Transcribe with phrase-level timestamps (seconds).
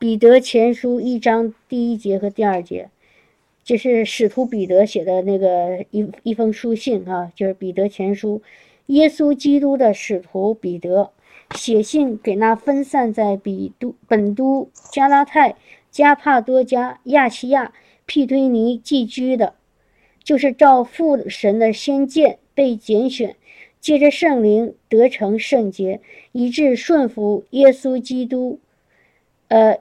[0.00, 2.88] 彼得前书一章第一节和第二节，
[3.62, 8.40] 这是使徒彼得写的那个一一封书信啊，就是彼得前书。
[8.86, 11.10] 耶稣基督的使徒彼得
[11.54, 15.56] 写信给那分散在比都、本都、加拉太、
[15.90, 17.74] 加帕多加、亚细亚、
[18.06, 19.52] 庇推尼寄居的，
[20.24, 23.36] 就是照父神的先见被拣选，
[23.82, 26.00] 借着圣灵得成圣洁，
[26.32, 28.58] 以致顺服耶稣基督，
[29.48, 29.78] 呃，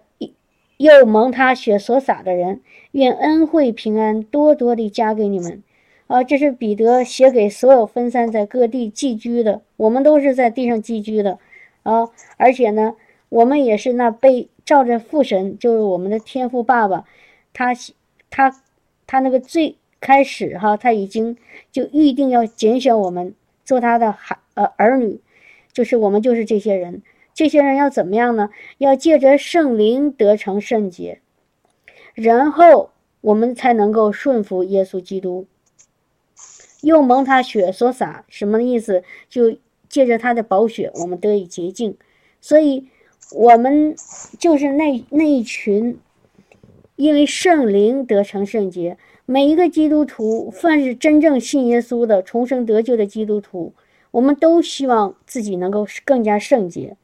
[0.79, 2.61] 又蒙他血所洒的人，
[2.93, 5.61] 愿恩惠平安多多地加给你们。
[6.07, 11.37] 啊，这是彼得写给所有分散在各地寄居的，我们都是在地上寄居的，
[11.83, 12.95] 啊，而且呢，
[13.27, 17.03] 我们也是那被照着父神，就是我们的天父爸爸，
[17.51, 17.73] 他
[18.29, 18.55] 他
[19.05, 21.35] 他那个最开始哈，他已经
[21.73, 25.19] 就预定要拣选我们做他的孩呃儿女，
[25.73, 27.03] 就是我们就是这些人，
[27.39, 28.49] 这些人要怎么样呢？
[28.79, 31.21] 要借着圣灵得成圣洁，
[32.13, 32.89] 然后
[33.21, 35.47] 我们才能够顺服耶稣基督。
[36.81, 39.05] 又蒙他血所洒，什么意思？
[39.29, 39.55] 就
[39.87, 41.95] 借着他的宝血，我们得以洁净。
[42.41, 42.89] 所以，
[43.31, 43.95] 我们
[44.37, 45.97] 就是那那一群，
[46.97, 48.97] 因为圣灵得成圣洁。
[49.25, 53.73] 每一个基督徒，凡是真正信耶稣的、重生得救的基督徒，
[54.11, 56.97] 我们都希望自己能够更加圣洁。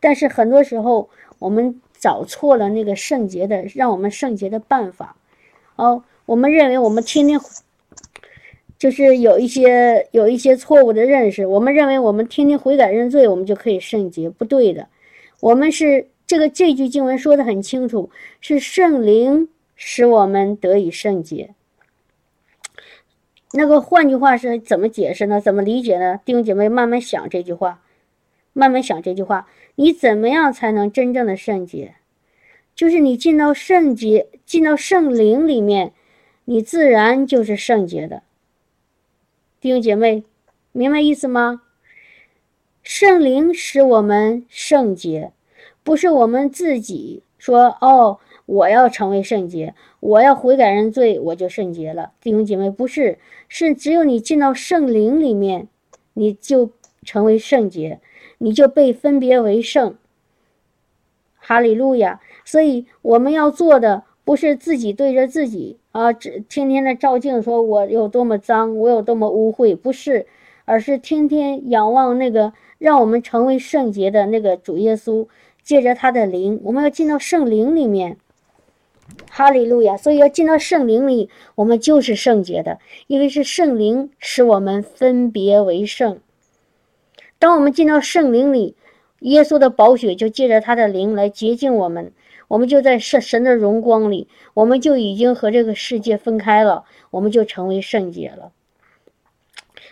[0.00, 5.14] 但是很多时候，我们找错了那个圣洁的、让我们圣洁的办法。
[5.76, 7.38] 哦，我们认为我们天天。
[8.78, 14.88] 就是有一些有一些错误的认识，我们认为我们天天悔改认罪，我们就可以圣洁，不对的。
[15.40, 18.08] 我们是这个这句经文说的很清楚，
[18.40, 21.50] 是圣灵使我们得以圣洁。
[23.52, 25.42] 那个换句话是怎么解释呢？
[25.42, 26.18] 怎么理解呢？
[26.24, 27.82] 弟兄姐妹慢慢想这句话，
[28.60, 31.94] 慢慢想这句话，你怎么样才能真正的圣洁？
[32.74, 35.94] 就是你进到圣洁，进到圣灵里面，
[36.44, 38.22] 你自然就是圣洁的。
[39.62, 40.24] 弟兄姐妹，
[40.72, 41.62] 明白意思吗？
[42.82, 45.32] 圣灵使我们圣洁，
[45.82, 52.12] 不是我们自己说哦，我要成为圣洁，我要悔改认罪，我就圣洁了。
[52.20, 53.18] 弟兄姐妹，不是，
[53.48, 55.66] 是只有你进到圣灵里面，
[56.12, 56.72] 你就
[57.02, 58.00] 成为圣洁，
[58.42, 59.94] 你就被分别为圣。
[61.36, 62.20] 哈利路亚！
[62.44, 64.02] 所以我们要做的。
[64.22, 70.26] 不是自己对着自己啊，只天天的照镜，说我有多么脏，我有多么污秽，不是，
[70.66, 75.26] 而是天天仰望那个让我们成为圣洁的那个主耶稣，
[75.64, 78.18] 借着他的灵，我们要进到圣灵里面。
[79.28, 79.96] 哈利路亚！
[79.96, 82.78] 所以要进到圣灵里，我们就是圣洁的，
[83.08, 86.20] 因为是圣灵使我们分别为圣。
[87.40, 88.76] 当我们进到圣灵里，
[89.20, 92.12] 耶稣的宝血就借着他的灵来洁净我们。
[92.48, 98.52] 我们就在神神的荣光里，我们就已经和这个世界分开了，我们就成为圣洁了。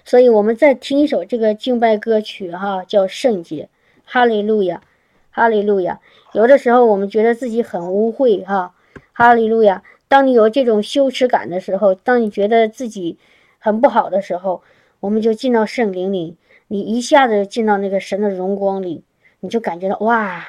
[0.04, 3.64] 所以，我们再听一首这个敬拜歌曲，哈，叫《圣洁》，
[4.04, 4.82] 哈利路亚，
[5.30, 6.00] 哈利路亚。
[6.32, 8.74] 有的时候，我们觉得自己很污秽，哈，
[9.12, 9.82] 哈利路亚。
[10.08, 13.18] 当你有这种羞耻感的时候，当你觉得自己
[13.58, 14.62] 很不好的时候，
[15.00, 16.36] 我们就进到圣灵里，
[16.68, 19.02] 你一下子进到那个神的荣光里，
[19.40, 20.46] 你就感觉到哇，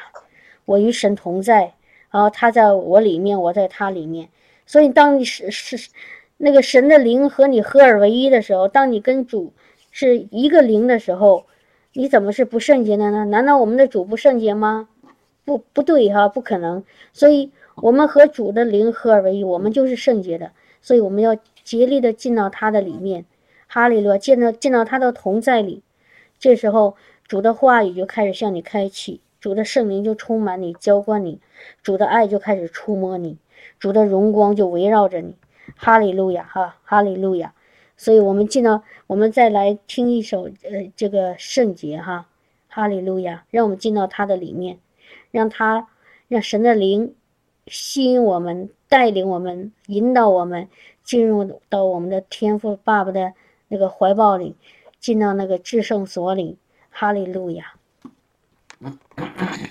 [0.66, 1.74] 我与神同在。
[2.12, 4.29] 然后他在我里面，我在他里面，
[4.66, 5.90] 所以当你是是
[6.38, 9.53] 那个神的灵和你合而为一的时候，当你跟主
[9.91, 11.46] 是一个灵的时候，
[11.94, 13.25] 你怎么是不圣洁的呢？
[13.25, 14.90] 难道我们的主不圣洁吗？
[15.46, 16.84] 不，不对哈，不可能。
[17.13, 20.52] 所以我们和主的灵合而为一，我们就是圣洁的。
[20.81, 23.25] 所以我们要竭力的进到他的里面，
[23.68, 25.84] 哈利路亚，进到进到他的同在里。
[26.39, 26.95] 这时候
[27.27, 29.22] 主的话语就开始向你开启。
[29.39, 31.39] 主的圣灵就充满你，浇灌你；
[31.81, 33.38] 主的爱就开始触摸你，
[33.79, 35.33] 主的荣光就围绕着你。
[35.78, 37.53] 哈利路亚，哈，哈利路亚。
[37.95, 42.28] 所以，我们进到，我们再来听一首，呃，这个圣洁，哈，
[42.67, 43.45] 哈利路亚。
[43.49, 44.79] 让我们进到他的里面，
[45.31, 45.88] 让他，
[46.28, 47.16] 让神的灵
[47.67, 50.67] 吸引我们，带领我们，引导我们
[51.05, 53.31] 进入到我们的天赋爸爸的
[53.69, 54.55] 那个怀抱里，
[54.99, 56.57] 进到那个至圣所里。
[56.90, 57.75] 哈利路亚。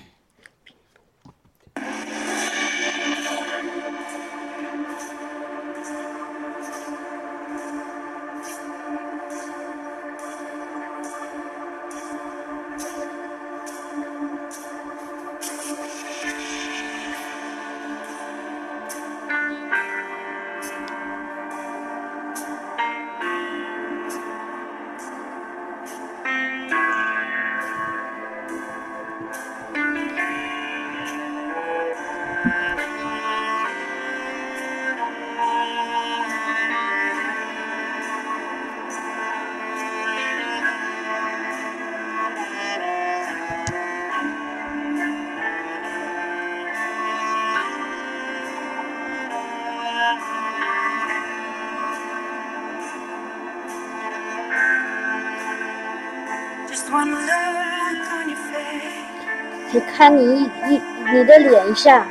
[59.98, 60.80] 看你一
[61.12, 62.06] 你的脸一下，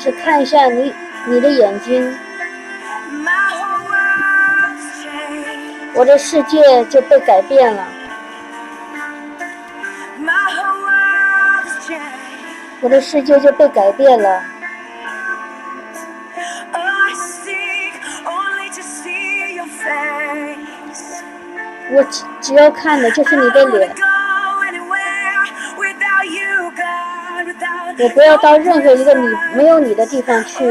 [0.00, 0.92] 只看一下你
[1.26, 2.12] 你的眼睛，
[5.94, 7.86] 我的世界就被改变了，
[12.80, 14.42] 我的世界就被改变了。
[21.92, 23.94] 我只只要看的就是你的脸，
[27.98, 30.68] 我不要到任何一个你没有你的地方去。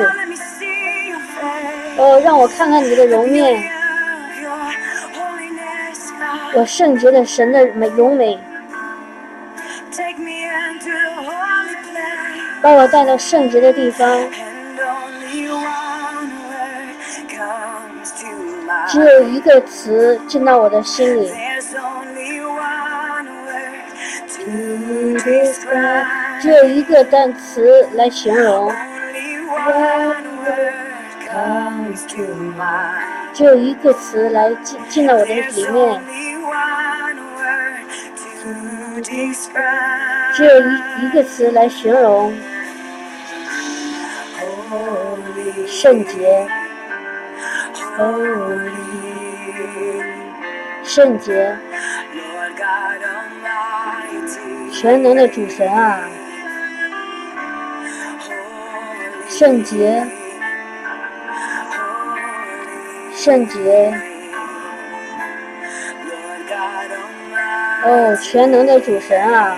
[1.98, 3.64] 哦，让我看看你的容面，
[6.54, 8.38] 我圣洁的神的美容美，
[12.62, 14.08] 把我带到圣洁的地方。
[18.96, 21.30] 只有一个词进到我的心里，
[26.42, 28.72] 只有一个单词来形容，
[33.34, 36.02] 只有一个词来进进到我的里面，
[40.34, 40.64] 只有一
[41.06, 42.34] 一个词来形容
[45.68, 46.48] 圣洁。
[50.84, 51.58] 圣洁，
[54.74, 56.02] 全能的主神啊！
[59.30, 60.06] 圣洁，
[63.14, 63.94] 圣洁，
[67.86, 69.58] 哦，全能的主神啊！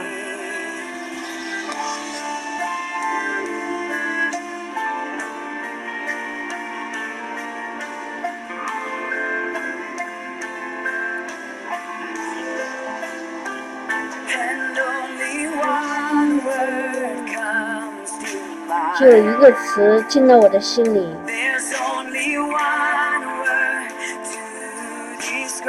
[19.07, 21.15] 有一个词进到我的心里，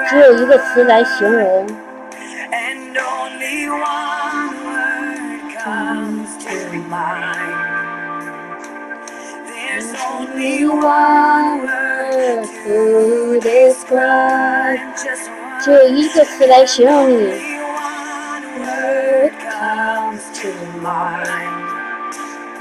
[0.08, 1.66] 只有一个词来形容。
[15.60, 17.58] 只有一个词来形容你。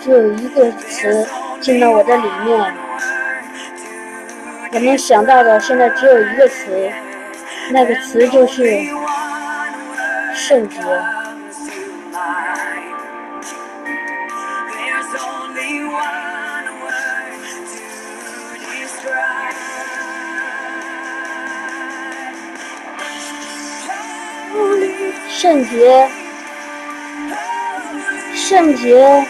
[0.08, 1.28] 只有一个词
[1.60, 2.74] 进到我的里面，
[4.72, 6.90] 我能想到的现在只有一个词，
[7.72, 8.88] 那个词就是
[10.34, 10.80] 圣洁。
[25.28, 26.10] 圣洁，
[28.34, 29.28] 圣洁。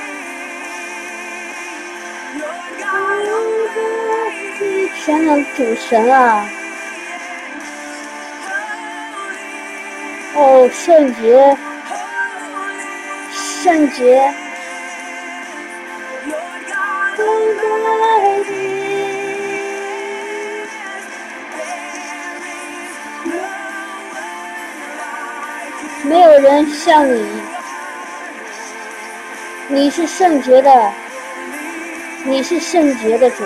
[5.07, 6.45] 天呐，主神啊！
[10.35, 11.57] 哦，圣洁，
[13.31, 14.33] 圣洁。
[26.03, 27.25] 没有人像你，
[29.69, 30.91] 你是圣洁的，
[32.25, 33.45] 你是圣洁的主。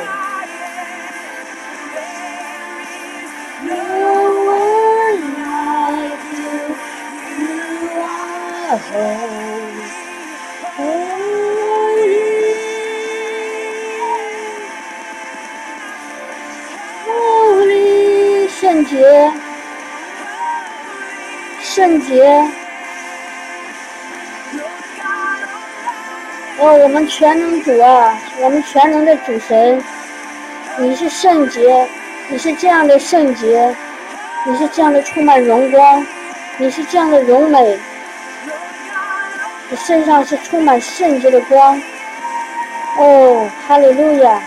[27.21, 29.79] 全能主啊，我们全能的主神，
[30.79, 31.87] 你是圣洁，
[32.29, 33.75] 你是这样的圣洁，
[34.43, 36.03] 你是这样的充满荣光，
[36.57, 37.77] 你是这样的荣美。
[39.69, 41.79] 你身上是充满圣洁的光，
[42.97, 44.41] 哦，哈利路亚！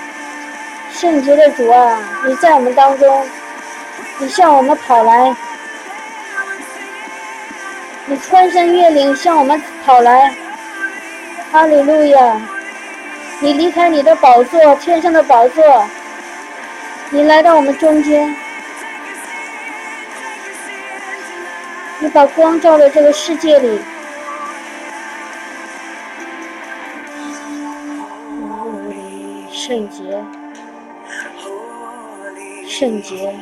[0.93, 3.25] 圣洁的主啊，你在我们当中，
[4.19, 5.33] 你向我们跑来，
[8.07, 10.35] 你穿山越岭向我们跑来，
[11.53, 12.37] 哈利路亚！
[13.45, 15.63] 你离开你的宝座，天上的宝座，
[17.11, 18.35] 你来到我们中间，
[21.99, 23.79] 你把光照在这个世界里。
[29.53, 30.25] 圣洁，
[32.67, 33.37] 圣洁，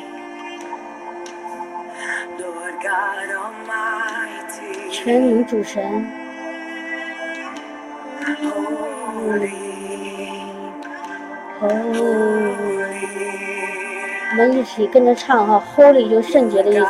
[4.90, 6.04] 全名主神。
[11.64, 11.68] 我
[14.36, 16.84] 们一起跟着唱哈，Holy 就圣洁的意思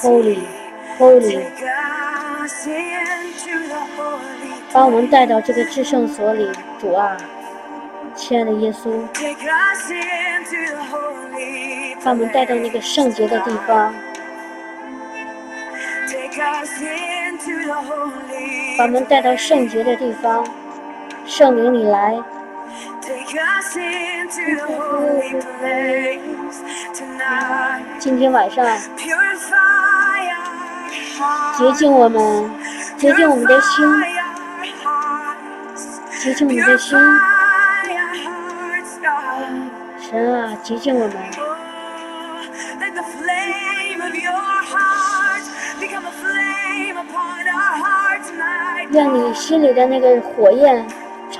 [0.00, 1.42] ，Holy，Holy，
[4.72, 6.50] 把我们带到这个至圣所里，
[6.80, 7.14] 主啊，
[8.14, 8.90] 亲爱的耶稣，
[12.02, 13.94] 把我们带到那个圣洁的地方，
[18.78, 20.42] 把我们带到圣洁的地方，
[21.26, 22.18] 圣灵你来。
[28.00, 28.66] 今天晚上，
[31.56, 32.50] 洁净我们，
[32.96, 33.86] 洁净我们的心，
[36.18, 36.98] 洁净我们的心。
[40.00, 41.16] 神啊，洁净我们，
[48.90, 50.84] 让你心里的那个火焰。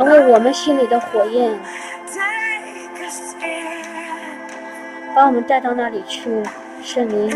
[0.01, 1.53] 成为我们心里的火焰，
[5.15, 6.31] 把我们带到那里去，
[6.83, 7.31] 圣灵。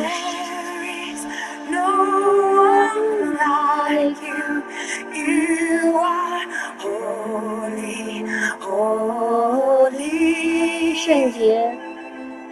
[10.97, 11.71] 圣洁，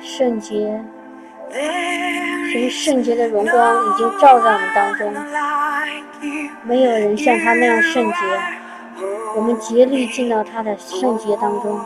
[0.03, 0.79] 圣洁，
[2.53, 5.11] 神圣洁的荣光已经照在我们当中，
[6.65, 8.62] 没有人像他那样圣洁。
[9.35, 11.81] 我们竭力进到他的圣洁当中，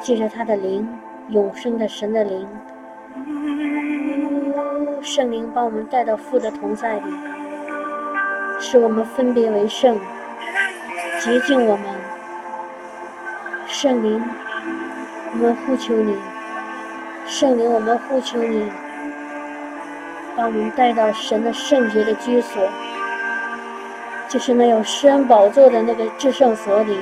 [0.00, 0.88] 借着他的灵，
[1.28, 2.48] 永生的神的灵，
[5.00, 7.12] 圣灵把我们带到父的同在里，
[8.58, 9.98] 使我们分别为圣，
[11.20, 11.84] 洁净我们。
[13.66, 14.20] 圣灵，
[15.32, 16.12] 我们呼求你；
[17.26, 18.68] 圣灵，我们呼求你，
[20.36, 22.60] 把我们带到神的圣洁的居所。
[24.30, 26.96] 就是那有施恩宝座的那个至圣所里。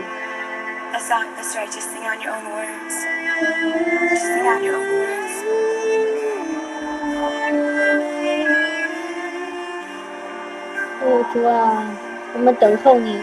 [11.01, 11.87] 哦，主啊，
[12.33, 13.21] 我们等候你，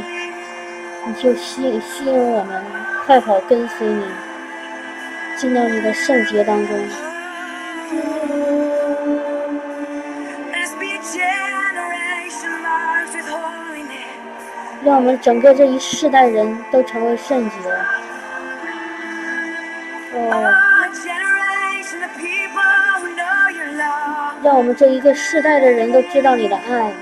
[1.07, 2.63] 你就吸吸引我们，
[3.07, 4.05] 快跑跟随你，
[5.35, 7.14] 进到你的圣洁当中。
[14.85, 17.55] 让我们整个这一世代人都成为圣洁。
[20.13, 20.53] 哦，
[24.43, 26.93] 让我们这一个世代的人都知道你的爱，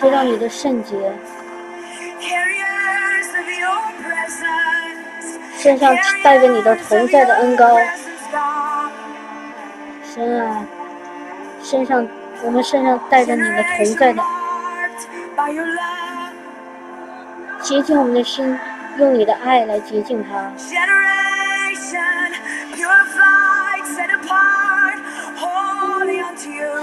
[0.00, 1.12] 知道你的圣洁，
[5.58, 7.76] 身上带着你的同在的恩膏。
[10.04, 10.64] 神啊，
[11.60, 12.06] 身上
[12.44, 14.22] 我们身上带着你的同在的。
[17.62, 18.58] 洁净我们的心，
[18.98, 20.50] 用你的爱来洁净它，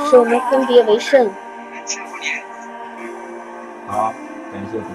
[0.10, 1.30] 使我们分别为圣。
[3.88, 4.14] 好，
[4.52, 4.86] 感谢主。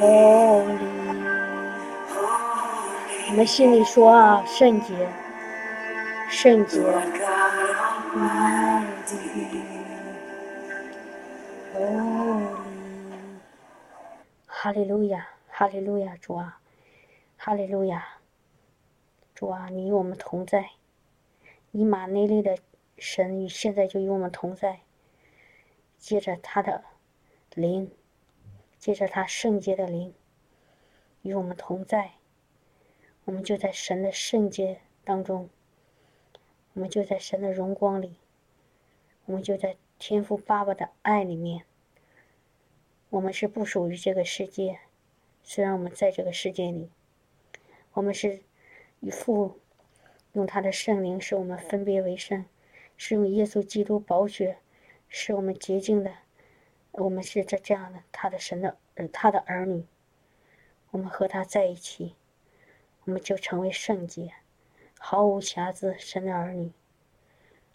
[0.00, 0.64] 我
[3.36, 5.08] 们心里说啊，圣洁，
[6.28, 6.82] 圣洁，
[14.46, 16.58] 哈利路亚，哈利路亚，主啊，
[17.36, 18.04] 哈利路亚，
[19.34, 20.70] 主啊，你与我们同在，
[21.70, 22.58] 以马内利的
[22.98, 24.80] 神与现在就与我们同在，
[25.98, 26.82] 借着他的
[27.54, 27.92] 灵，
[28.84, 30.12] 借着他圣洁的灵，
[31.22, 32.16] 与我们同在。
[33.24, 35.48] 我们就在神的圣洁当中，
[36.74, 38.16] 我们就在神的荣光里，
[39.24, 41.64] 我们就在天父爸爸的爱里面。
[43.08, 44.80] 我们是不属于这个世界，
[45.42, 46.90] 虽然我们在这个世界里，
[47.94, 48.42] 我们是
[49.00, 49.60] 与父
[50.34, 52.44] 用他的圣灵使我们分别为圣，
[52.98, 54.58] 是用耶稣基督宝血
[55.08, 56.23] 使我们洁净的。
[56.96, 58.76] 我们是这这样的，他的神的
[59.12, 59.84] 他的儿女，
[60.90, 62.16] 我们和他在一起。
[63.06, 64.32] 我们就成为圣洁，
[64.98, 66.72] 毫无瑕疵，神的儿女。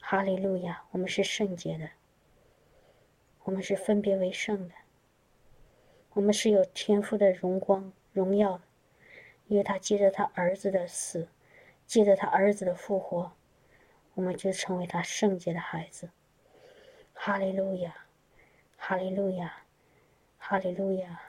[0.02, 0.86] 哈利路亚！
[0.90, 1.92] 我们是圣洁的，
[3.44, 4.74] 我们是分别为圣的。
[6.14, 8.64] 我们是有天赋的荣光、荣耀的，
[9.46, 11.28] 因为他借着他儿子的死，
[11.86, 13.34] 借着他儿子的复活，
[14.16, 16.10] 我们就成为他圣洁的孩子。
[17.14, 18.08] 哈利路亚，
[18.82, 19.64] 哈利路亚，
[20.40, 21.22] 哈利路亚，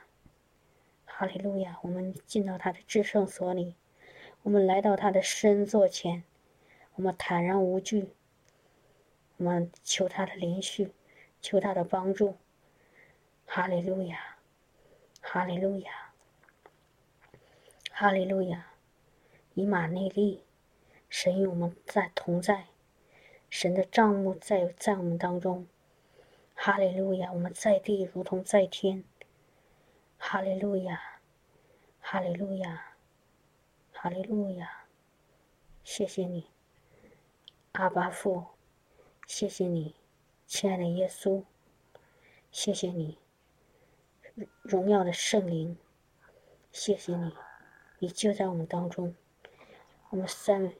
[1.04, 1.78] 哈利路亚！
[1.83, 3.75] 我们进到他的至圣所里，
[4.42, 6.23] 我们来到他的身座前，
[6.95, 8.14] 我们坦然无惧，
[9.37, 10.95] 我们求他的连续，
[11.42, 12.37] 求他的帮助。
[13.45, 14.37] 哈利路亚。
[15.21, 15.90] 哈利路亚，
[17.90, 18.69] 哈利路亚，
[19.52, 20.42] 以马内利，
[21.11, 22.69] 神与我们在同在，
[23.50, 25.66] 神的账目在在我们当中。
[26.62, 29.02] 哈利路亚，我们在地如同在天。
[30.19, 31.00] 哈利路亚，
[32.00, 32.97] 哈利路亚，
[33.95, 34.85] 哈利路亚，
[35.83, 36.50] 谢谢你，
[37.73, 38.45] 阿巴父，
[39.26, 39.95] 谢谢你，
[40.47, 41.45] 亲爱的耶稣，
[42.52, 43.17] 谢谢你。
[44.61, 45.79] 荣耀的圣灵，
[46.71, 47.33] 谢谢你，
[48.00, 49.14] 你就在我们当中。
[50.11, 50.75] 我们三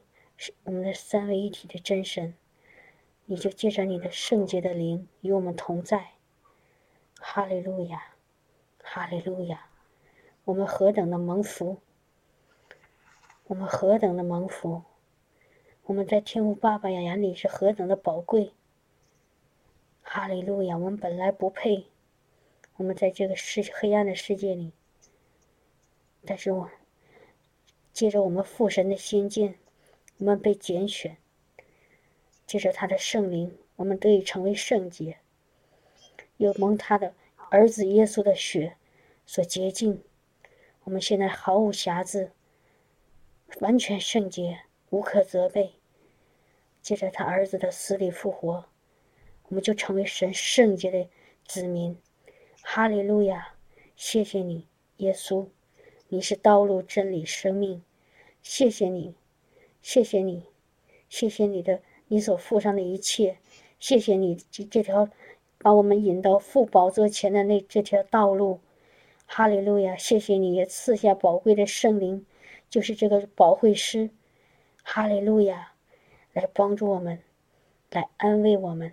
[0.63, 2.35] 我们的三位一体的真神，
[3.31, 6.09] 你就借着你的圣洁的灵与我们同在。
[7.17, 8.13] 哈利路亚，
[8.83, 9.69] 哈利路亚！
[10.43, 11.77] 我们何等的蒙福！
[13.45, 14.83] 我们何等的蒙福！
[15.83, 18.51] 我们在天父爸爸眼里是何等的宝贵！
[20.01, 20.77] 哈利路亚！
[20.77, 21.85] 我们本来不配。
[22.75, 24.73] 我们在这个世黑暗的世界里，
[26.25, 26.69] 但是我
[27.93, 29.55] 借着我们父神的心境，
[30.17, 31.15] 我们被拣选，
[32.51, 35.19] 借着他的圣灵，我们得以成为圣洁，
[36.35, 37.13] 又蒙他的
[37.49, 38.75] 儿子耶稣的血
[39.25, 40.03] 所洁净。
[40.83, 42.33] 我们现在毫无瑕疵，
[43.61, 45.75] 完全圣洁，无可责备。
[46.81, 48.65] 借着他儿子的死里复活，
[49.47, 51.07] 我们就成为神圣洁的
[51.47, 51.97] 子民。
[52.61, 53.55] 哈利路亚！
[53.95, 55.47] 谢谢你，耶稣，
[56.09, 57.81] 你是道路、真理、生命。
[58.41, 59.15] 谢谢你，
[59.81, 60.47] 谢谢你，
[61.07, 61.81] 谢谢你的
[62.11, 63.37] 你所付上的一切。
[63.79, 65.07] 谢谢你这这条
[65.59, 68.59] 把我们引到父宝座前的那这条道路。
[69.25, 69.95] 哈利路亚！
[69.95, 72.25] 谢谢你也赐下宝贵的圣灵，
[72.69, 74.09] 就是这个保惠师。
[74.83, 75.71] 哈利路亚！
[76.33, 77.19] 来帮助我们，
[77.91, 78.91] 来安慰我们，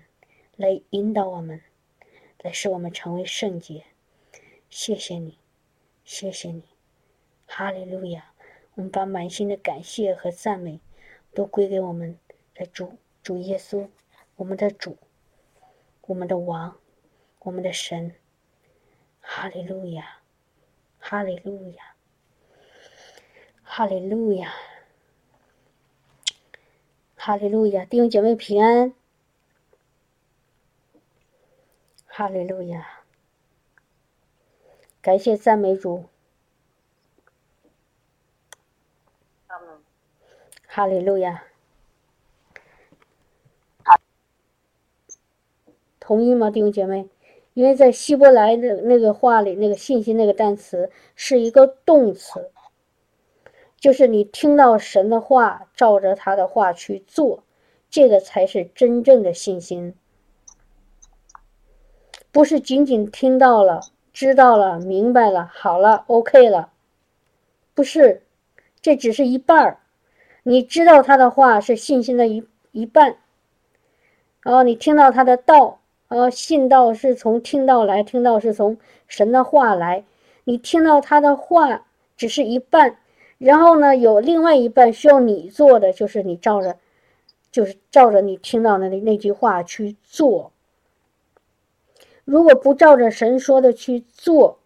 [0.54, 1.61] 来引导我们。
[2.40, 3.83] 来使我们成为圣洁，
[4.70, 5.38] 谢谢你，
[6.04, 6.62] 谢谢你，
[7.46, 8.33] 哈利路亚！
[8.76, 10.78] 我们把满心的感谢和赞美
[11.35, 12.16] 都归给我们
[12.54, 13.88] 的主，主耶稣，
[14.37, 14.96] 我们的主，
[16.02, 16.78] 我们的王，
[17.40, 18.14] 我们的神，
[19.20, 20.20] 哈利路亚，
[20.98, 21.94] 哈利路亚，
[23.62, 24.54] 哈利路亚，
[27.14, 27.85] 哈利路亚！
[27.85, 28.94] 弟兄姐妹平安。
[32.07, 33.04] 哈利路亚！
[35.02, 36.09] 感谢赞美主。
[40.66, 41.47] 哈利路亚！
[46.08, 47.06] 同意吗，弟兄姐妹？
[47.52, 52.50] 因为在希伯来的那个话里，那个信心那个单词是一个动词，
[53.78, 57.42] 就是你听到神的话，照着他的话去做，
[57.90, 59.94] 这个才是真正的信心。
[62.32, 66.72] 不是仅仅听到了、知道了、明白了、好了、OK 了，
[67.74, 68.22] 不是，
[68.80, 69.80] 这只是一半儿。
[70.42, 73.18] 你知道他的话是信心的一一半，
[74.40, 80.04] 然后你听到他的道，呃，信道是从听到来，听到是从神的话来。
[80.44, 82.98] 你听到他的话只是一半，
[83.36, 86.78] 然后呢，有另外一半需要你做的，就是你照着，
[87.52, 90.50] 就是照着你听到的那那句话去做。
[92.24, 94.58] 如果不照着神说的去做，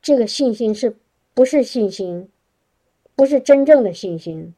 [0.00, 0.96] 这个信心是
[1.34, 2.28] 不是信心？
[3.16, 4.54] 不是真正的信心。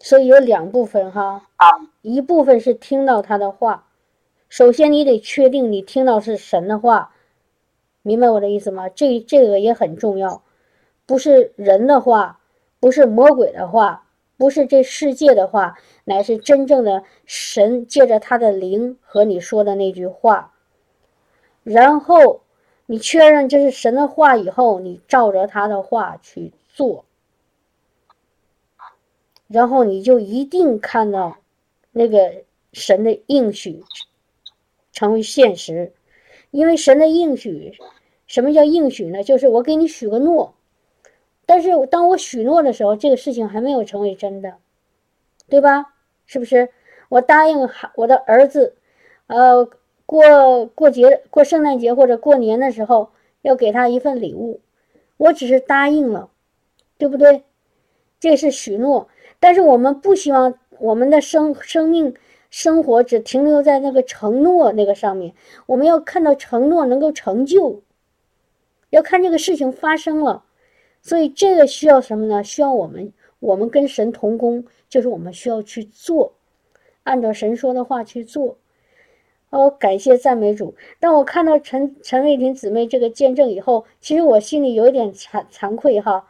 [0.00, 1.46] 所以有两部分哈，
[2.02, 3.86] 一部分是听到他的话，
[4.48, 7.14] 首先你得确定你听到是神的话，
[8.02, 8.88] 明白我的意思吗？
[8.88, 10.42] 这这个也很重要，
[11.06, 12.40] 不是人的话，
[12.80, 14.06] 不是魔鬼的话。
[14.38, 20.54] 不是这世界的话，乃是真正的神借着他的灵和你说的那句话。
[21.62, 22.40] 然后
[22.86, 27.04] 你确认这是神的话以后，你照着他的话去做，
[29.52, 31.38] 然后你就一定看到
[31.90, 33.82] 那个神的应许
[34.92, 35.92] 成为现实。
[36.52, 37.78] 因为神的应许，
[38.26, 39.22] 什么叫应许呢？
[39.22, 40.54] 就是我给你许个诺。
[41.46, 44.56] 但是当我许诺的时候，这个事情还没有成为真的，
[45.48, 45.94] 对吧？
[46.26, 46.70] 是不是？
[47.08, 48.76] 我答应我的儿子，
[49.26, 49.68] 呃，
[50.06, 53.10] 过过节、过圣诞节或者过年的时候
[53.42, 54.60] 要给他一份礼物，
[55.16, 56.30] 我只是答应了，
[56.98, 57.42] 对不对？
[58.20, 59.08] 这是许诺，
[59.40, 62.14] 但是我们不希望我们的生生命
[62.50, 65.32] 生活只停留在那个承诺那个上面，
[65.64, 67.82] 我们要看到承诺能够成就，
[68.90, 70.44] 要看这个事情发生了，
[71.00, 72.44] 所以这个需要什么呢？
[72.44, 76.34] 需要我们，我们跟神同工，就是我们需要去做，
[77.04, 78.58] 按照神说的话去做。
[79.48, 80.74] 哦，感谢赞美主。
[81.00, 86.28] 当我看到陈陈卫婷姊妹这个见证以后，其实我心里有一点惭惭愧哈，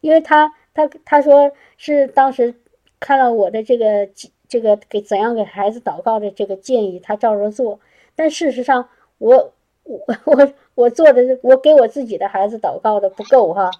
[0.00, 0.54] 因为她。
[0.86, 2.54] 他他说是当时
[3.00, 4.08] 看了我的这个
[4.46, 7.80] 这个给怎样给孩子祷告的这个建议，他照着做。
[8.14, 8.88] 但事实上，
[9.18, 13.72] 我我我我做的我给我自己的孩子祷告的不够哈，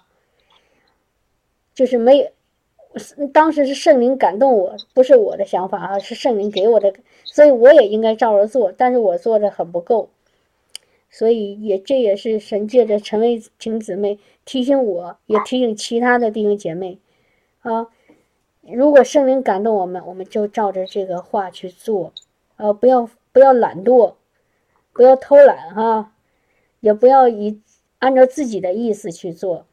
[1.73, 10.09] 就是没有当时是圣灵感动我，不是我的想法啊，是圣灵给我的，所以我也应该照着做，但是我做的很不够。
[11.11, 16.99] 所以也这也是神借着陈卫婷姊妹提醒我，也提醒其他的弟兄姐妹，
[17.61, 17.87] 啊，
[18.61, 22.13] 如果圣灵感动我们，我们就照着这个话去做，
[22.57, 24.13] 呃，不要不要懒惰，
[24.93, 26.13] 不要偷懒哈，
[26.79, 27.59] 也不要以
[27.97, 29.65] 按照自己的意思去做，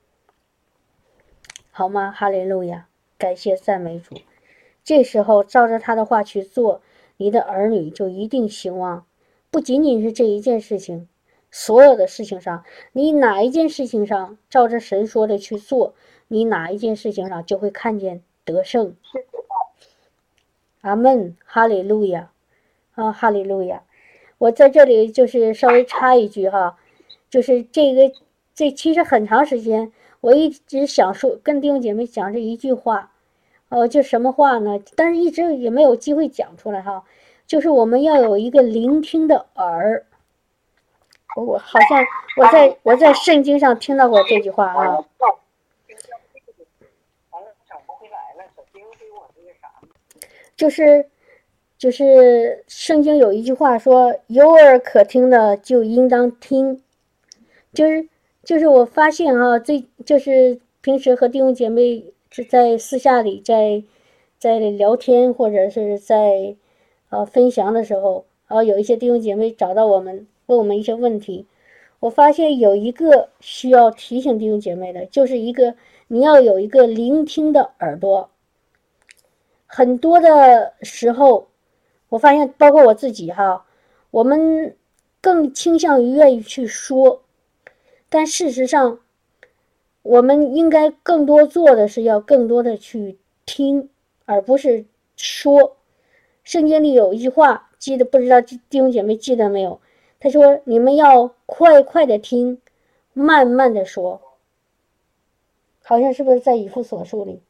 [1.70, 2.10] 好吗？
[2.10, 4.16] 哈利路亚，感谢赞美主。
[4.82, 6.80] 这时候照着他的话去做，
[7.18, 9.04] 你的儿女就一定兴旺，
[9.50, 11.08] 不仅仅是这一件事情。
[11.58, 15.94] 所有的事情上，你哪一件事情上照着神说的去做，
[16.28, 18.94] 你哪一件事情上就会看见得胜。
[20.82, 22.30] 阿门，哈利路亚，
[22.94, 23.84] 啊，哈利路亚。
[24.36, 26.76] 我在这里就是稍微插一句哈，
[27.30, 28.12] 就是这个
[28.54, 29.90] 这其实很长时间
[30.20, 33.12] 我一直想说跟弟兄姐妹讲这一句话，
[33.70, 34.78] 呃，就什么话呢？
[34.94, 37.04] 但是一直也没有机会讲出来哈，
[37.46, 40.04] 就是我们要有一个聆听的耳。
[41.42, 42.02] 我好像
[42.38, 45.04] 我在我在圣经上听到过这句话啊，
[50.56, 51.06] 就是
[51.76, 56.82] 就是圣经有一句话说有耳可听的就应当听，
[57.74, 58.08] 就是
[58.42, 63.82] 就是我发现啊，最就是平时和弟兄姐妹是在私下里在
[64.38, 66.56] 在聊天或者是在
[67.10, 70.26] 呃分享的时候，然后有一些弟兄姐妹找到我们。
[70.46, 71.46] 问我们一些问题，
[72.00, 75.74] 我发现有一个需要提醒弟兄姐妹的，就是一个
[76.08, 78.30] 你要有一个聆听的耳朵。
[79.66, 81.48] 很多的时候，
[82.08, 83.66] 我发现包括我自己哈，
[84.10, 84.76] 我们
[85.20, 87.22] 更倾向于愿意去说，
[88.08, 89.00] 但事实上，
[90.02, 93.90] 我们应该更多做的是要更多的去听，
[94.24, 94.84] 而不是
[95.16, 95.76] 说。
[96.44, 99.80] 圣经里有一句话，记得不知道弟兄姐妹记得没有？
[100.18, 102.60] 他说：“你们要快快的听，
[103.12, 104.20] 慢慢的说。
[105.84, 107.40] 好像是不是在以父所述里？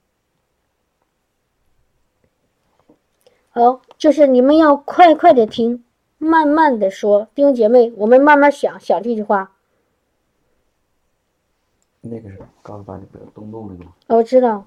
[3.50, 5.84] 好，就是你们要快快的听，
[6.18, 7.28] 慢慢的说。
[7.34, 9.56] 弟兄姐妹，我们慢慢想想这句话。
[12.00, 13.90] 那个是告诉把你不要动动那个。
[14.14, 14.66] 我知道。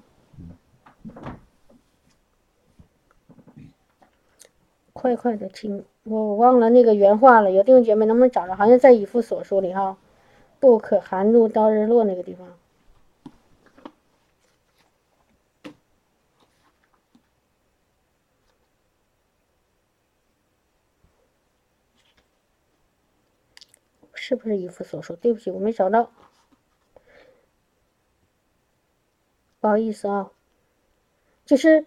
[4.92, 8.56] 快快的听。”我忘了那个原话了，有弟兄姐妹能不能找着？
[8.56, 9.98] 好像在以弗所书里哈，
[10.58, 12.58] 不可含怒到日落那个地方，
[24.14, 25.14] 是不是以弗所书？
[25.16, 26.10] 对不起，我没找到，
[29.60, 30.32] 不好意思啊，
[31.44, 31.86] 就是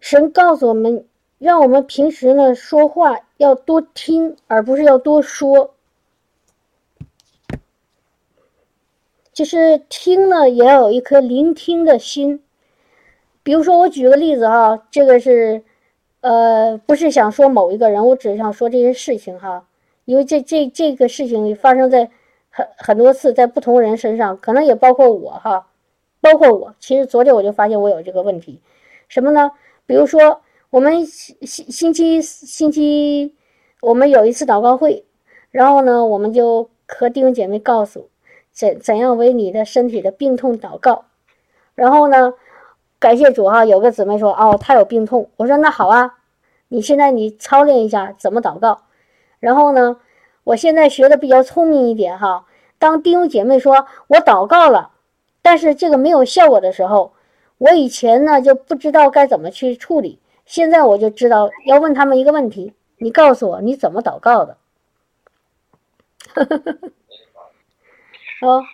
[0.00, 1.06] 神告诉我们。
[1.42, 5.74] 让我们平时呢说话要多听，而不是要多说。
[9.32, 12.44] 就是听呢，也要有一颗聆听的心。
[13.42, 15.64] 比如说，我举个例子哈，这个是，
[16.20, 19.66] 呃，不是想说某一个人，我只是想说这些事情哈。
[20.04, 22.08] 因为这这这个事情发生在
[22.50, 25.66] 很很多次，在不同人身上，可能也包括我哈，
[26.20, 26.76] 包括我。
[26.78, 28.60] 其实昨天我就发现我有这个问题，
[29.08, 29.50] 什么呢？
[29.86, 30.40] 比如说。
[30.72, 33.34] 我们星星星期星期，
[33.82, 35.04] 我们有一次祷告会，
[35.50, 38.08] 然后呢，我们就和弟兄姐妹告诉
[38.52, 41.04] 怎怎样为你的身体的病痛祷告。
[41.74, 42.32] 然后呢，
[42.98, 45.28] 感谢主哈，有个姊妹说哦，她有病痛。
[45.36, 46.14] 我说那好啊，
[46.68, 48.84] 你现在你操练一下怎么祷告。
[49.40, 49.98] 然后呢，
[50.44, 52.46] 我现在学的比较聪明一点哈，
[52.78, 54.92] 当弟兄姐妹说我祷告了，
[55.42, 57.12] 但是这个没有效果的时候，
[57.58, 60.18] 我以前呢就不知道该怎么去处理。
[60.44, 64.56] 现在我就知道要问他们一个问题，你告诉我你怎么祷告的，
[68.42, 68.64] 哦，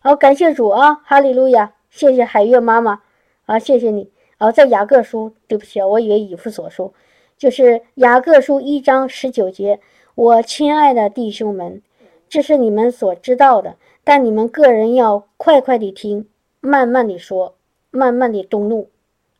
[0.00, 3.02] 好，感谢主啊，哈利路亚，谢谢海月妈妈
[3.46, 4.10] 啊，谢谢你。
[4.38, 6.92] 啊，在雅各书，对不起啊，我以为以弗所书，
[7.38, 9.78] 就是雅各书一章十九节，
[10.16, 11.80] 我亲爱的弟兄们，
[12.28, 16.28] 这是你们所知道的，但你们个人要快快的听，
[16.58, 17.54] 慢慢地说，
[17.92, 18.90] 慢慢的动怒。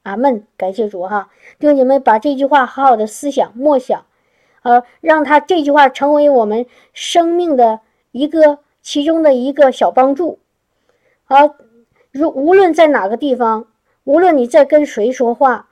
[0.03, 4.05] 阿门，感谢主哈，弟兄姐妹把这句话好好的思想默想，
[4.63, 10.41] 呃，让他这句话成为我们生命的一个其中的一个小帮助。
[11.25, 11.55] 好，
[12.11, 13.69] 如无论在哪个地方，
[14.03, 15.69] 无论你在跟谁说话，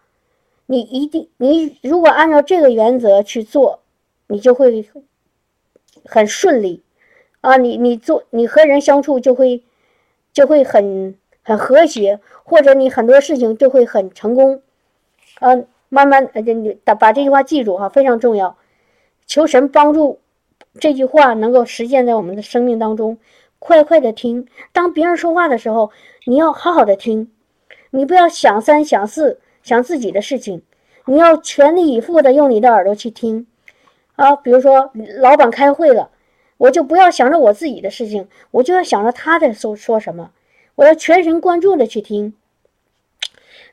[0.67, 3.81] 你一定你如果按照这个原则去做，
[4.29, 4.89] 你就会
[6.05, 6.85] 很顺利
[7.41, 9.65] 啊，你你做你和人相处就会
[10.33, 11.17] 就会很。
[11.51, 14.63] 很和谐，或者你很多事情都会很成功，
[15.41, 18.57] 嗯，慢慢呃，你把把这句话记住哈，非常重要。
[19.27, 20.21] 求神帮助
[20.79, 23.19] 这句话能够实现在我们的生命当中。
[23.59, 25.91] 快快的听，当别人说话的时候，
[26.25, 27.33] 你要好好的听，
[27.91, 30.63] 你不要想三想四想自己的事情，
[31.07, 33.49] 你要全力以赴的用你的耳朵去听
[34.15, 34.37] 啊。
[34.37, 36.11] 比如说老板开会了，
[36.59, 40.31] 我就不要想着我自己的事情，我就要想着他在说说什么。
[40.81, 42.33] 我要全神贯注的去听，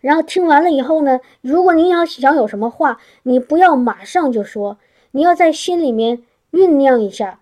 [0.01, 4.77] 然后听完了以后呢，如果你要想有什么话，你不要马上就说，
[5.11, 7.39] 你要在心里面酝酿一下，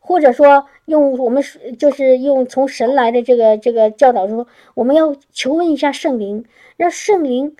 [0.00, 1.42] 或者说用我们
[1.78, 6.44] 就是用从神来的这个这个教导说，我们要求问一下圣灵，
[6.76, 7.56] 让圣灵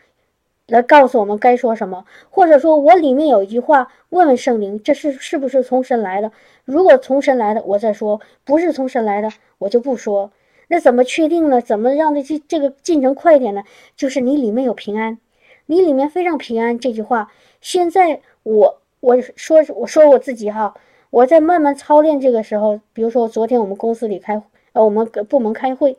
[0.67, 6.33] 来告诉我们该说什么，或者说我里面有一句话，问问圣灵，这是是不是从神来的？
[6.67, 10.31] 如果从神来的，我再说；不是从神来的，我就不说。
[10.69, 11.61] 那怎么确定呢？
[11.61, 13.63] 怎么让这这这个进程快一点呢？
[13.97, 15.19] 就是你里面有平安，
[15.67, 16.79] 你里面非常平安。
[16.79, 20.75] 这句话，现在我我说我说我自己哈，
[21.11, 25.99] 我在慢慢操练这个时候，比如说昨天我们公司里开呃我们部门开会，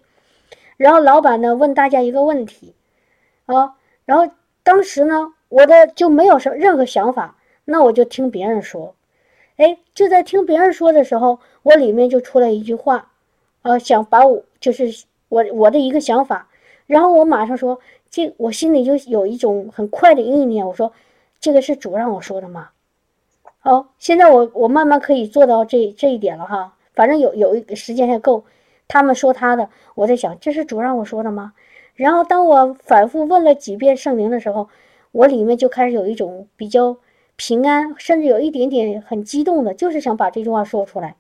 [0.76, 2.74] 然后老板呢问大家一个问题
[3.46, 8.96] 啊，然后当时呢我的就没有什任何想法，那我就听别人说，
[9.56, 13.14] 哎，就在听别人说的时候，我里面就出来一句话。
[13.68, 16.48] 呃，想把我就是我我的一个想法，
[16.86, 20.94] 然后我马上说，这我心里就有一种很快的意念，我说，
[21.42, 22.70] 这个是主让我说的吗？
[23.60, 28.46] 好，现在我我慢慢可以做到这这一点了哈，反正有有一个时间还够。
[28.88, 31.52] 他们说他的，我在想，这是主让我说的吗？
[31.94, 34.70] 然后当我反复问了几遍圣灵的时候，
[35.12, 36.96] 我里面就开始有一种比较
[37.36, 41.18] 平安，甚至有一点点很激动的，就是想把这句话说出来，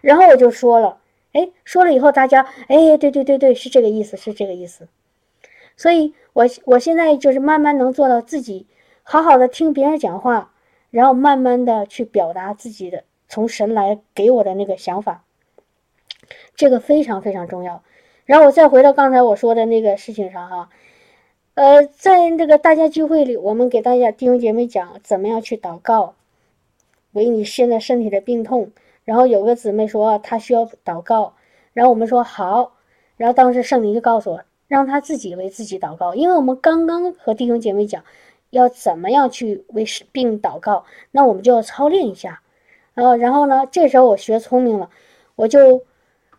[0.00, 0.98] 然后我就说了。
[1.32, 4.88] 哎，说了以后，大家哎，对对对对，是这个意思，是这个意思。
[5.76, 8.66] 所以，我我现在就是慢慢能做到自己
[9.02, 10.52] 好好的听别人讲话，
[10.90, 15.24] 然后慢慢的去表达自己的从神来给我的那个想法，
[16.56, 17.82] 这个非常非常重要。
[18.26, 20.68] 然后我再回到刚才我说的那个事情上哈，
[21.54, 26.14] 呃，在那个大家聚会里，我们给大家弟兄姐妹讲怎么样去祷告，
[27.12, 28.72] 为你现在身体的病痛。
[29.04, 31.34] 然后有个姊妹说她需要祷告，
[31.72, 32.74] 然后我们说好，
[33.16, 38.04] 然后当时圣灵就告诉我，让她自己为自己祷告，因为我们刚刚和弟兄姐妹讲
[38.50, 42.42] 要怎么样去为病祷告，那我们就要操练一下，
[42.94, 44.90] 呃，然后呢，这时候我学聪明了，
[45.34, 45.82] 我就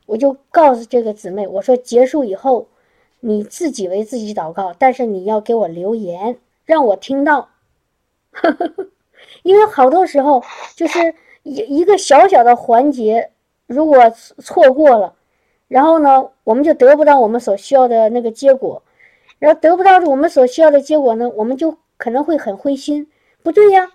[0.06, 2.68] 我就告诉这个姊妹，我说结束以后
[3.20, 7.50] 你自己为自己祷告，但是你要给我留言，让我听到，
[9.44, 10.44] 因为好多时候
[10.76, 11.16] 就是。
[11.44, 13.32] 一一个小小的环节，
[13.68, 15.16] 如果错过了，
[15.68, 18.84] 然后呢，我们就得不到我们所需要的那个结果，
[19.40, 23.08] 然后得不到我们所需要的结果呢，我们就可能会很灰心。
[23.44, 23.90] 不对呀，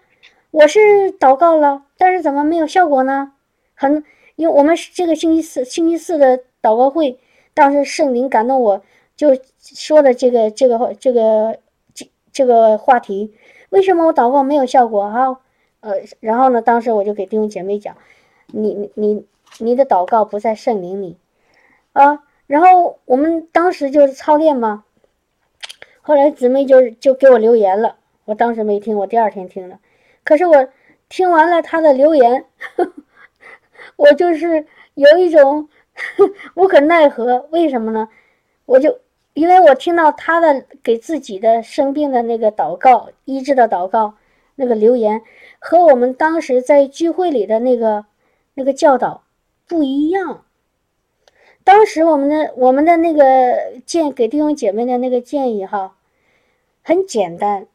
[0.51, 3.33] 我是祷告了，但是怎么没有效果呢？
[3.75, 4.03] 很，
[4.35, 7.21] 因为我们这个星期四星期四的祷告会，
[7.55, 8.83] 当时圣灵感动我，
[9.17, 11.59] 就说的这个这个这个
[11.95, 13.35] 这这个话题，
[13.71, 15.39] 为什么我祷告没有效果啊？
[15.87, 16.61] 呃，然后呢？
[16.61, 17.96] 当时我就给弟兄姐妹讲，
[18.49, 19.25] 你你
[19.61, 21.16] 你的祷告不在圣灵里，
[21.92, 24.83] 啊，然后我们当时就是操练嘛。
[26.03, 29.79] 后来姊妹就就给我留言了，我当时没听，我第二天听了。
[30.25, 30.68] 可是我
[31.09, 32.46] 听完了他的留言，
[33.94, 35.68] 我就是有一种
[36.55, 37.46] 无可奈何。
[37.53, 38.09] 为什么呢？
[38.64, 38.99] 我就
[39.35, 44.14] 因为我听到他的给自己的生病的那个祷告、医治的祷告
[44.57, 45.23] 那个留言。
[45.61, 48.07] 和我们当时在聚会里的那个
[48.55, 49.23] 那个教导
[49.69, 50.45] 不一样。
[51.64, 55.97] 当时我们的我们的那个建给弟兄姐妹的那个建议哈，
[56.83, 57.66] 很简单。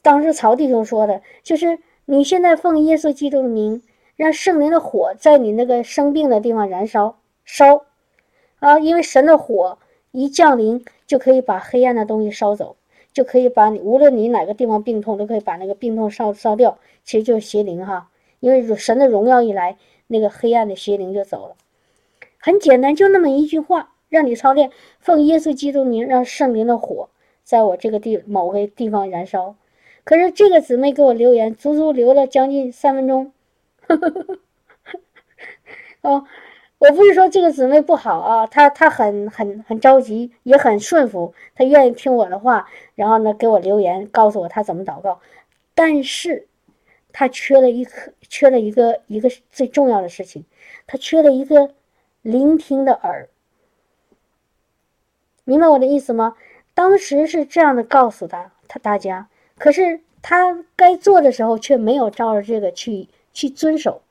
[0.00, 3.82] 当时曹弟兄说的就是：你现在奉耶稣基督的名，
[4.14, 7.84] 让圣灵的火在你那个生病的地方燃烧烧，
[8.60, 9.78] 啊，因为神的火
[10.12, 12.76] 一降临，就可以把黑暗的东西烧走，
[13.12, 16.78] 就可以把你无论你哪个地方病痛，都可以把那个病痛烧烧掉。
[17.04, 21.56] 其实就是邪灵哈，因为神的荣耀一来，那个黑暗的邪灵就走了。
[22.38, 24.70] 很简单，就那么一句话，让你操练，
[25.00, 27.08] 奉耶稣基督名，让圣灵的火
[27.42, 29.56] 在我这个地某个地方燃烧。
[30.04, 33.32] 可是这个姊妹给我留言，足足留了将近三分钟。
[36.02, 36.24] 哦，
[36.82, 45.20] 我不是说这个姊妹不好啊，她她很很很着急，也很顺服，她愿意听我的话，然后呢给我留言，告诉我她怎么祷告。
[45.76, 46.48] 但是，
[47.12, 50.44] 她缺了一颗，缺了一个一个最重要的事情，
[50.88, 51.70] 她缺了一个
[52.20, 53.28] 聆听的耳。
[55.44, 56.34] 明白我的意思吗？
[56.74, 59.28] 当时是这样的告诉他，他大家。
[59.56, 64.02] 可是他该做的时候却没有照着这个去去遵守，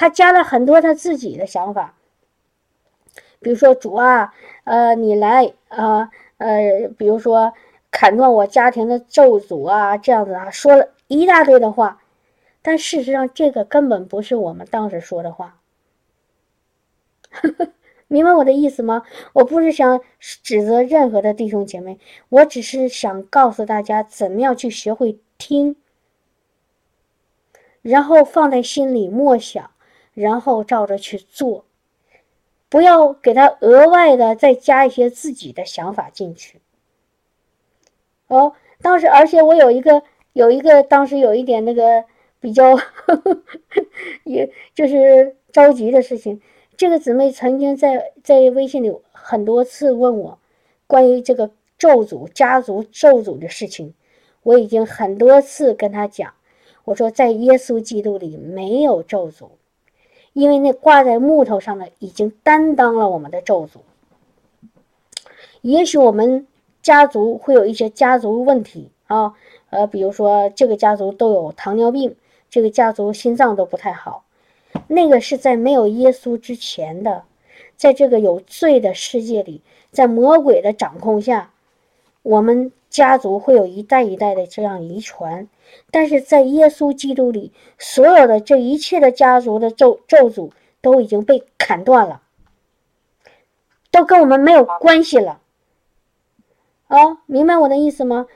[0.00, 1.94] 他加了很多他自己的想法，
[3.38, 4.32] 比如说主啊，
[4.64, 7.52] 呃，你来啊，呃，比如说
[7.90, 12.00] 砍断我家庭的咒诅啊，这样子啊，说了一大堆的话，
[12.62, 15.60] 但事实上这个根本不是我们当时说的话。
[18.08, 19.02] 明白我的意思吗？
[19.34, 21.98] 我不是想指责任何的弟兄姐妹，
[22.30, 25.76] 我只是想告诉大家怎么样去学会听，
[27.82, 29.70] 然后放在心里默想，
[30.20, 31.64] 然后照着去做，
[32.68, 36.60] 不要给他额外的再加一些自己的想法进去。
[38.28, 38.52] 哦，
[38.82, 40.02] 当时而且我有一个
[40.32, 42.04] 有一个当时有一点那个
[42.38, 42.78] 比较，
[44.24, 46.40] 也就是着急的事情。
[46.76, 50.38] 这个姊妹曾经在在微信里很多次问我
[50.86, 53.94] 关于这个咒诅、家族咒诅的事情，
[54.42, 56.32] 我已经很多次跟她讲，
[56.84, 59.50] 我说在耶稣基督里没有咒诅，
[60.32, 63.80] 因为那挂在木头上的已经担当了我们的咒诅。
[65.62, 66.46] 也许我们
[66.82, 69.34] 家族会有一些家族问题啊，
[69.70, 72.16] 呃，比如说这个家族都有糖尿病，
[72.48, 74.24] 这个家族心脏都不太好。
[74.86, 77.24] 那个是在没有耶稣之前的，
[77.76, 81.50] 在这个有罪的世界里，在魔鬼的掌控下，
[82.22, 85.48] 我们家族会有一代一代的这样遗传。
[85.90, 92.22] 但是在耶稣基督里，所有的这一切的家族的咒咒诅都已经被砍断了，
[93.90, 95.40] 都跟我们没有关系了。
[96.88, 98.26] 啊，明白我的意思吗？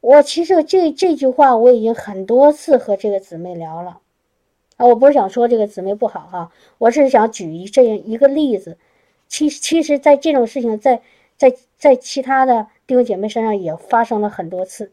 [0.00, 4.00] 我其实这这句话我已经很多次和这个姊妹聊了。
[4.76, 8.78] 啊，我不是想说这个姊妹不好哈，我是想举一这样一个例子。
[9.26, 11.02] 其其实，在这种事情，在
[11.36, 14.90] 在在其他的弟兄姐妹身上也发生了很多次。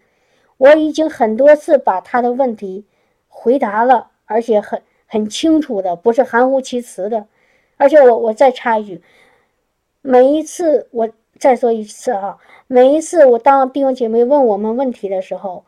[0.58, 2.86] 我已经很多次把他的问题
[3.28, 7.26] 回答了，而且很很清楚的，不是含糊其辞的。
[7.78, 9.02] 而且我我再插一句，
[10.02, 15.64] 每一次我再说一次哈，每一次我当弟兄姐妹问我们问题的时候，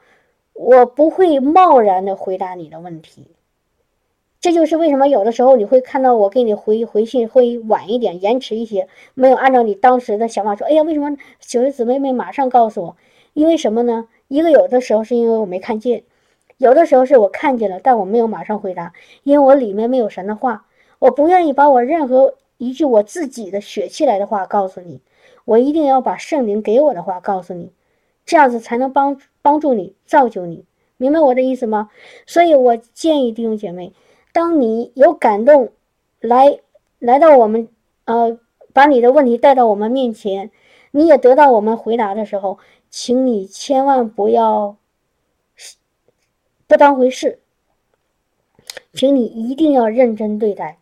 [0.54, 3.32] 我不会贸然的回答你的问题。
[4.39, 10.67] 这就是为什么有的时候你会看到我给你回回信会晚一点、延迟一些，没有按照你当时的想法说。
[10.67, 12.97] 哎呀，为什么九月姊妹妹马上告诉我？
[13.34, 14.08] 因为什么呢？
[14.28, 16.04] 一个有的时候是因为我没看见，
[16.58, 20.67] 有的时候是我看见了，但我没有马上回答，因为我里面没有神的话，
[21.00, 25.02] 我不愿意把我任何一句我自己的血气来的话告诉你，
[25.45, 27.71] 我一定要把圣灵给我的话告诉你，
[28.26, 30.65] 这样子才能帮帮助你、造就你，
[30.97, 31.89] 明白我的意思吗？
[32.28, 33.94] 所以我建议弟兄姐妹。
[34.38, 35.71] 当你有感动，
[36.19, 36.60] 来
[37.00, 37.69] 来到我们，
[38.06, 38.40] 呃，
[38.71, 40.52] 把你的问题带到我们面前，
[40.92, 42.60] 你也得到我们回答的时候，
[42.92, 44.77] 请你千万不要
[46.67, 47.40] 不当回事，
[48.94, 50.77] 请你一定要认真对待。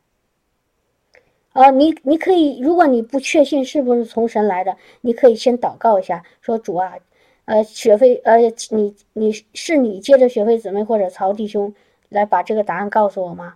[1.53, 6.97] 啊，你你可以，如果你不确信是不是从神来的，你可以先祷告一下，说主啊，
[7.45, 8.35] 呃，学费，呃，
[8.71, 11.73] 你你是你接着学费姊妹或者曹弟兄。
[12.09, 13.55] 来把这个答案告诉我吗？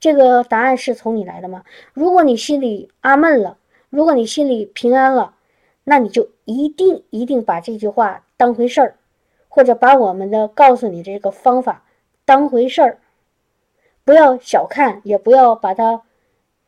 [0.00, 1.62] 这个答案是从你来的吗？
[1.92, 3.56] 如果你心里阿闷了，
[3.88, 5.36] 如果你心里平安了，
[5.84, 8.96] 那你就一定一定把这句话当回事儿，
[9.48, 11.84] 或者把我们的告诉你的这个方法
[12.24, 12.98] 当回事儿，
[14.02, 16.02] 不要小看，也不要把它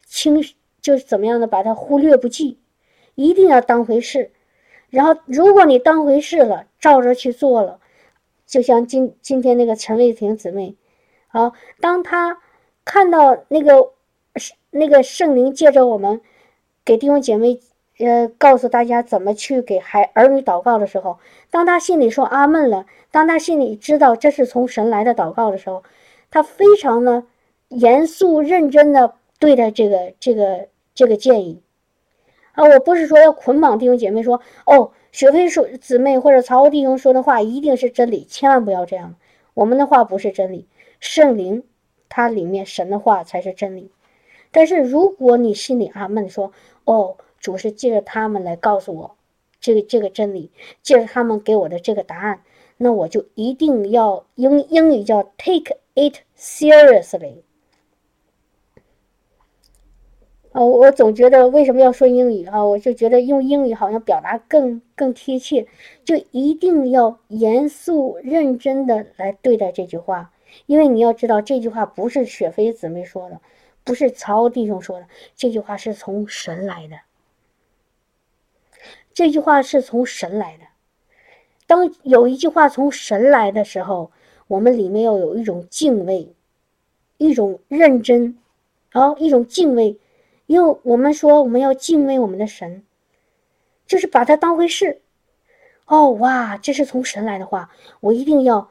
[0.07, 2.61] 轻，就是怎么样的把它忽略不计，
[3.17, 4.31] 一定要当回事。
[4.91, 7.81] 然后，如果你当回事了，照着去做了，
[8.47, 10.77] 就像今今天那个陈卫婷姊妹。
[11.35, 12.39] 好，当他
[12.85, 13.91] 看到那个
[14.71, 16.21] 那个圣灵借着我们
[16.85, 17.59] 给弟兄姐妹
[17.99, 21.19] 呃告诉大家怎么去给孩儿女祷告的时候，
[21.51, 25.83] 当他心里说阿门了，当他心里知道这是从神来的祷告的时候，
[26.31, 27.27] 他非常呢
[27.67, 31.61] 严肃认真的对待这个这个这个建议
[32.53, 32.63] 啊！
[32.63, 39.17] 我不是说要捆绑弟兄姐妹说哦，雪飞说姊妹或者曹弟兄说的话一定是真理，千万不要这样。
[39.55, 40.69] 我们的话不是真理，
[41.01, 41.63] 圣灵
[42.09, 43.91] 它里面神的话才是真理。
[44.51, 46.53] 但是如果你心里阿闷说
[46.85, 49.17] 哦，主是借着他们来告诉我
[49.61, 50.51] 这个这个真理，
[50.83, 52.43] 借着他们给我的这个答案，
[52.77, 57.39] 那我就一定要英英语叫 take it seriously。
[60.53, 62.65] 哦，我总觉得为什么要说英语啊？
[62.65, 65.67] 我就觉得用英语好像表达更更贴切，
[66.05, 70.31] 就一定要严肃认真的来对待这句话，
[70.67, 73.41] 因为你要知道这句话不是雪飞姊妹说的，
[73.85, 77.01] 不是曹弟兄说的，这句话是从神来的，
[79.13, 80.65] 这句话是从神来的。
[81.67, 84.11] 当有一句话从神来的时候，
[84.49, 86.35] 我们里面要有一种敬畏，
[87.17, 88.39] 一种认真，
[88.91, 89.99] 啊，一种敬畏。
[90.47, 92.85] 因为我们说我们要敬畏我们的神，
[93.87, 95.01] 就是把它当回事。
[95.87, 98.69] 哦，哇，这是从神来的话，我一定要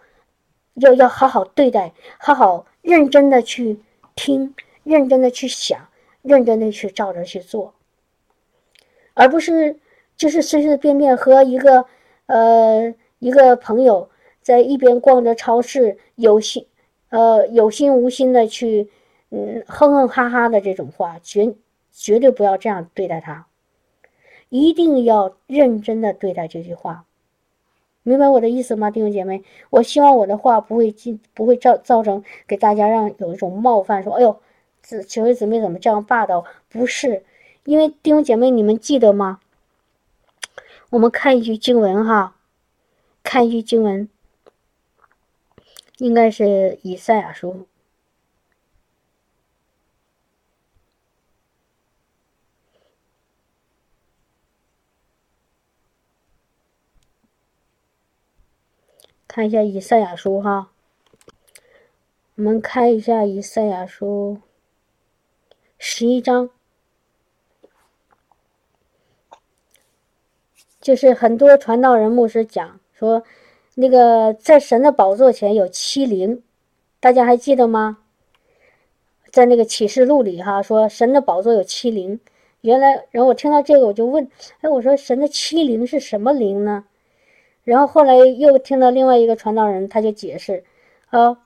[0.75, 3.79] 要要好好对待，好好认真的去
[4.15, 4.53] 听，
[4.83, 5.87] 认真的去想，
[6.21, 7.73] 认真的去照着去做，
[9.13, 9.79] 而不是
[10.15, 11.85] 就是随随便便和一个
[12.27, 14.09] 呃一个朋友
[14.41, 16.67] 在一边逛着超市，有心
[17.09, 18.89] 呃有心无心的去
[19.29, 21.55] 嗯哼哼哈哈的这种话，绝。
[21.95, 23.45] 绝对不要这样对待他，
[24.49, 27.05] 一定要认真的对待这句话，
[28.03, 29.43] 明白我的意思吗，弟兄姐妹？
[29.69, 34.39] 我希望我的话不会进，不会造造成给大家让有一种冒犯，说，哎呦，
[34.81, 36.45] 姊几位姊妹怎么这样霸道？
[36.69, 37.23] 不是，
[37.63, 39.39] 因为弟兄姐妹，你们记得吗？
[40.89, 42.35] 我们看一句经文哈，
[43.23, 44.09] 看一句经文，
[45.97, 47.65] 应该是以赛亚书。
[59.35, 60.69] 看一下以赛亚书哈，
[62.35, 64.37] 我们看一下以赛亚书
[65.79, 66.51] 十一章，
[70.79, 73.23] 就是很多传道人牧师讲说，
[73.73, 76.43] 那个在神的宝座前有七灵，
[76.99, 78.03] 大家还记得吗？
[79.31, 82.19] 在那个启示录里哈，说神的宝座有七灵。
[82.61, 84.29] 原来，然后我听到这个我就问，
[84.61, 86.85] 哎，我说神的七灵是什么灵呢？
[87.63, 90.65] 然后后来又听到另外一个传道人，他就解释，
[91.09, 91.37] 啊，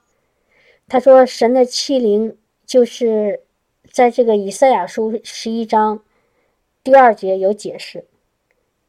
[0.88, 3.42] 他说神的欺凌就是
[3.92, 6.00] 在这个以赛亚书十一章
[6.82, 8.04] 第二节有解释，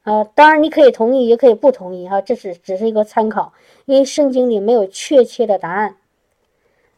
[0.01, 3.53] 啊，当然你可以同意，也可以不同意，哈，这是只是一个参考，
[3.85, 5.97] 因为圣经里没有确切的答案。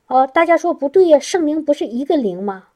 [0.08, 2.70] 哦，大家说不对呀，圣灵不是一个灵吗？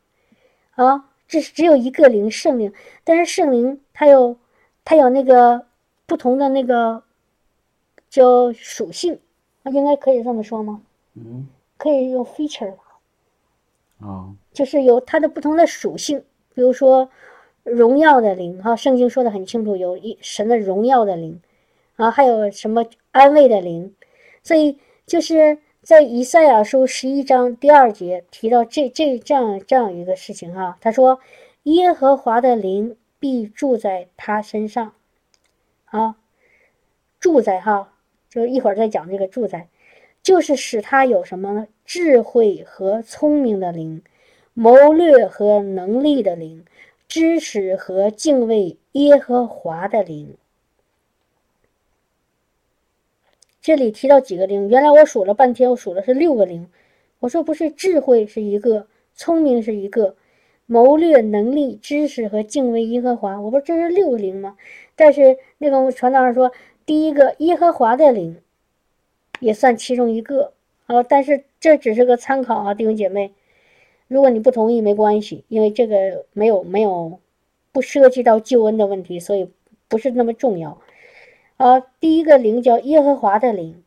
[0.72, 2.74] 啊，这是只有一个灵，圣灵，
[3.06, 4.36] 但是圣灵它有
[4.84, 5.68] 它有那个
[6.06, 7.04] 不同的那个。
[8.16, 9.20] 叫属性，
[9.62, 10.82] 那应该可以这么说吗？
[11.16, 12.76] 嗯，可以用 feature
[14.00, 17.10] 啊，就是有它的不同的属性，比如说
[17.64, 21.42] 荣耀的灵哈，圣经说的很清楚，有一神的荣耀的灵
[21.98, 23.94] 啊，还有什么安慰的灵，
[24.44, 31.20] 所以就是在以赛亚书十一章第二节提到这这这样这样一个事情哈，他说
[31.64, 34.94] 耶和华的灵必住在他身上，
[35.88, 36.16] 啊，
[37.20, 37.92] 住在哈。
[38.36, 39.70] 就一会儿再讲这个住在，
[40.22, 41.68] 就是使他有什么？
[41.86, 44.02] 智慧和聪明的灵，
[44.54, 46.66] 谋略和能力的灵，
[47.08, 50.36] 知识和敬畏耶和华的灵。
[53.62, 56.68] 这里提到几个灵，原来我数了半天，我数的是六个灵。
[57.20, 60.18] 我说不是，智慧是一个，聪明是一个，
[60.66, 64.58] 谋略能力、知识和敬畏耶和华，我不这是六个灵吗？
[64.98, 66.52] 但是那个传道人说。
[66.86, 68.38] 第一个耶和华的灵，
[69.40, 70.54] 也算其中一个
[70.86, 73.34] 啊，但是这只是个参考啊，弟兄姐妹，
[74.08, 77.20] 如果你不同意没关系，因为这个没有没有
[77.72, 79.50] 不涉及到救恩的问题，所以
[79.88, 80.80] 不是那么重要
[81.58, 81.80] 啊。
[81.80, 83.84] 第一个灵叫耶和华的灵，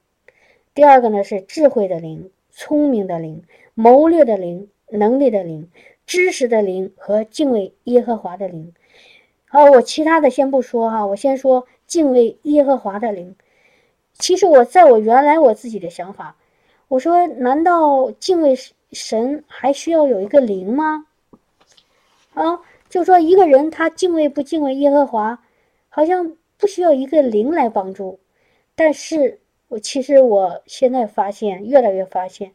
[0.75, 3.45] 第二个呢是智慧的灵、聪明的灵、
[3.75, 5.71] 谋略的灵、能力的灵、
[6.05, 8.75] 知识的灵和敬畏耶和华的灵。
[9.47, 11.69] 好，我其他的先不说哈，我先说。
[11.89, 13.35] 敬畏耶和华的灵，
[14.13, 16.37] 其实我在我原来我自己的想法，
[16.87, 18.55] 我说难道敬畏
[18.93, 21.07] 神还需要有一个灵吗？
[22.35, 25.43] 啊，就说一个人他敬畏不敬畏耶和华，
[25.89, 28.21] 好像不需要一个灵来帮助。
[28.77, 32.53] 但是我其实我现在发现，越来越发现，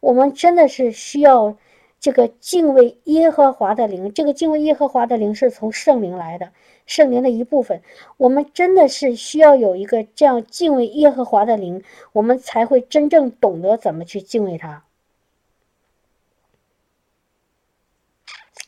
[0.00, 1.56] 我们真的是需要
[1.98, 6.52] 这个敬畏耶和华的灵，这个敬畏耶和华的灵是从圣灵来的，
[6.86, 7.82] 圣灵的一部分。
[8.16, 11.82] 我们真的是需要有一个这样敬畏耶和华的灵，
[12.12, 14.84] 我们才会真正懂得怎么去敬畏他。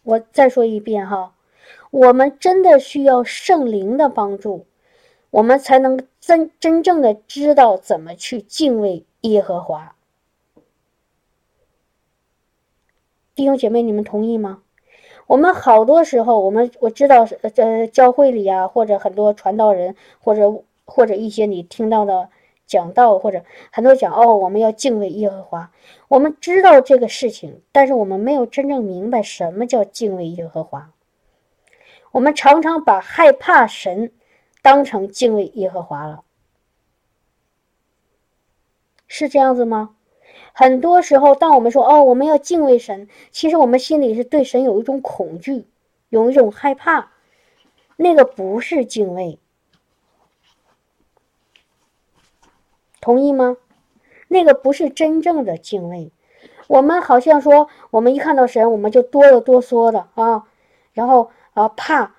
[0.03, 1.35] 我再说一遍哈，
[1.91, 4.67] 我们真的需要圣灵的帮助，
[5.31, 9.97] 我们才能真真正的知道怎么去敬畏耶和华。
[13.35, 14.63] 弟兄姐妹，你们同意吗？
[15.27, 22.29] 我们好多时候，我们我知道，呃，教会里啊，或者很多传道人，或者或者一些你听到的
[22.65, 25.73] 讲道，或者很多讲哦，我们要敬畏耶和华。
[26.07, 30.93] 我们知道这个事情，但是我们没有真正明白什么叫敬畏耶和华。
[32.13, 34.13] 我们常常把害怕神
[34.63, 36.23] 当成敬畏耶和华了，
[39.09, 39.96] 是这样子吗？
[40.59, 45.67] 很多时候，当我们说“哦，我们要敬畏神”，其实我们心里是对神有一种恐惧，
[46.09, 47.11] 有一种害怕，
[47.97, 49.39] 那个不是敬畏，
[53.03, 53.59] 同意吗？
[54.29, 56.11] 那个不是真正的敬畏。
[56.69, 60.45] 我们好像说，我们一看到神，我们就哆了哆嗦的啊，
[60.95, 62.15] 然后啊怕，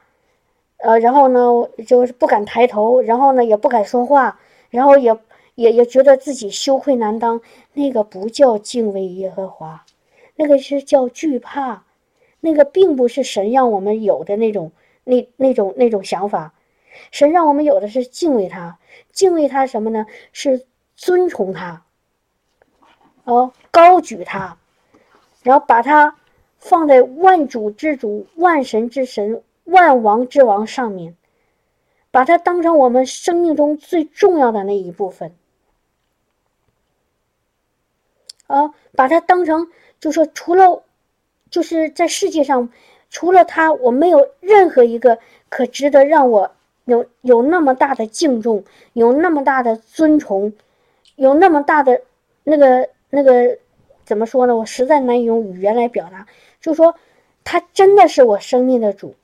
[0.77, 1.41] 呃，然后呢
[1.87, 5.17] 就是不敢抬头，然后呢也不敢说话，然后也。
[5.57, 7.41] 也也觉得自己羞愧难当，
[7.73, 9.83] 那个不叫敬畏耶和华，
[10.35, 11.83] 那个是叫惧怕，
[12.41, 14.71] 那个并不是神让我们有的那种
[15.03, 16.53] 那那种那种想法，
[17.09, 18.77] 神让我们有的是敬畏他，
[19.11, 20.05] 敬畏他什么呢？
[20.31, 21.83] 是尊崇他，
[23.23, 24.59] 哦，高举他，
[25.41, 26.17] 然后把他
[26.59, 31.15] 放在万主之主、万神之神、万王之王上面，
[32.11, 35.33] 把他当成我们生命中最重要的那一部分。
[38.47, 39.67] 啊，把他当成，
[39.99, 40.83] 就说除了，
[41.51, 42.69] 就是在世界上，
[43.09, 45.19] 除了他，我没有任何一个
[45.49, 46.51] 可值得让我
[46.85, 50.53] 有有那么大的敬重，有那么大的尊崇，
[51.15, 52.01] 有那么大的
[52.43, 53.57] 那个那个
[54.05, 54.55] 怎么说呢？
[54.55, 56.25] 我实在难以用语言来表达。
[56.61, 56.95] 就说
[57.43, 59.15] 他真的是我生命的主，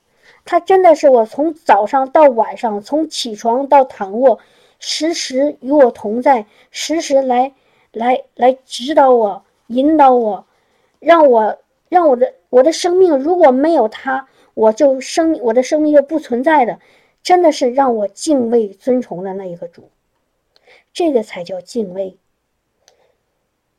[0.44, 4.38] 他真的是我从早上到晚上，从起床到躺卧，
[4.78, 7.54] 时时与我同在，时时来。
[7.94, 10.46] 来来指导我，引导我，
[10.98, 16.80] 让我让我的我的生命如果没有他，我就生我的生命就不存在的，
[17.22, 19.90] 真的是让我敬畏尊崇的那一个主，
[20.92, 22.18] 这个才叫敬畏。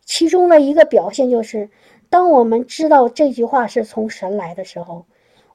[0.03, 1.69] 其中的一个表现就是，
[2.09, 5.05] 当我们知道这句话是从神来的时候，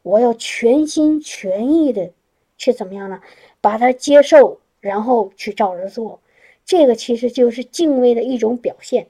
[0.02, 2.11] 我要全心全意的
[2.58, 3.20] 去怎么样呢？
[3.61, 6.20] 把它接受，然后去照着做。
[6.70, 9.08] 这个其实就是敬畏的一种表现，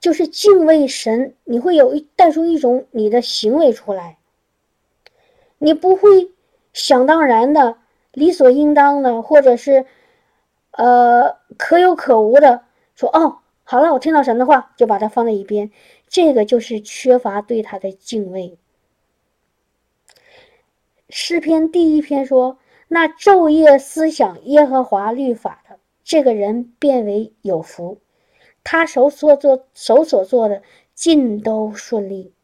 [0.00, 4.16] 就是敬畏神，你会有一带出一种你的行为出来，
[5.58, 6.30] 你不会
[6.72, 7.76] 想当然的、
[8.12, 9.84] 理所应当的，或者是
[10.70, 15.70] 呃可有可无的说哦，好了，我听到神的话就把它放在一边，
[16.08, 18.56] 这个就是缺乏对他的敬畏。
[21.10, 27.98] 诗篇第一篇说：“那昼夜思想耶和华律法的这个人，变为有福。
[28.62, 30.62] 他手所做手所做的
[30.94, 32.34] 尽都顺利。”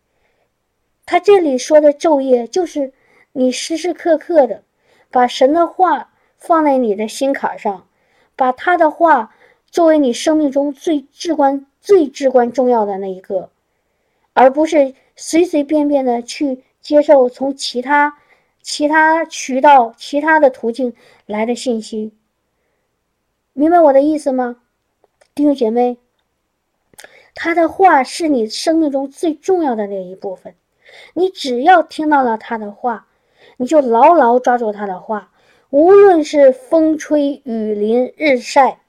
[1.04, 2.94] 他这里说的昼夜，就是
[3.32, 4.62] 你时时刻刻的
[5.10, 7.86] 把神的话放在你的心坎上，
[8.34, 9.34] 把他的话
[9.70, 13.50] 作为你生命中最至关、最至关重要的那一个，
[14.32, 18.16] 而不是随随便便的去接受从其他。
[18.64, 20.94] 其他渠道、其他的途径
[21.26, 22.14] 来的信息，
[23.52, 24.56] 明白我的意思吗，
[25.34, 25.98] 弟兄姐妹？
[27.34, 30.54] 他的话是你生命中最重要的那一部分，
[31.12, 33.06] 你只要听到了他的话，
[33.58, 35.30] 你就牢牢抓住他的话，
[35.68, 38.80] 无论是风吹雨淋、日晒，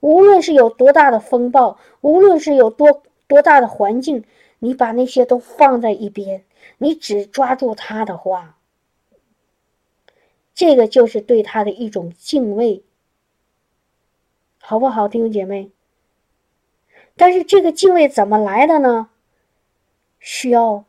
[0.00, 4.24] 无论是有多大的风暴，无论是有多多大的环境，
[4.58, 6.44] 你把那些都放在一边，
[6.78, 8.56] 你只抓住他的话。
[10.54, 12.82] 这个就是对他的一种敬畏，
[14.60, 15.70] 好不好，弟兄姐妹？
[17.16, 19.08] 但是这个敬畏怎么来的呢？
[20.20, 20.84] 需要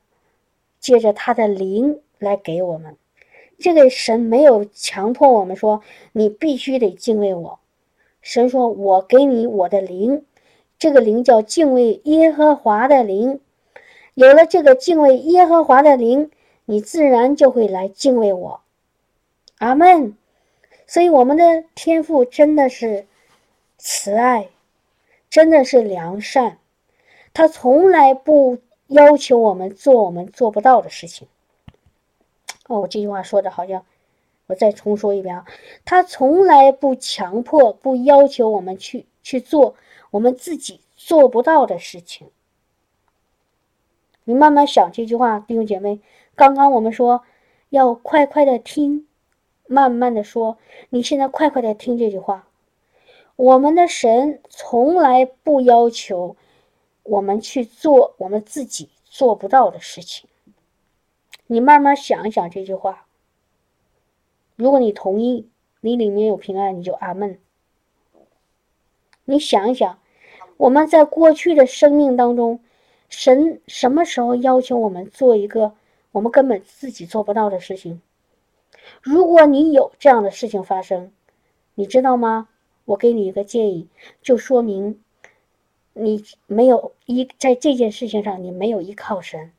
[0.80, 2.98] 借着他的灵来给我们。
[3.60, 7.60] 这个神没有强迫我们说你必须得敬畏我，
[8.22, 10.26] 神说我给你我的灵，
[10.78, 13.40] 这个灵叫敬畏耶和华的灵。
[14.16, 16.30] 有了这个敬畏耶和华的灵，
[16.66, 18.62] 你自然就会来敬畏我。
[19.64, 20.18] 阿门。
[20.86, 23.08] 所以我们的天赋真的是
[23.78, 24.50] 慈爱，
[25.30, 26.58] 真的是良善，
[27.34, 31.28] 他从来不要求我们做我们做不到的事情。
[32.68, 33.86] 哦，我这句话说的好像，
[34.48, 35.46] 我再重说一遍啊，
[35.86, 39.76] 他从来不强迫、不要求我们去去做
[40.12, 42.30] 我们自己做不到的事情。
[44.26, 46.00] 你慢慢想这句话，弟兄姐妹，
[46.36, 47.24] 刚刚我们说
[47.70, 49.08] 要快快的听，
[49.74, 50.60] 慢慢的说，
[50.90, 52.48] 你现在快快的听这句话。
[53.36, 56.36] 我们的神从来不要求
[57.02, 60.30] 我们去做我们自己做不到的事情。
[61.48, 63.08] 你慢慢想一想这句话。
[64.56, 65.50] 如果你同意，
[65.82, 67.40] 你里面有平安，你就阿门。
[69.26, 69.98] 你想一想，
[70.58, 72.60] 我们在过去的生命当中，
[73.10, 75.74] 神什么时候要求我们做一个
[76.12, 78.00] 我们根本自己做不到的事情？
[79.02, 81.12] 如果你有这样的事情发生，
[81.76, 82.50] 你知道吗？
[82.86, 83.88] 我给你一个建议，
[84.22, 85.02] 就说明
[85.94, 89.54] 你没有依在这件事情上，你没有依靠神。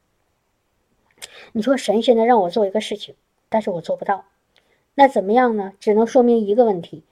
[1.52, 3.14] 你说神现在让我做一个事情，
[3.48, 4.26] 但是我做不到，
[4.94, 5.72] 那怎么样呢？
[5.80, 7.02] 只能说明一个问题：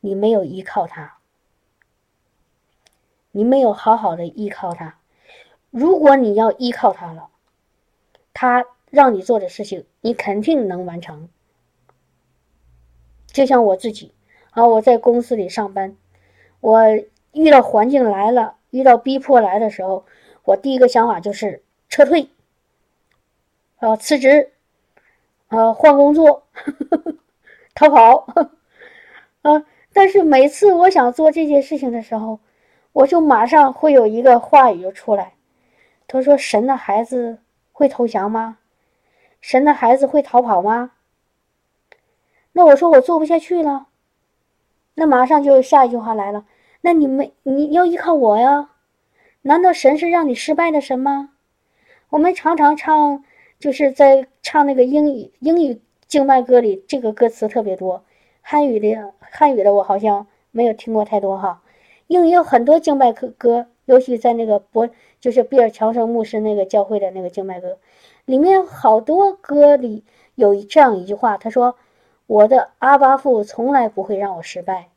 [0.00, 1.18] 你没有依靠他，
[3.30, 4.98] 你没有好好的依靠他。
[5.70, 7.28] 如果你要依靠他了，
[8.34, 11.28] 他让你做的事情，你肯定能完成。
[13.32, 14.12] 就像我自己。
[14.52, 15.96] 啊，我在公司里上班，
[16.60, 16.82] 我
[17.32, 20.04] 遇到环境来了，遇到逼迫来的时候，
[20.42, 22.28] 我第一个想法就是撤退，
[23.78, 24.50] 啊，辞职，
[25.46, 27.14] 啊，换工作，呵 呵
[27.76, 28.26] 逃跑，
[29.42, 29.64] 啊！
[29.92, 32.40] 但是每次我想做这件事情的时候，
[32.90, 35.34] 我就马上会有一个话语就出来，
[36.08, 37.38] 他说：“神的孩子
[37.70, 38.58] 会投降吗？
[39.40, 40.90] 神的孩子会逃跑吗？”
[42.52, 43.86] 那我说我做不下去了。
[44.94, 46.44] 那马上就下一句话来了，
[46.82, 48.70] 那你们你要依靠我呀？
[49.42, 51.30] 难道神是让你失败的神吗？
[52.10, 53.24] 我们常常唱，
[53.58, 58.04] 就是在唱那个英语英语敬拜歌里，这个歌词特别多。
[58.42, 61.62] 汉语的汉语的我好像没有听过太多哈。
[62.08, 64.90] 英语有很多敬拜歌歌，尤其在那个博，
[65.20, 67.78] 就是比尔乔生牧师那个教会的那个敬拜歌，
[68.26, 71.76] 里面好多歌里有这样一句话，他说。
[72.30, 74.88] 我的阿巴父从来不会让我失败，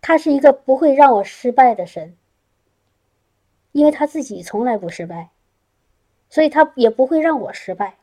[0.00, 2.16] 他是一个不会让我失败的神，
[3.72, 5.30] 因为他自己从来不失败，
[6.30, 7.96] 所以他也不会让我失败。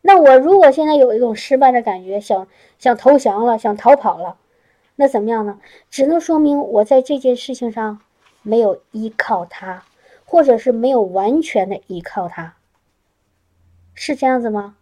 [0.00, 2.48] 那我如果现在有一种失败的感觉，想
[2.80, 4.36] 想投降了，想逃跑了，
[4.96, 5.60] 那怎么样呢？
[5.90, 8.00] 只能说明我在这件事情上
[8.42, 9.84] 没有依靠他，
[10.24, 12.56] 或者是没有完全的依靠他，
[13.94, 14.74] 是这样子吗？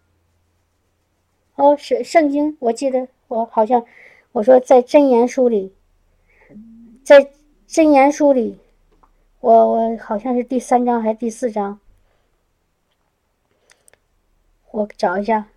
[1.58, 3.84] 哦，是圣经，我记得我好像
[4.30, 5.74] 我说在真言书里，
[7.02, 7.32] 在
[7.66, 8.60] 真言书里，
[9.40, 11.80] 我我好像是第三章还是第四章，
[14.70, 15.48] 我找一下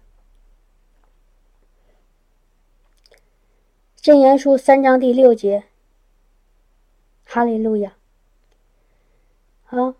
[3.95, 5.65] 真言书三章第六节，
[7.25, 7.95] 哈利路亚。
[9.65, 9.93] 啊，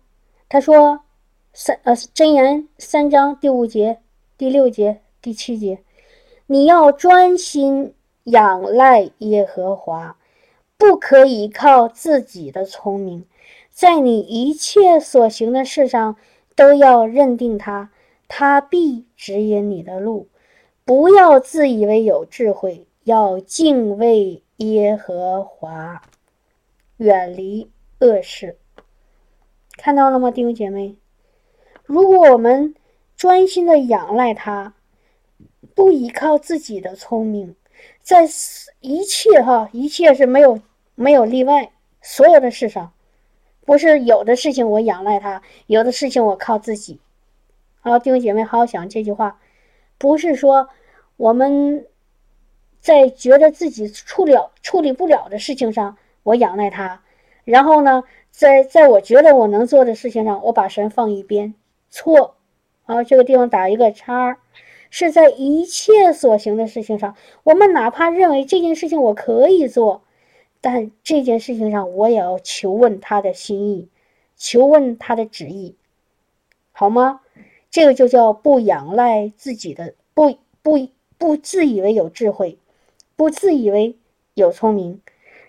[0.48, 1.04] 他说
[1.52, 4.00] 三呃真言三章第五节、
[4.36, 5.84] 第六节、第七节。
[6.46, 10.16] 你要专心仰赖耶和华，
[10.76, 13.24] 不可以靠自己的聪明，
[13.70, 16.16] 在你一切所行的事上
[16.54, 17.90] 都要认定他，
[18.28, 20.28] 他必指引你的路。
[20.84, 26.02] 不要自以为有智慧，要敬畏耶和华，
[26.96, 27.70] 远离
[28.00, 28.58] 恶事。
[29.76, 30.96] 看到了吗，弟兄姐妹？
[31.84, 32.74] 如果我们
[33.16, 34.74] 专心的仰赖他。
[35.74, 37.56] 不依靠自己的聪明，
[38.02, 38.28] 在
[38.80, 40.60] 一切哈一切是没有
[40.94, 42.92] 没有例外，所有的事上，
[43.64, 47.00] 不是有的事情我仰赖他，有的事情我靠自己。
[47.80, 49.40] 好，弟兄姐妹，好好想这句话，
[49.98, 50.68] 不是说
[51.16, 51.86] 我们
[52.80, 57.02] 在觉得自己处理处理不了的事情上我仰赖他，
[57.44, 61.54] 然后呢，在在我觉得我能做的事情上我把神放一边，
[61.90, 62.36] 错。
[62.84, 64.38] 好，这个地方打一个叉。
[64.94, 70.02] 是在一切所行的事情上，我们哪怕认为这件事情我可以做，
[70.60, 73.88] 但这件事情上我也要求问他的心意，
[74.36, 75.76] 求问他的旨意，
[76.72, 77.22] 好吗？
[77.70, 82.58] 这个就叫不仰赖自己的，不不不自以为有智慧，
[83.16, 83.96] 不自以为
[84.34, 85.00] 有聪明，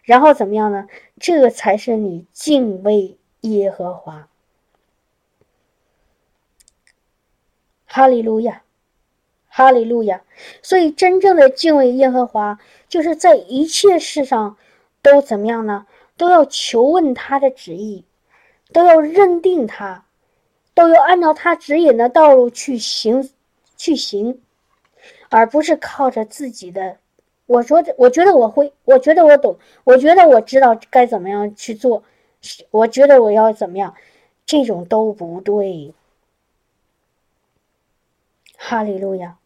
[0.04, 0.88] 然后怎么样呢？
[1.20, 4.30] 这才是你敬畏耶和华。
[7.86, 8.63] 哈利路亚。
[9.56, 10.24] 哈利路亚！
[10.64, 12.58] 所以，真正的敬畏耶和华，
[12.90, 14.58] 就是在一切事上
[15.04, 15.86] 都怎么样呢？
[16.18, 18.04] 都要求问他的旨意，
[18.72, 20.06] 都要认定他，
[20.74, 23.30] 都要按照他指引的道路去行，
[23.78, 24.42] 去行，
[25.30, 26.98] 而不是靠着自己的。
[27.46, 32.04] 我说，我觉得我会，我觉得我懂，我觉得我知道该怎么样去做，
[32.72, 33.94] 我觉得我要怎么样，
[34.48, 35.94] 这种都不对。
[38.58, 39.38] 哈利路亚，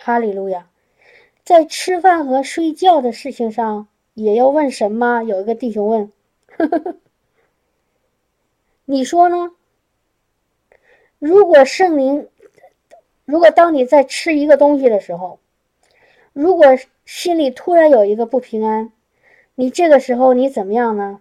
[0.00, 0.70] 哈利路亚，
[1.44, 5.24] 在吃饭和睡觉的事情上也要问神吗？
[5.24, 6.12] 有一个弟兄问，
[8.86, 9.50] 你说呢？
[11.18, 12.28] 如果圣灵，
[13.24, 15.40] 如果当你在吃一个东西的时候，
[16.32, 16.66] 如果
[17.04, 18.92] 心里突然有一个不平安，
[19.56, 21.20] 你这个时候你怎么样呢？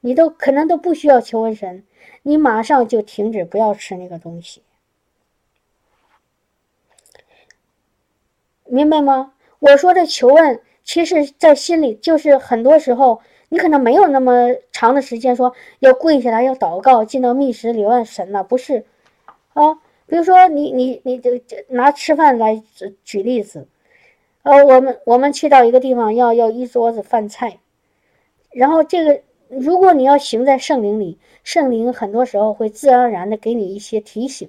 [0.00, 1.84] 你都可能都不需要求问神，
[2.22, 4.62] 你马上就停止不要吃那个东西，
[8.68, 9.32] 明白吗？
[9.58, 18.84] 我说的求问，其实在心里就是很多时候你可能没有那么长的时间说要跪下来要祷告进到密室里问神了，不是
[19.54, 19.74] 啊？
[20.06, 21.30] 比如说你你你就
[21.68, 22.62] 拿吃饭来
[23.04, 23.66] 举例子。
[24.42, 27.58] 呃，我们我们去到一个地方，要要一桌子饭菜，
[28.52, 34.48] 然后这个，如果你要行在圣灵里，圣灵很多时候会自然而然的给你一些提醒，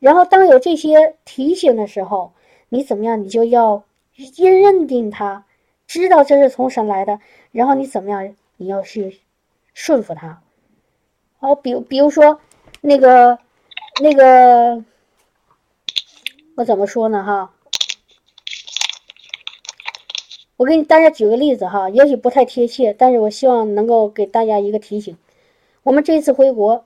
[0.00, 2.32] 然后当有这些提醒的时候，
[2.74, 5.46] 你怎么样，你就要先认定他，
[5.86, 7.20] 知道这是从神来的，
[7.52, 9.20] 然后你怎么样，你要去
[9.72, 10.42] 顺服他。
[11.38, 12.40] 好，比比如说
[12.80, 13.38] 那个
[14.02, 14.84] 那个，
[16.56, 17.22] 我怎么说呢？
[17.22, 17.52] 哈。
[20.56, 25.16] 我给你大家举个例子哈，也许不太贴切，但是我希望能够给大家一个提醒。
[25.84, 26.84] 我们这次回国，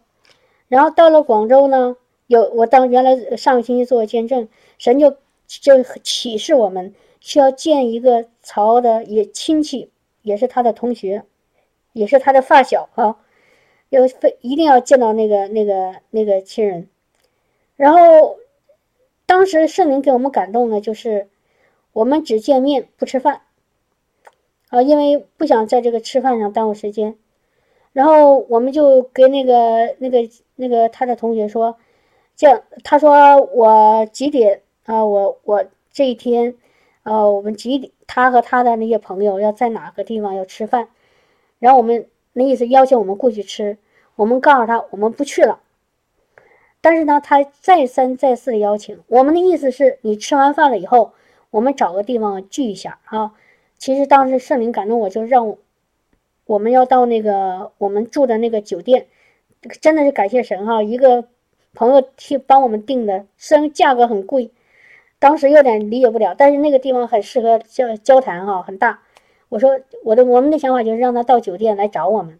[0.68, 5.16] 然后到了广州呢，有我当原来上个星期做见证，神就
[5.48, 9.90] 就启示我们需要见一个曹的也亲戚，
[10.22, 11.24] 也是他的同学，
[11.92, 13.16] 也是他的发小啊，
[13.88, 16.88] 要非一定要见到那个那个那个亲人。
[17.74, 18.38] 然后
[19.26, 21.28] 当时圣灵给我们感动的就是
[21.92, 23.40] 我们只见面不吃饭。
[24.70, 27.16] 啊，因为不想在这个吃饭上耽误时间，
[27.94, 31.78] 然后我们就给那个那个那个他的同学说，
[32.36, 35.04] 这样他说我几点啊？
[35.04, 36.54] 我我这一天，
[37.02, 37.92] 呃，我们几点？
[38.06, 40.88] 他和他的那些朋友要在哪个地方要吃饭？
[41.58, 43.76] 然后我们那意思邀请我们过去吃，
[44.16, 45.60] 我们告诉他我们不去了。
[46.80, 51.12] 但是呢，他再三再四的邀请，我们的意思是你吃完饭了以后，
[51.50, 53.32] 我们找个地方聚一下啊。
[53.76, 55.58] 其实当时圣灵感动我，就让我
[56.46, 59.06] 我们要到那个我们住的那个酒店，
[59.82, 60.82] 真的是感谢神哈！
[60.82, 61.28] 一个
[61.74, 64.50] 朋友替帮我们订的，虽然价格很贵，
[65.18, 69.02] 当时有点理解不了，但是那个地方很适合交交谈哈，很大。
[69.48, 72.38] 我说我的我们的想法就是让他到酒店来找我们，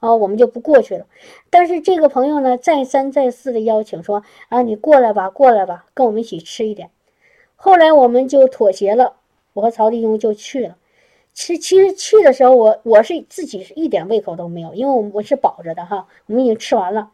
[0.00, 1.06] 啊，我们就不过去了。
[1.50, 6.90] 但是这个朋友呢，再三再四的邀请说啊，你过来吧，过来吧，跟我们一起吃一点。
[7.54, 9.16] 后来我们就妥协了。
[9.52, 10.76] 我和曹弟兄就去了。
[11.32, 16.06] 其其实去的时候，我我是自己是一点胃口都没有，因为我我是饱着的哈。
[16.26, 17.10] 我们已经吃完了，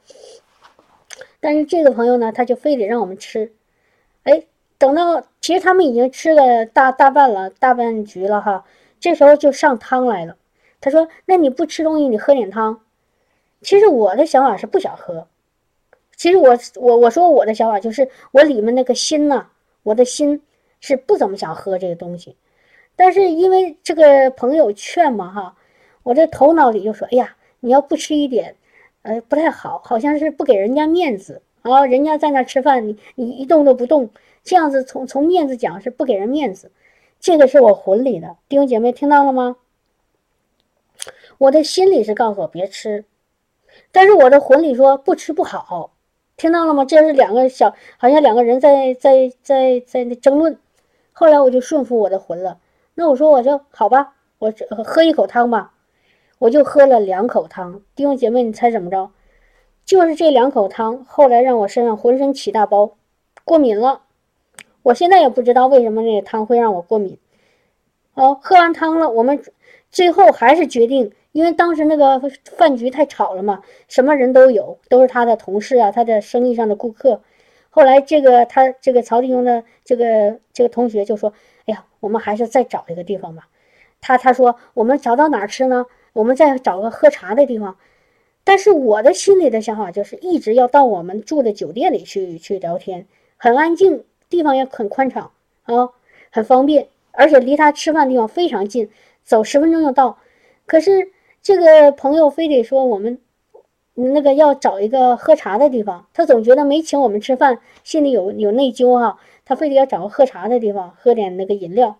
[1.40, 3.52] 但是这个朋友呢，他就非得让我们吃。
[4.24, 4.44] 哎，
[4.82, 8.64] 等到其实他们已经吃了大大半了，大半局了哈。
[8.98, 10.36] 这时候就上汤来了。
[10.80, 12.80] 他说：“那你不吃东西，你喝点汤。”
[13.62, 15.28] 其实我的想法是不想喝。
[16.16, 19.46] 其实我我我说我的想法就是我里面那个心呐，
[19.84, 20.42] 我的心。
[20.84, 22.36] 是不怎么想喝这个东西，
[22.96, 25.54] 但是因为这个朋友劝嘛，哈，
[26.02, 28.56] 我这头脑里就说，哎呀，你要不吃一点，
[29.02, 31.86] 呃，不太好，好像是不给人家面子啊。
[31.86, 34.10] 人家在那吃饭，你你一动都不动，
[34.42, 36.70] 这样子从从面子讲是不给人面子。
[37.20, 39.56] 这个是我魂里的弟兄姐妹听到了吗？
[41.38, 43.04] 我的心里是告诉我别吃，
[43.90, 45.92] 但是我的魂里说不吃不好，
[46.36, 46.84] 听到了吗？
[46.84, 50.58] 这是两个小，好像两个人在在在在那争论。
[51.12, 52.58] 后来我就顺服我的魂了，
[52.94, 54.52] 那我说我就好吧，我
[54.84, 55.74] 喝一口汤吧，
[56.38, 57.82] 我就喝了两口汤。
[57.94, 59.10] 弟兄姐妹，你猜怎么着？
[59.84, 62.96] 就是这两口汤，后来让我身上浑身起大包，
[63.44, 64.02] 过敏了。
[64.82, 67.18] 我现在也不知道为什么那个汤会让我过敏。
[68.14, 69.42] 好，喝完汤了，我们
[69.90, 72.20] 最后还是决定，因为当时那个
[72.56, 77.22] 饭局太吵了嘛，什么人都有，都是他的同事啊，他的生意上的顾客。
[77.70, 81.32] 后来，这个他这个曹弟兄的这个这个同学就说
[81.64, 83.48] ：“哎呀，我们还是再找一个地方吧。”
[84.02, 85.86] 他他说：“我们找到哪儿吃呢？
[86.12, 87.78] 我们再找个喝茶的地方。”
[88.44, 93.06] 但是我的心里的想法就是一直要到我们住的酒店里去去聊天，
[93.38, 95.30] 很安静，地方也很宽敞
[95.64, 95.90] 啊，
[96.30, 98.90] 很方便，而且离他吃饭的地方非常近，
[99.22, 100.18] 走十分钟就到。
[100.66, 101.10] 可是
[101.42, 103.20] 这个朋友非得说我们
[103.94, 109.18] 那个要找一个喝茶的地方，他总觉得没请我们吃饭，心里有有内疚哈。
[109.44, 111.96] 他非得要找个喝茶的地方，喝点那个饮料。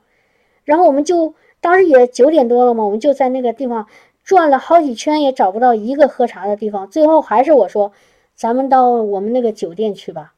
[0.64, 3.86] 然后我们就当时也九点多了嘛，我们就在那个地方
[4.24, 6.88] 转了好几圈，也找不到一个喝茶的地方。
[6.88, 7.92] 最后还是我说，
[8.34, 10.34] 咱们到我们那个酒店去吧。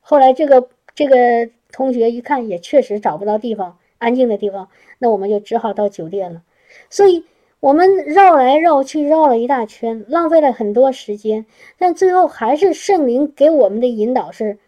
[0.00, 4.68] 后来这个这个同学一看，也确实找不到地方安静的地方，
[4.98, 6.42] 那我们就只好到酒店了。
[6.90, 7.24] 所以。
[7.60, 11.44] 我们绕来绕去，绕了一大圈，浪费了很多时间，
[11.76, 14.58] 但最后还是圣灵给我们的引导是，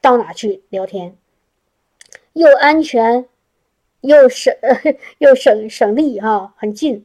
[0.00, 1.16] 到哪去聊天，
[2.34, 3.26] 又安全，
[4.02, 4.54] 又省
[5.18, 7.04] 又省省力哈，很近，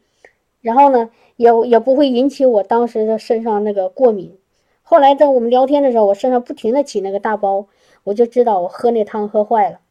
[0.62, 4.38] 然后呢，也也不会引起我当时的身上那个过敏。
[4.84, 7.66] 后来在我们聊天的时候，我身上不停的起那个大包，
[8.06, 9.82] 我就知道我喝那汤喝坏了。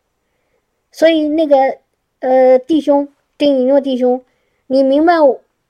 [0.91, 1.77] 所以那个
[2.21, 4.25] 呃弟兄丁一诺弟兄。
[4.67, 5.13] 你明白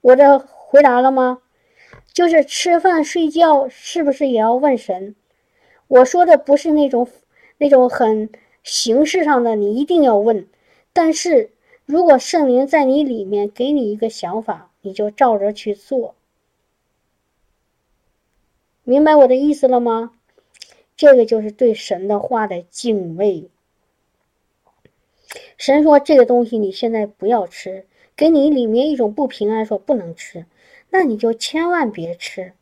[0.02, 1.40] 我的回答了吗？
[2.12, 5.16] 就是吃饭睡觉是不是也要问神？
[5.88, 7.08] 我说的不是那种
[7.58, 8.30] 那种很
[8.62, 10.46] 形式上的，你一定要问。
[10.92, 11.50] 但是
[11.84, 16.14] 如果圣灵在你里面给你一个想法，你就照着去做。
[18.84, 20.12] 明白我的意思了吗？
[20.96, 23.48] 这个就是对神的话的敬畏。
[25.56, 27.86] 神说这个东西你现在不要吃。
[28.16, 30.46] 给你里面一种不平安，说不能吃，
[30.90, 32.52] 那你就千万别吃。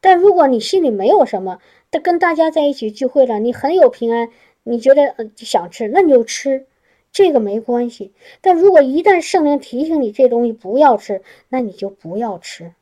[0.00, 1.60] 但如果你心里没有什么，
[1.90, 4.30] 跟跟大家在一起聚会了，你很有平安，
[4.62, 6.68] 你觉得想吃，那你就吃，
[7.10, 8.12] 这个没关系。
[8.40, 12.74] 但如果一旦圣灵提醒你这东西不要吃，那你就不要吃，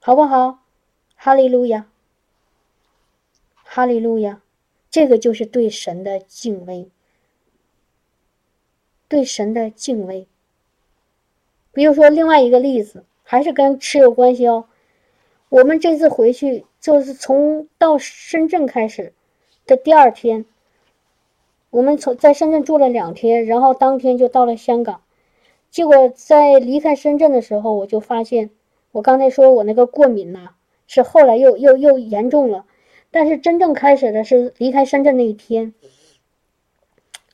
[0.00, 0.58] 好不好？
[1.14, 1.88] 哈利路亚，
[3.70, 4.40] 哈利路亚，
[4.90, 6.88] 这个就是对神的敬畏。
[9.08, 10.26] 对神的敬畏。
[11.72, 14.64] 比如说，另外一个例子，还是跟吃有关系哦。
[15.50, 19.12] 我们这次回去，就是从到深圳开始
[19.66, 20.46] 的第二天，
[21.68, 25.02] 我们从在深圳住了两天，然后当天就到了香港。
[25.70, 28.48] 结果在离开深圳的时候，我就发现，
[28.92, 30.54] 我刚才说我那个过敏呐，
[30.86, 32.64] 是后来又又又严重了。
[33.10, 35.72] 但是真正开始的是离开深圳那一天，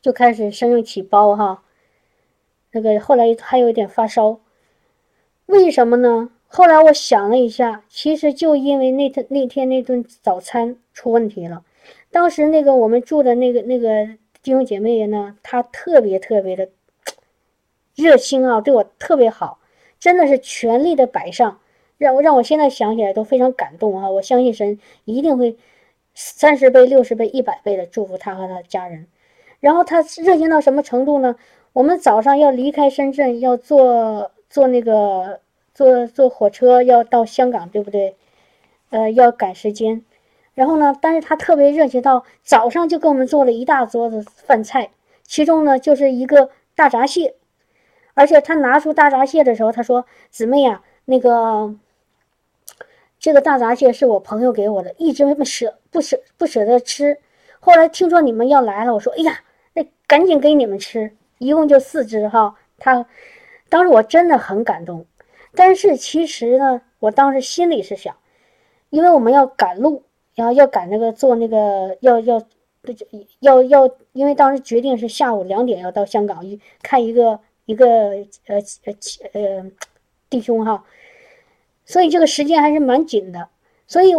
[0.01, 1.63] 就开始身上起包哈。
[2.73, 4.41] 那个后来还有一点发烧，
[5.47, 6.31] 为什么呢？
[6.47, 11.65] 后来我想了一下，其实就因为那天那天那顿早餐出问题了。
[12.11, 14.07] 当时那个我们住的那个那个
[14.43, 16.69] 弟兄姐妹呢，她特别特别的
[17.97, 19.59] 热心啊，对我特别好，
[19.99, 21.61] 真的是全力的摆上，
[21.99, 24.11] 让我让我现在想起来都非常感动啊！
[24.11, 25.57] 我相信神一定会
[26.15, 29.07] 三十倍、六十倍、一百倍的祝福他和他的家人。
[29.61, 31.37] 然后他热情到什么程度呢？
[31.73, 35.41] 我们早上要离开深圳，要坐坐那个
[35.75, 38.17] 坐坐火车要到香港，对不对？
[38.91, 40.05] 呃，要赶时间。
[40.55, 44.91] 然后呢，但是他特别热情，到早上就给我们做了一大桌子饭菜，
[45.25, 47.35] 其中呢就是一个大闸蟹。
[48.15, 51.75] 而且他拿出大闸蟹的时候，他说：“姊妹呀，那个
[53.25, 57.17] 这个大闸蟹是我朋友给我的，一直不舍不舍不舍得吃。
[57.59, 59.41] 后来听说你们要来了，我说：哎呀，
[59.73, 61.11] 那赶紧给你们吃。”
[61.41, 63.07] 一共就四只哈，他
[63.71, 65.07] 当时我真的很感动，
[65.55, 68.15] 但是其实呢，我当时心里是想，
[68.91, 70.03] 因为我们要赶路，
[70.35, 72.43] 然后要赶那个坐那个要要
[73.41, 78.11] 要要，因为当时决定是下午两点要到香港去看一个一个
[78.49, 78.93] 呃呃
[79.33, 79.65] 呃
[80.29, 80.85] 弟兄哈，
[81.85, 83.49] 所以这个时间还是蛮紧的，
[83.87, 84.15] 所以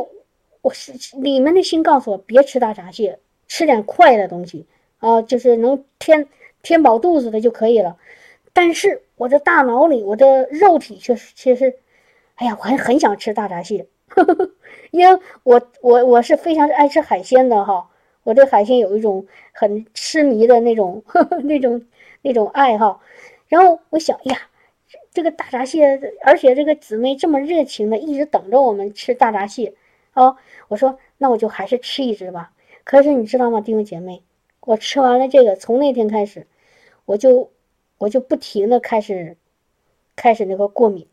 [0.62, 4.66] 我是里面的心告诉我别吃大闸蟹，吃点快的东西
[5.00, 6.28] 啊，就是能填。
[6.66, 7.96] 填饱肚子的就可以了，
[8.52, 11.76] 但是我的大脑里，我的肉体却是其实，
[12.34, 13.86] 哎呀，我还很想吃大闸蟹，
[14.90, 17.88] 因为我我我是非常爱吃海鲜的哈，
[18.24, 21.86] 我对海鲜有一种很痴迷的那种呵呵 那种
[22.24, 23.00] 那种爱好。
[23.48, 24.36] 然后我想，呀，
[25.16, 29.74] 这个大闸蟹，而且这个姊妹这么热情的一直等着我们吃大闸蟹，
[30.14, 30.38] 哦，
[30.68, 32.52] 我说那我就还是吃一只吧。
[32.84, 34.22] 可是你知道吗，弟兄姐妹，
[34.60, 36.46] 我吃完了这个，从那天开始。
[37.06, 37.52] 我就
[38.00, 39.38] 我就不停的开始
[40.16, 41.08] 开始那个过敏，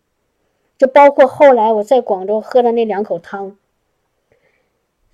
[0.79, 3.59] 就包括后来我在广州喝的那两口汤，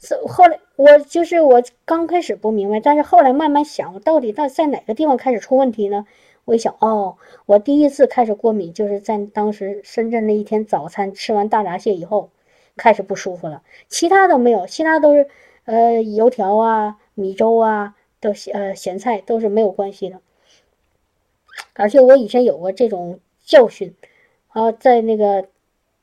[0.00, 6.06] 是后来我就是我刚开始不明白，但是后来慢慢想，我到底到在哪个地方开始出问题呢？
[6.48, 12.30] 我一想，哦，我第一次开始过敏就是在当时深圳那一天早餐吃完大闸蟹以后
[12.74, 15.28] 开始不舒服了，其他都没有，其他都是
[15.66, 20.22] 呃油条啊、米粥啊，都呃咸菜都是没有关系的。
[21.74, 23.94] 而且我以前有过这种教训，
[24.46, 25.48] 啊，在那个，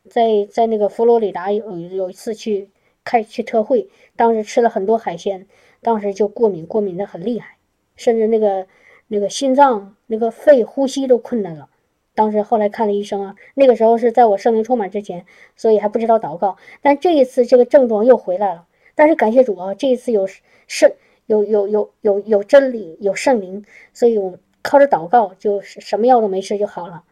[0.08, 2.70] 在在那个佛罗里达有有一次去
[3.04, 5.48] 开去特会，当时吃了很多海鲜，
[5.82, 7.58] 当时就过敏，过敏的很厉害，
[7.96, 8.68] 甚至那个
[9.08, 11.70] 那个心脏、那个肺呼吸都困难了。
[12.14, 15.26] 当时后来看了医生啊，那个时候是在我圣灵充满之前，
[15.58, 16.56] 所以还不知道祷告。
[16.82, 20.26] 但这一次这个症状又回来了，但是感谢主啊，这一次有
[20.66, 20.92] 圣
[21.26, 27.04] 有有有有有真理有圣灵，所以我靠着祷告就什么药都没吃就好了。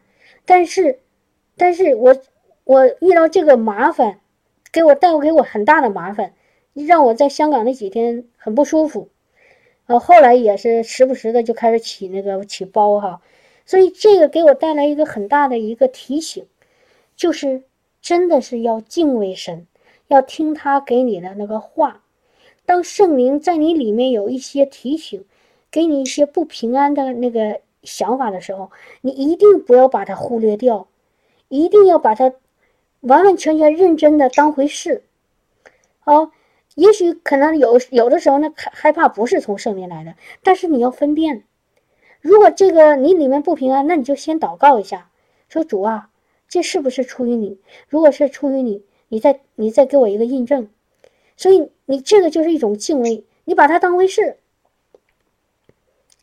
[0.45, 0.99] 但是，
[1.57, 2.15] 但是我
[2.63, 4.19] 我遇到这个麻烦，
[4.71, 6.33] 给我带给我很大的麻烦，
[6.73, 9.09] 让我在香港那几天很不舒服。
[9.85, 13.21] 呃，后来也是时不时的就开始起那个起包哈。
[13.65, 16.45] 所以这个给我带来一个很大的一个提醒，
[17.15, 17.63] 就是
[18.01, 19.67] 真的是要敬畏神，
[20.07, 22.03] 要听他给你的那个话。
[22.65, 25.25] 当圣灵在你里面有一些提醒，
[25.69, 28.71] 给你一些不平安的那个想法的时候，
[29.01, 30.87] 你一定不要把它忽略掉，
[31.49, 32.33] 一定要把它
[33.01, 35.03] 完完全全认真的当回事。
[35.99, 36.31] 好，
[36.75, 41.43] 也许可能有有的时候呢，害害怕不是从圣灵来的，但是你要分辨。
[42.19, 45.11] 如果这个你里面不平安，那你就先祷告一下，
[45.49, 46.09] 说主啊，
[46.47, 47.59] 这是不是出于你？
[47.89, 50.69] 如果是出于你，你再你再给我一个印证。
[51.35, 54.37] 所以你这个就是一种敬畏，你把它当回事，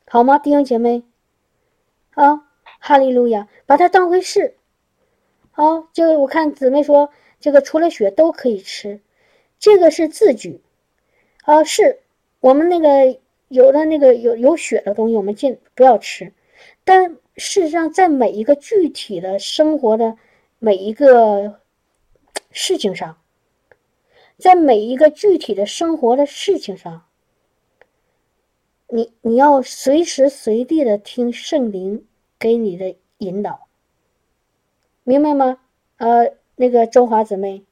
[0.06, 1.02] 好吗，弟兄姐妹？
[2.14, 2.46] 啊，
[2.78, 4.56] 哈利路亚，把它当回事。
[5.50, 9.00] 好，就我看姊妹说，这个除了血都可以吃，
[9.60, 10.60] 这个是字句。
[11.44, 12.00] 啊，是
[12.40, 13.20] 我们那个。
[13.50, 16.32] 有的那个有有血的东西，我们尽不要吃。
[16.84, 20.16] 但事实上，在每一个具体的生活的
[20.60, 21.58] 每一个
[22.52, 23.20] 事情上，
[24.38, 27.06] 在每一个具体的生活的事情上，
[28.86, 32.06] 你你要随时随地的听圣灵
[32.38, 33.66] 给你的引导，
[35.02, 35.58] 明白吗？
[35.96, 37.64] 呃，那个周华姊妹，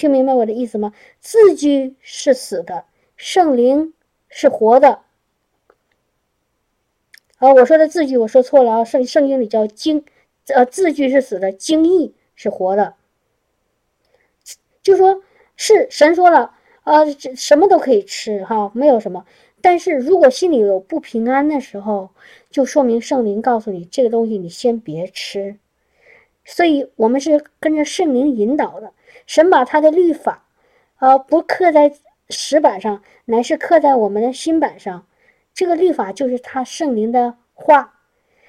[0.00, 0.94] 听明白我的意思吗？
[1.20, 2.86] 字句是死的。
[3.16, 3.92] 圣灵
[4.30, 5.02] 是活的，
[7.36, 10.06] 啊，我说的字句我说错了啊，圣圣经里叫经，
[10.46, 12.94] 呃，字句是死的，经义是活的，
[14.82, 15.22] 就说
[15.54, 17.04] 是神说了啊，
[17.36, 19.26] 什么都可以吃哈，没有什么，
[19.60, 22.08] 但是如果心里有不平安的时候，
[22.50, 25.58] 就说明圣灵告诉你这个东西你先别吃，
[26.46, 28.94] 所以我们是跟着圣灵引导的，
[29.30, 30.44] 神把他的律法，
[30.96, 31.94] 啊，不刻在。
[32.32, 35.06] 石板上乃是刻在我们的心板上，
[35.52, 38.00] 这个律法就是他圣灵的话，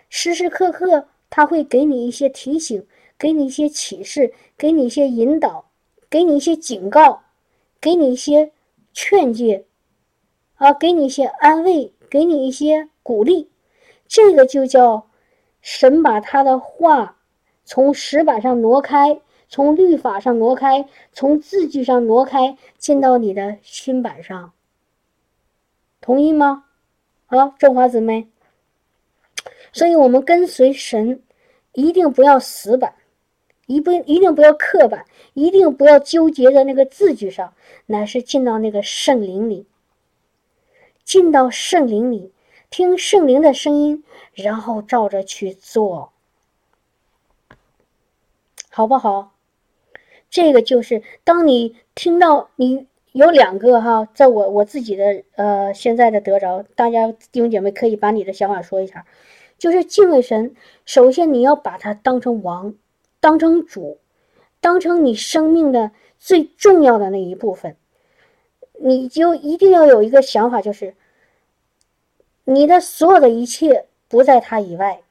[0.07, 5.71] 时时刻刻他会给你一些提醒，给你一些启示，给你一些引导，
[6.09, 7.23] 给你一些警告，
[7.79, 8.51] 给你一些
[8.93, 9.65] 劝诫，
[10.55, 13.49] 啊，给你一些安慰，给你一些鼓励，
[14.07, 15.09] 这个就叫
[15.61, 17.17] 神把他的话
[17.65, 19.21] 从石板上挪开。
[19.51, 24.53] 从律法上挪开，从字句上挪开，进到你的心板上。
[25.99, 26.63] 同意吗？
[27.25, 28.29] 啊，中华姊妹。
[29.73, 31.21] 所以，我们跟随神，
[31.73, 32.95] 一定不要死板，
[33.65, 37.53] 一不一定不要刻板，一定不要纠结在那个字句上，
[37.87, 39.67] 乃是进到那个圣灵里，
[41.03, 42.31] 进到圣灵里，
[42.69, 46.13] 听圣灵的声音，然后照着去做，
[48.69, 49.33] 好不好？
[50.31, 59.05] 这个就是当你听到你有两个哈，在我我自己的呃现在的得着，大家弟兄姐妹可以把你的想法说一下，
[59.57, 60.55] 就是敬畏神，
[60.85, 62.73] 首先你要把它当成王，
[63.19, 63.99] 当成主，
[64.61, 67.75] 当成你生命的最重要的那一部分，
[68.79, 70.95] 你就一定要有一个想法，就是
[72.45, 75.01] 你的所有的一切不在他以外，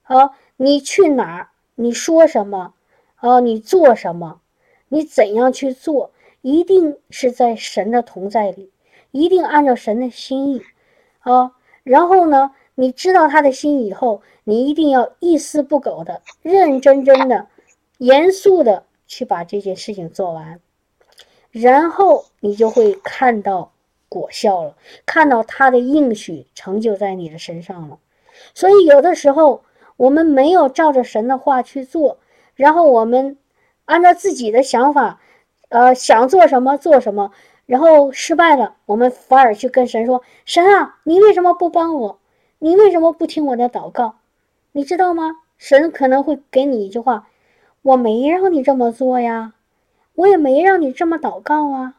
[0.00, 2.72] 好，你去哪儿，你说什么。
[3.20, 4.40] 啊，你做什么？
[4.88, 6.10] 你怎样去做？
[6.42, 8.72] 一定是在神的同在里，
[9.10, 10.62] 一定按照神的心意
[11.18, 11.52] 啊。
[11.82, 17.46] 然后呢，你知道他的心以后，你一定要一丝不苟的、认认真真的、
[17.98, 20.60] 严肃的去把这件事情做完，
[21.50, 23.72] 然后你就会看到
[24.08, 27.98] 果效了，看到他的应许成就在你的身上了。
[28.54, 29.62] 所以，有的时候
[29.98, 32.16] 我们没有照着神的话去做。
[32.60, 33.38] 然后我们
[33.86, 35.18] 按照自己的想法，
[35.70, 37.32] 呃，想做什么做什么，
[37.64, 42.18] 然后失败了，我们反而去跟神说：“神啊，你为什么不帮我？
[42.58, 44.16] 你为什么不听我的祷告？
[44.72, 47.28] 你知道吗？”神可能会给你一句话
[47.80, 49.54] ：“我没让你这么做呀，
[50.14, 51.94] 我也没让你这么祷告啊，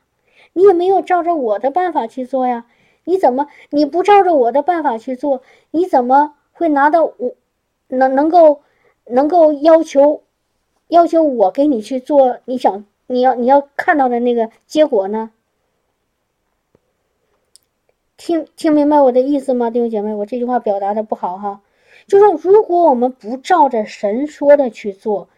[0.53, 2.65] 你也没有照着我的办法去做呀。
[3.05, 5.41] 你怎么你不照着我的办法去做？
[5.71, 7.31] 你怎么会拿到我
[7.87, 8.61] 能能够？”
[9.07, 10.21] 能够要求
[10.91, 15.31] 要求我给你去做你想你要你要看到的那个结果呢？
[18.17, 20.13] 听听明白我的意思吗，弟兄姐妹？
[20.13, 21.61] 我这句话表达的不好哈，
[22.07, 25.29] 就是如果我们不照着神说的去做，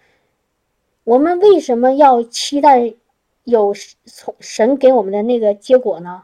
[1.03, 2.95] 我们为什么要期待
[3.43, 3.75] 有
[4.05, 6.23] 从神给我们的那个结果呢？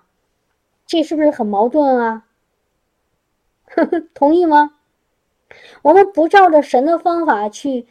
[0.88, 2.26] 这是不是很矛盾啊？
[4.16, 4.74] 同意吗？
[5.84, 7.86] 我们不照着神的方法去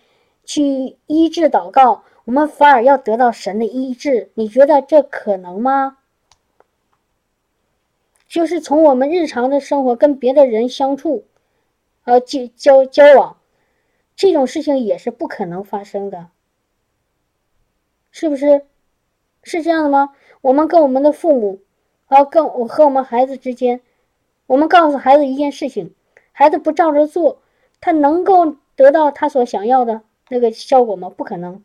[0.48, 5.98] 去医治祷告，我们反而要得到神的医治，你觉得这可能吗？
[8.26, 11.26] 就是从我们日常的生活跟别的人相处，
[12.04, 13.36] 呃，交交交往，
[14.16, 16.28] 这种事情也是不可能发生的，
[18.10, 18.64] 是不是？
[19.42, 20.14] 是这样的吗？
[20.40, 21.60] 我们跟我们的父母，
[22.06, 23.82] 啊，跟我和我们孩子之间，
[24.46, 25.94] 我们告诉孩子一件事情，
[26.32, 27.42] 孩子不照着做，
[27.82, 31.10] 他能够得到他所想要的那个效果吗？
[31.10, 31.62] 不可能。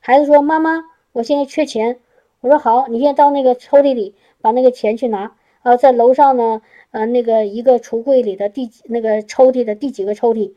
[0.00, 1.98] 孩子说：“妈妈，我现在缺钱。”
[2.40, 10.52] 我说：“好，你现在到那个抽屉里把那个钱去拿。”啊，在楼上呢，呃，那个一个橱柜里的第那个抽屉的第几个抽屉？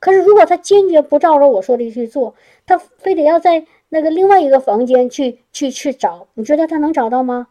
[0.00, 2.34] 可是如果他坚决不照着我说的去做，
[2.64, 7.48] 他非得要在那个另外一个房间去去去找，你觉得他能找到吗？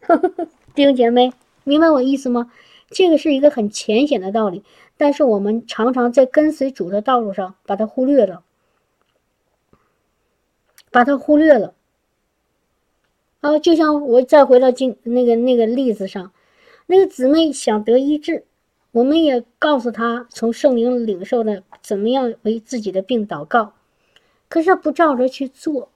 [0.74, 1.32] 弟兄姐妹，
[1.64, 2.50] 明白我意思吗？
[2.90, 4.64] 这个是一个很浅显的道理，
[4.98, 8.42] 但是我们常常在跟随主的道路上把它忽略了，
[10.94, 11.74] 把它忽略了。
[13.40, 16.30] 啊，就像我再回到今那个那个例子上，
[16.86, 18.44] 那个姊妹想得医治，
[18.92, 23.72] 我们也告诉她从圣灵领受的怎么样为自己的病祷告，
[24.48, 25.88] 可是不照着去做，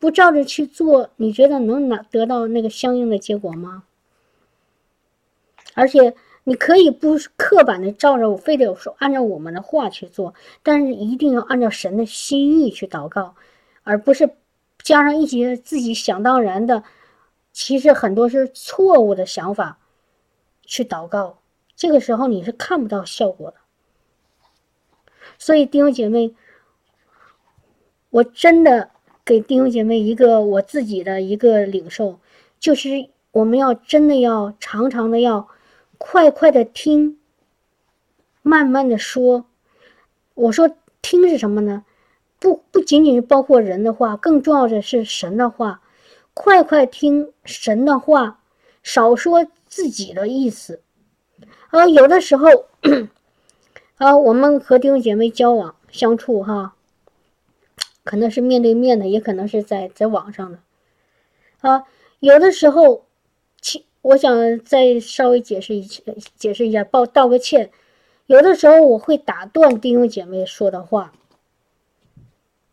[0.00, 3.82] 不照着去做，你觉得能拿得到那个相应的结果吗？
[5.74, 6.14] 而且
[6.44, 13.34] 你可以不刻板的照着我，非得说按照我们的话去做，但是一定要按照神的心意去祷告，
[13.84, 14.34] 而不是。
[14.82, 16.84] 加上一些自己想当然的，
[17.52, 19.78] 其实很多是错误的想法，
[20.66, 21.38] 去祷告，
[21.74, 23.56] 这个时候你是看不到效果的。
[25.38, 26.34] 所以弟兄姐妹，
[28.10, 28.90] 我真的
[29.24, 32.20] 给弟兄姐妹一个我自己的一个领受，
[32.60, 35.48] 就是我们要真的要常常的要
[35.96, 37.18] 快快的听，
[38.42, 39.46] 慢慢的说。
[40.34, 41.86] 我说听是什么呢？
[42.44, 45.80] 不不仅仅是包括人的话，更重要的是神的话。
[46.34, 48.40] 快快听神的话，
[48.82, 50.82] 少说自己的意思。
[51.70, 52.48] 啊，有的时候，
[53.96, 56.74] 啊，我们和弟兄姐妹交往相处，哈，
[58.04, 60.58] 可能是面对面的，也可能是在在网上的。
[61.62, 61.84] 啊，
[62.20, 63.06] 有的时候，
[63.62, 65.82] 其我想再稍微解释一
[66.36, 67.70] 解释一下，报道个歉。
[68.26, 71.12] 有的时候我会打断弟兄姐妹说的话。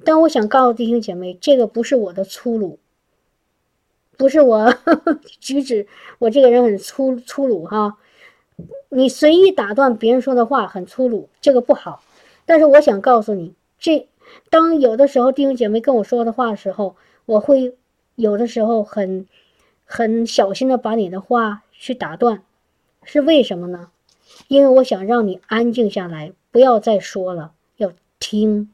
[0.03, 2.79] 但我想告诉弟兄姐妹，这个不是我的粗鲁，
[4.17, 4.73] 不是我
[5.39, 5.87] 举止，
[6.19, 7.97] 我这个人很粗粗鲁哈。
[8.89, 12.03] 你随意打断别人说的话很粗鲁，这个不好。
[12.45, 14.07] 但是我想告诉你，这
[14.49, 16.95] 当有的时候弟兄姐妹跟我说的话的时候，
[17.25, 17.75] 我会
[18.15, 19.27] 有的时候很
[19.85, 22.43] 很小心的把你的话去打断，
[23.03, 23.89] 是为什么呢？
[24.47, 28.71] 因为我想让你安静下来，不要再说了，要听。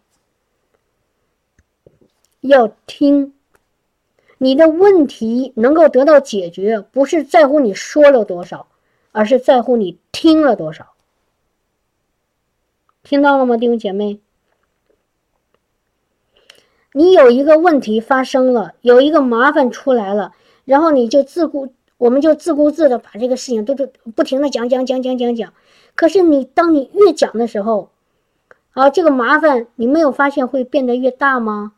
[2.41, 3.33] 要听，
[4.37, 8.67] 你的问题能够得到解决，不是在乎你说了多少，
[9.11, 10.93] 而是在乎你听了多少。
[13.03, 14.19] 听到了吗，弟兄姐妹？
[16.93, 20.33] 你有一个问题发生了，有一个麻烦出来了，
[20.65, 25.53] 然后你就自顾，我们就自顾自的把这个事情都都不停的讲讲讲讲讲讲。
[25.95, 27.89] 可是你当你越讲的时候，
[28.71, 31.73] 啊，这个麻烦你没有发现会变得越大吗？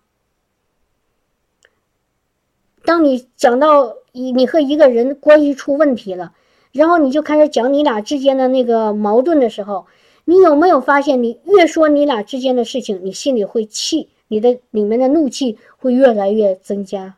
[2.85, 6.33] 当你讲到你你和一个人关系出问题了，
[6.71, 9.85] 然后你就开始讲你俩之间的那个矛盾的时候，
[10.25, 17.17] 你有没有发现，你越说你俩之间的事情，你心里会气，你的里面的怒气会越来越增加？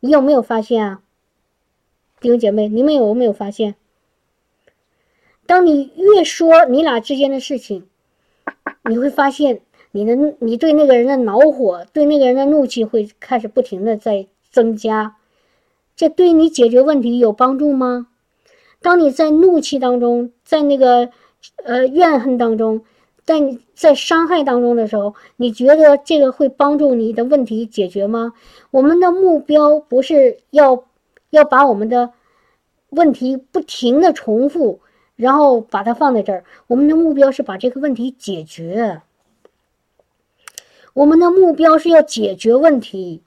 [0.00, 1.00] 你有没有发现啊，
[2.20, 3.74] 弟兄姐妹，你们有没有发现？
[5.46, 7.88] 当你越说你俩之间的事情，
[8.88, 9.62] 你会发现
[9.92, 14.26] 你的你对那个人的恼火，对那个人的怒气会开始不停的在。
[14.58, 15.14] 增加，
[15.94, 18.08] 这对你解决问题有帮助吗？
[18.82, 21.10] 当你在怒气当中，在那个
[21.62, 22.82] 呃怨恨当中，
[23.24, 28.32] 在在伤害当中的时候，你觉得这个会帮助你的问题解决吗？
[28.72, 30.82] 我们的目标不是要
[31.30, 32.10] 要把我们的
[32.90, 34.80] 问题不停的重复，
[35.14, 36.42] 然后把它放在这儿。
[36.66, 39.02] 我们的目标是把这个问题解决。
[40.94, 43.22] 我们的目标是要解决问题。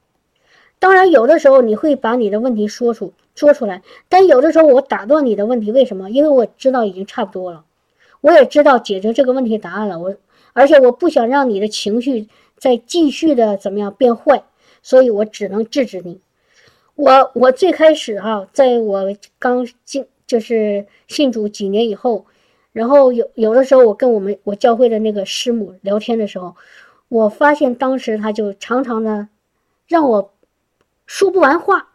[0.81, 6.09] 当然，有的时候你会把你的问题说出说出来，但有的时候我打断你的问题，为什么？
[6.09, 7.63] 因为我知道已经差不多了，
[8.21, 9.99] 我也知道解决这个问题答案了。
[9.99, 10.15] 我
[10.53, 12.27] 而且我不想让你的情绪
[12.57, 14.43] 再继续的怎么样变坏，
[14.81, 16.19] 所以我只能制止你。
[16.95, 22.25] 我我最开始哈，在我刚进就是信主几年以后，
[22.73, 26.55] 然后有有的时候我跟我们我教会的那个师母聊天的时候，
[27.07, 29.27] 我发现当时他就常常的
[29.87, 30.31] 让我。
[31.13, 31.89] 说不完话，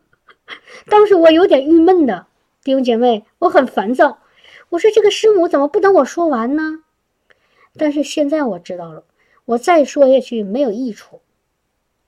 [0.86, 2.26] 当时我有点郁闷的，
[2.62, 4.18] 弟兄姐妹，我很烦躁。
[4.68, 6.84] 我说这个师母怎么不等我说完呢？
[7.78, 9.04] 但是现在我知道了，
[9.46, 11.22] 我再说下去没有益处，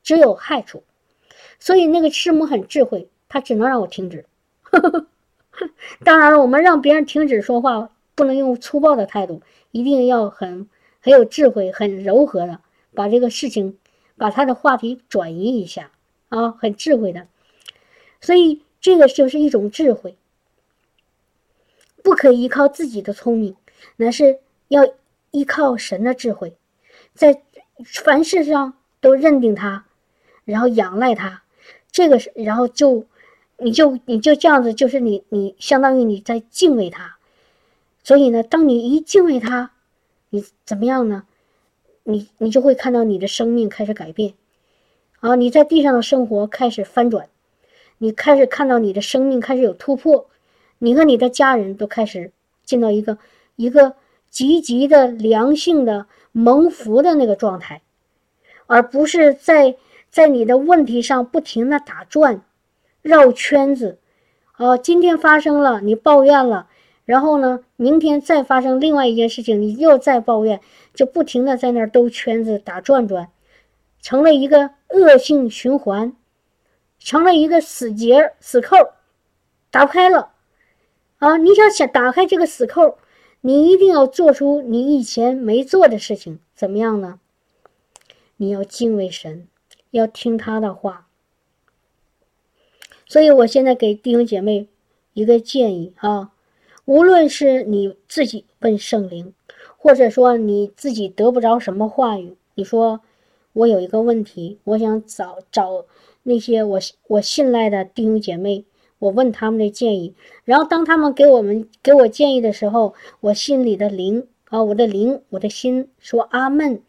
[0.02, 0.84] 只有害处。
[1.58, 4.26] 所以那个师母很智慧，她只能让我停止。
[6.04, 9.40] 当然了，我们让别人停止说话，不能用粗暴的态度，
[9.70, 10.68] 一定要很
[11.00, 12.60] 很有智慧、很柔和的
[12.94, 13.78] 把这个事情，
[14.18, 15.90] 把他的话题转移一下。
[16.30, 17.28] 啊，很智慧的，
[18.20, 20.16] 所以这个就是一种智慧，
[22.02, 23.56] 不可依靠自己的聪明，
[23.96, 24.38] 那是
[24.68, 24.94] 要
[25.32, 26.56] 依靠神的智慧，
[27.14, 27.42] 在
[27.84, 29.84] 凡事上都认定他，
[30.44, 31.42] 然后仰赖他，
[31.90, 33.04] 这个是，然后就
[33.58, 37.18] 你就你就这样子，就是你你相当于你在敬畏他，
[38.04, 39.72] 所以呢，当你一敬畏他，
[40.30, 41.24] 你怎么样呢？
[42.04, 44.34] 你你就会看到你的生命开始改变。
[45.20, 47.28] 啊，你在地上的生活开始翻转，
[47.98, 50.26] 你开始看到你的生命开始有突破，
[50.78, 52.32] 你和你的家人都开始
[52.64, 53.18] 进到一个
[53.56, 53.94] 一个
[54.30, 57.82] 积极的良性的蒙福的那个状态，
[58.66, 59.76] 而不是在
[60.08, 62.42] 在你的问题上不停的打转，
[63.02, 63.98] 绕圈子。
[64.52, 66.68] 啊，今天发生了，你抱怨了，
[67.04, 70.60] 然后呢，明天再发生另外一件事情，你又再抱怨，
[70.94, 73.28] 就不停的在那儿兜圈子打转转。
[74.02, 76.16] 成了一个恶性循环，
[76.98, 78.76] 成了一个死结、死扣，
[79.70, 80.32] 打不开了。
[81.18, 82.98] 啊，你想想打开这个死扣，
[83.42, 87.20] 你一定要做出你以前没做的事情，怎么样呢？
[88.38, 89.46] 你要敬畏神，
[89.90, 91.06] 要听他的话。
[93.06, 94.66] 所以我现在给弟兄姐妹
[95.12, 96.32] 一个建议啊，
[96.86, 99.34] 无论是你自己问圣灵，
[99.76, 103.02] 或者说你自己得不着什么话语，你说。
[103.52, 105.84] 我有一个问题，我想找找
[106.22, 106.78] 那些我
[107.08, 108.64] 我信赖的弟兄姐妹，
[108.98, 110.14] 我问他们的建议。
[110.44, 116.82] 然后当他们给我们给我建议的时候，我心里的灵啊，我的灵，我的心说阿门。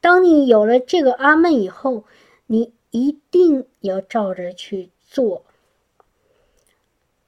[0.00, 2.04] 当你有了这个阿门以后，
[2.46, 5.44] 你一定要照着去做。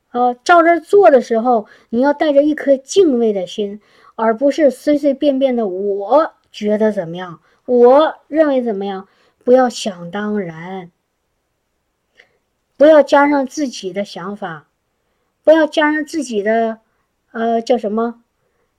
[0.09, 3.81] 啊，照着做的时候，你要带着一颗敬畏的心，
[4.17, 5.69] 而不是随随便便的。
[5.69, 7.41] 我觉得怎么样？
[7.71, 9.07] 我认为怎么样？
[9.45, 10.91] 不要想当然，
[12.77, 14.67] 不要加上自己的想法，
[15.45, 16.81] 不要加上自己的，
[17.31, 18.25] 呃，叫什么？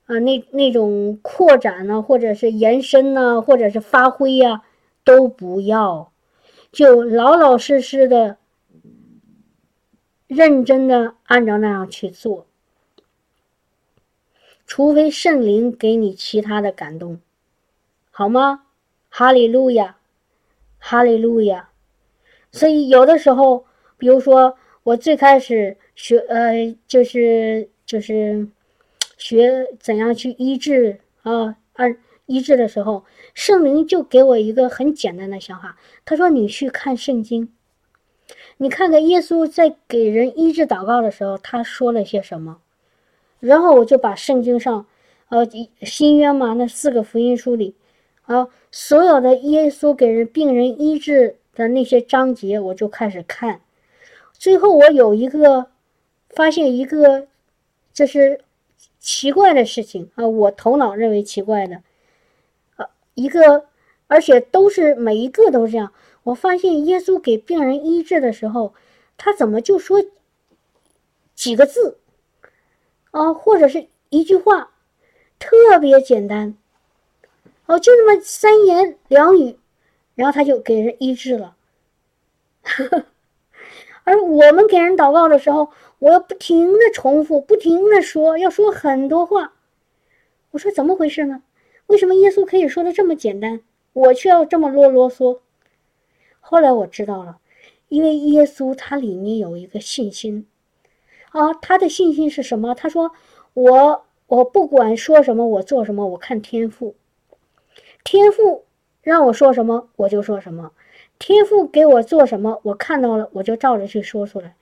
[0.04, 4.62] 啊，那那种扩展呢，或者是延伸呢，或者是发挥呀，
[5.04, 6.12] 都不要，
[6.70, 8.36] 就老老实实的、
[10.26, 12.46] 认真的按照那样去做，
[14.66, 17.18] 除非圣灵给你其他的感动，
[18.10, 18.64] 好吗？
[19.14, 19.98] 哈利路亚，
[20.78, 21.68] 哈利路亚。
[22.50, 23.66] 所以有的时候，
[23.98, 28.48] 比如说我最开始学，呃，就是就是
[29.18, 35.76] 学怎样去医治啊，按医治的时候，圣灵就给我一个很简单的想法。
[36.06, 37.52] 他说：“你去看圣经，
[38.56, 42.62] 你看看耶稣在给人医治祷告的时候，他说了些什么。”
[43.40, 44.86] 然后我就把圣经上，
[45.28, 45.46] 呃，
[45.82, 47.74] 新约嘛，那四个福音书里。
[48.22, 53.60] 啊，所有的耶稣给人病人医治的那些章节，我就开始看。
[54.32, 55.66] 最后，我有一个
[56.30, 57.28] 发现一个
[57.92, 58.40] 就是
[58.98, 61.82] 奇怪的事情啊，我头脑认为奇怪的，
[62.76, 63.66] 呃，一个
[64.06, 65.92] 而且都是每一个都这样。
[66.22, 68.72] 我发现耶稣给病人医治的时候，
[69.18, 70.02] 他怎么就说
[71.34, 71.98] 几个字
[73.10, 74.70] 啊，或者是一句话，
[75.38, 76.56] 特别简单。
[77.66, 79.56] 哦，就那么三言两语，
[80.14, 81.56] 然后他就给人医治了。
[84.04, 85.70] 而我们给人祷告的时候，
[86.00, 89.52] 我要不停的重复，不停的说，要说很多话。
[90.50, 91.42] 我说怎么回事呢？
[91.86, 93.60] 为什么耶稣可以说的这么简单，
[93.92, 95.38] 我却要这么啰啰嗦？
[96.40, 97.38] 后来我知道了，
[97.88, 100.46] 因为耶稣他里面有一个信心。
[101.30, 102.74] 啊，他的信心是什么？
[102.74, 103.12] 他说
[103.54, 106.94] ：“我我不管说什么，我做什么，我看天赋。”
[108.04, 108.64] 天赋
[109.02, 110.72] 让我说什么我就说什么，
[111.18, 114.56] 天父给我做什么，我看到了我就照着去说出来。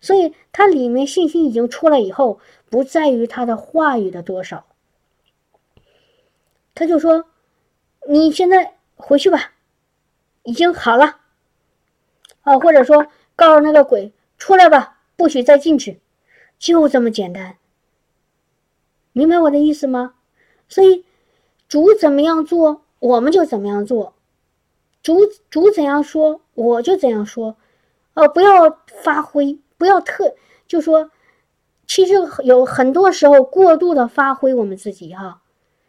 [0.00, 2.38] 所以他里面信心已经出来以后，
[2.70, 4.66] 不在于他的话语的多少，
[6.74, 7.26] 他就说
[8.08, 9.52] ：“你现在回去吧，
[10.42, 11.20] 已经好了。”
[12.42, 16.00] 啊，或者说告诉那个鬼出来吧，不许再进去，
[16.58, 17.56] 就这么简单。
[19.12, 20.14] 明白我的意思吗？
[20.68, 21.04] 所以
[21.66, 24.12] 主怎么样做，我们就怎么样做；
[25.02, 25.20] 主
[25.50, 27.56] 主怎样说，我就怎样说。
[28.14, 29.58] 哦，不要发挥。
[29.78, 30.34] 不要特
[30.66, 31.10] 就说，
[31.86, 32.14] 其实
[32.44, 35.42] 有很多时候过度的发挥我们自己哈。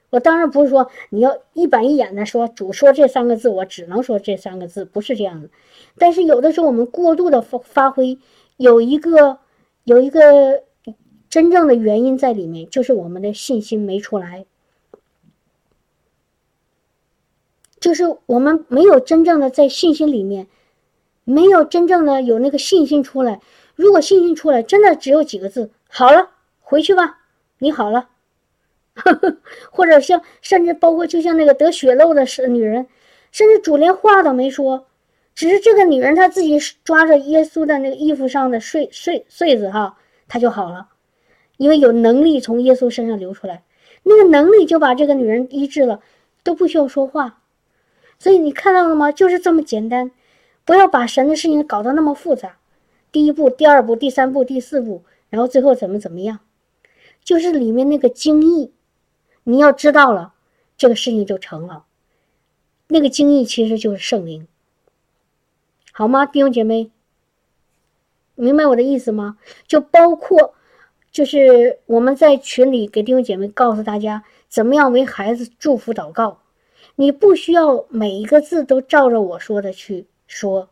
[0.10, 5.50] 我当然不是说你要一板一眼的说主说这三个字，我只能说这三个字，不是这样的。
[5.98, 8.20] 但是有的时候我们过度的发发挥，
[8.58, 9.40] 有一个
[9.86, 10.64] 有一个
[11.30, 14.46] 真正的原因在里面，就是我们的信心没出来，
[17.80, 20.48] 就是我们没有真正的在信心里面，
[21.24, 23.40] 没有真正的有那个信心出来。
[23.76, 27.20] 如果信心出来，真的只有几个字，好了，回去吧，
[27.60, 28.10] 你好了，
[29.70, 32.88] 或者像甚至包括就像那个得血漏的是女人，
[33.32, 34.88] 甚至主连话都没说，
[35.36, 39.98] 只是这个女人她自己抓着耶稣的那个衣服上的穗穗穗子哈，
[40.28, 40.88] 她就好了，
[41.58, 43.62] 因为有能力从耶稣身上流出来，
[44.02, 46.02] 那个能力就把这个女人医治了，
[46.44, 47.42] 都不需要说话，
[48.20, 49.12] 所以你看到了吗？
[49.12, 50.12] 就是这么简单，
[50.66, 52.58] 不要把神的事情搞得那么复杂。
[53.12, 56.40] 第一步，第二步，第三步，第四步，然后最后怎么怎么样，
[57.24, 58.72] 就是里面那个精义，
[59.44, 60.34] 你要知道了，
[60.78, 61.86] 这个事情就成了。
[62.88, 64.48] 那个精义其实就是圣灵，
[65.92, 66.92] 好吗，弟兄姐妹？
[68.36, 69.38] 明白我的意思吗？
[69.68, 70.54] 就包括，
[71.12, 76.42] 就是我们在群里给弟兄姐妹告诉大家，怎么样为孩子祝福祷告，
[76.96, 80.70] 你不需要每一个字都照着我说的去说。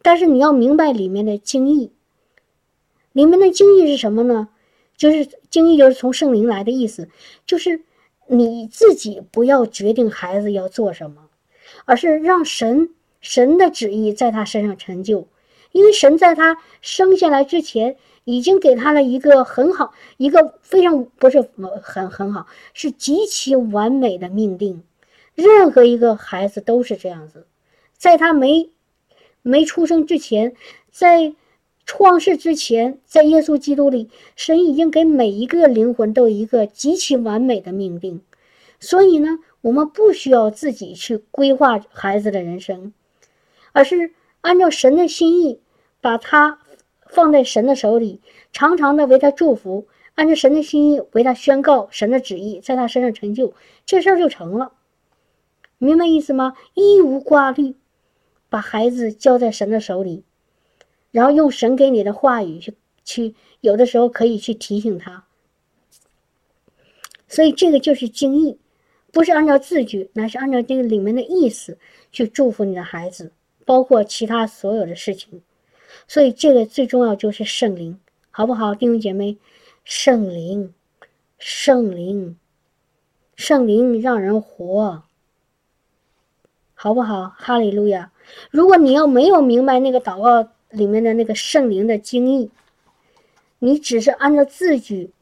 [0.00, 1.92] 但是你要明白里面的经义，
[3.12, 4.48] 里面的经义是什么呢？
[4.96, 7.08] 就是经义就是从圣灵来的意思，
[7.44, 7.82] 就是
[8.28, 11.28] 你自己不要决定孩子要做什么，
[11.84, 12.90] 而是让神
[13.20, 15.26] 神的旨意在他身上成就。
[15.72, 21.48] 因为神在他生下来之前已经给他了一个很好、一个非常不是
[21.82, 24.84] 很很好，是极其完美的命定。
[25.34, 27.46] 任何一个孩子都是这样子，
[27.96, 28.70] 在他没。
[29.44, 30.54] 没出生之前，
[30.92, 31.34] 在
[31.84, 38.22] 创世之前，在耶稣基督里，神已经给每一个灵魂都有一个极其完美的命定。
[38.78, 42.92] 所以呢，我们不需要自己去规划孩子的人生，
[43.72, 45.58] 而是按照神的心意，
[46.00, 46.60] 把他
[47.08, 48.20] 放在神的手里，
[48.52, 53.54] 常常的为他祝福，按照神的心意为他宣告神的旨意，在他身上成就，
[53.84, 54.70] 这事儿就成了。
[55.84, 56.54] 明白意思吗？
[56.74, 57.74] 一无挂虑。
[58.48, 60.24] 把孩子交在神的手里，
[61.10, 65.24] 然后用神给你的话语去去，有的时候可以去提醒他。
[67.26, 68.58] 所以这个就是经义，
[69.10, 71.78] 不是按照字句，乃是按照这个里面的意思
[72.10, 73.32] 去祝福你的孩子，
[73.64, 75.40] 包括其他所有的事情。
[76.06, 77.98] 所以这个最重要就是圣灵，
[78.30, 79.38] 好不好，弟兄姐妹？
[79.82, 80.74] 圣灵，
[81.38, 82.36] 圣灵，
[83.34, 85.04] 圣灵让人活，
[86.82, 87.32] 好不好？
[87.36, 88.10] 哈利路亚。
[88.50, 92.50] 如果你要没有明白那个祷告里面的那个圣灵的经义，
[93.60, 95.12] 你只是按照字句，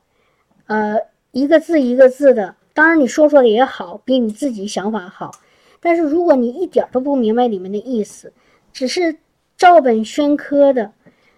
[0.68, 0.96] 呃，
[1.32, 5.32] 一个字一个字的，当然你说出来也好，比你自己想法好。
[5.80, 8.32] 但是如果你一点都不明白里面的意思，
[8.72, 9.18] 只是
[9.58, 10.92] 照本宣科的，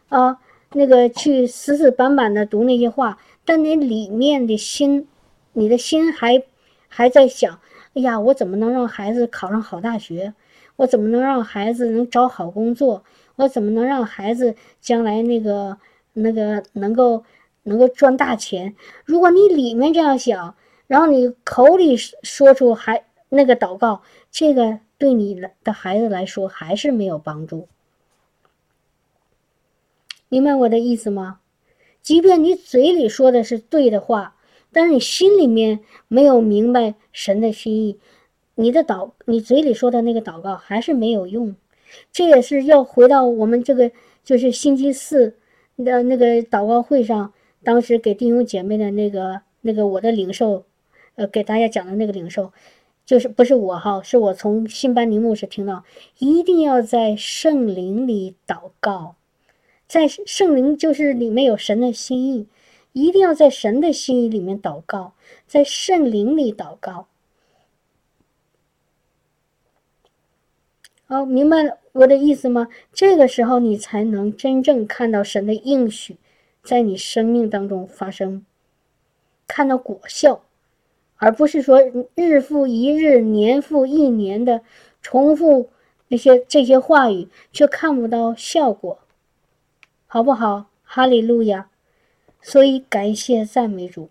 [0.08, 0.38] 啊，
[0.74, 5.08] 那个去死死板板的读那些话，但你里面的心，
[5.54, 6.44] 你的心还
[6.86, 7.58] 还在想，
[7.94, 10.34] 哎呀，我怎么能让孩子考上好大学？
[10.76, 13.04] 我怎么能让孩子能找好工作？
[13.36, 15.78] 我怎么能让孩子将来那个
[16.14, 17.24] 那个能够
[17.64, 18.74] 能够赚大钱？
[19.04, 20.54] 如果你里面这样想，
[20.86, 27.68] 然后你口里说出还那个祷告，这个对你的孩子来说还是没有帮助。
[30.28, 31.40] 明白我的意思吗？
[32.00, 34.34] 即便你嘴里说的是对的话，
[34.72, 37.98] 但是你心里面没有明白神的心意。
[38.54, 41.56] 你的祷，你嘴里说的那个祷告还是没有用，
[42.12, 43.90] 这也是要回到我们这个
[44.22, 45.34] 就是星期四
[45.78, 47.32] 的那个祷告会上，
[47.64, 50.64] 当时给弟兄姐妹的那个那个我的领受，
[51.14, 52.52] 呃，给大家讲的那个领受，
[53.06, 55.84] 就是不是我哈，是我从新班尼牧师听到，
[56.18, 59.16] 一定要在圣灵里祷告，
[59.88, 62.46] 在圣灵就是里面有神的心意，
[62.92, 65.14] 一定要在神的心意里面祷告，
[65.46, 67.06] 在圣灵里祷告。
[71.06, 72.68] 好，明白我的意思吗？
[72.92, 76.16] 这个时候你才能真正看到神的应许
[76.62, 78.46] 在你生命当中发生，
[79.46, 80.42] 看到果效，
[81.16, 81.80] 而不是说
[82.14, 84.62] 日复一日、年复一年的
[85.02, 85.70] 重复
[86.08, 88.98] 那些这些话语，却看不到效果，
[90.06, 90.66] 好不好？
[90.82, 91.68] 哈利路亚！
[92.42, 94.10] 所以感谢赞美主，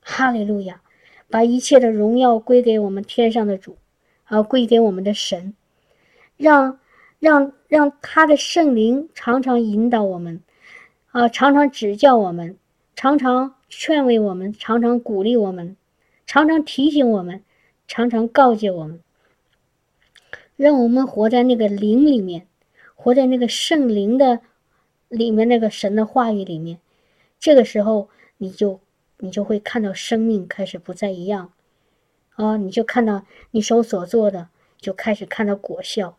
[0.00, 0.80] 哈利路亚！
[1.28, 3.76] 把一切的荣耀归给我们天上的主，
[4.24, 5.54] 啊，归给我们的神，
[6.36, 6.78] 让
[7.18, 10.40] 让让他的圣灵常常引导我们，
[11.10, 12.56] 啊，常常指教我们，
[12.94, 15.76] 常常劝慰我们，常常鼓励我们，
[16.24, 17.42] 常常提醒我们，
[17.88, 19.00] 常常告诫我们，
[20.54, 22.46] 让我们活在那个灵里面，
[22.94, 24.40] 活在那个圣灵的
[25.08, 26.78] 里面，那个神的话语里面。
[27.44, 28.08] 这个时候，
[28.38, 28.80] 你就。
[29.18, 31.52] 你就会看到生命开始不再一样，
[32.34, 36.18] 啊，你就看到你手所做的就开始看到果效，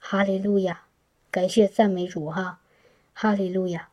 [0.00, 0.84] 哈利路亚，
[1.30, 2.60] 感谢赞美主哈，
[3.12, 3.90] 哈利路亚。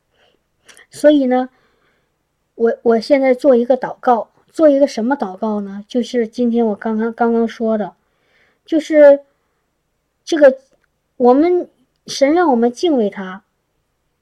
[0.90, 1.50] 所以呢，
[2.56, 5.84] 我我现在做一个祷告，做一个什么祷告呢？
[5.88, 7.94] 就是今天我刚刚刚刚说的，
[8.66, 9.20] 就是
[10.24, 10.58] 这个
[11.18, 11.70] 我们
[12.08, 13.44] 神让我们敬畏他，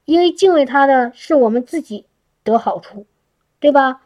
[0.06, 2.06] 因为敬畏他的是我们自己
[2.52, 3.06] 得好处。
[3.62, 4.02] 对吧？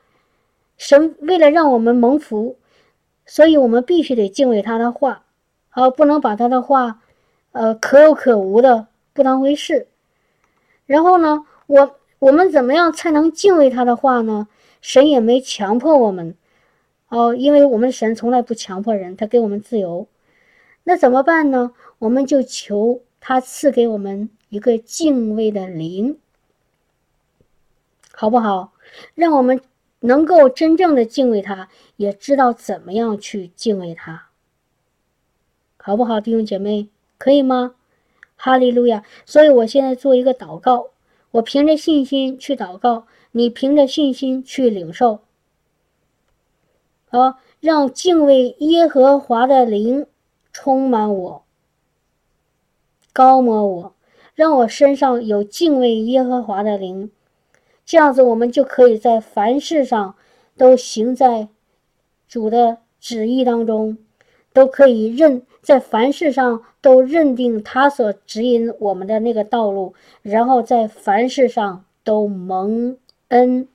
[0.78, 2.58] 神为了让我们蒙福，
[3.24, 5.26] 所以我们必须得敬畏他的话，
[5.70, 7.02] 啊，不能把他的话，
[7.52, 9.88] 呃，可有可无的不当回事。
[10.88, 14.48] 然后呢，我我们怎么样才能敬畏他的话呢？
[14.82, 16.36] 神也没强迫我们，
[17.10, 20.08] 哦，因为我们神从来不强迫人，他给我们自由。
[20.86, 21.74] 那怎么办呢？
[22.00, 26.18] 我们就求他赐给我们一个敬畏的灵，
[28.16, 28.72] 好不好？
[29.16, 29.60] 让我们
[30.02, 34.30] 能够真正的敬畏他，也知道怎么样去敬畏他，
[35.78, 37.76] 好不好，弟兄姐妹，可以吗？
[38.36, 39.04] 哈利路亚！
[39.26, 40.90] 所以我现在做一个祷告，
[41.32, 45.22] 我凭着信心去祷告，你凭着信心去领受。
[47.10, 50.06] 好，让敬畏耶和华的灵
[50.52, 51.44] 充满我，
[53.14, 53.96] 高摩我，
[54.36, 57.12] 让我身上有敬畏耶和华的灵。
[57.86, 60.16] 这样子，我们就可以在凡事上
[60.58, 61.50] 都行在
[62.30, 63.98] 主的旨意当中，
[64.54, 72.98] 都可以认在凡事上都认定他所指引我们的那个道路，然后在凡事上都蒙
[73.28, 73.68] 恩，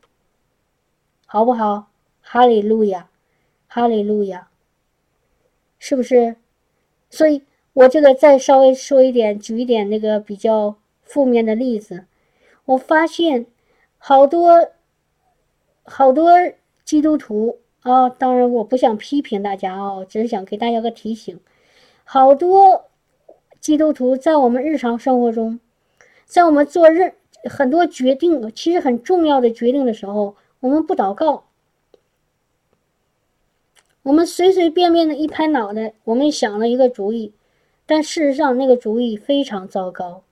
[1.26, 1.90] 好不好？
[2.22, 3.10] 哈利路亚，
[3.66, 4.48] 哈利路亚，
[5.78, 6.36] 是不是？
[7.10, 7.42] 所以
[7.74, 12.06] 我这个再稍微说一点，举一点那个比较负面的例子，
[12.64, 13.46] 我发现。
[13.98, 14.70] 好多
[15.84, 16.32] 好多
[16.84, 21.38] 基督徒啊，当然我不想批评大家啊，只是想给大家个提醒。
[22.04, 22.86] 好多
[23.60, 25.60] 基督徒在我们日常生活中，
[26.24, 27.12] 在我们做任
[27.44, 31.44] 很多决定，其实很重要的决定的时候，我们不祷告，
[34.04, 37.34] 我们随随便便的一拍脑袋，我们想了一个主意，
[37.84, 40.22] 但事实上那个主意非常糟糕，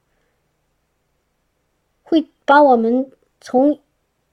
[2.04, 3.10] 会把我们。
[3.46, 3.78] 从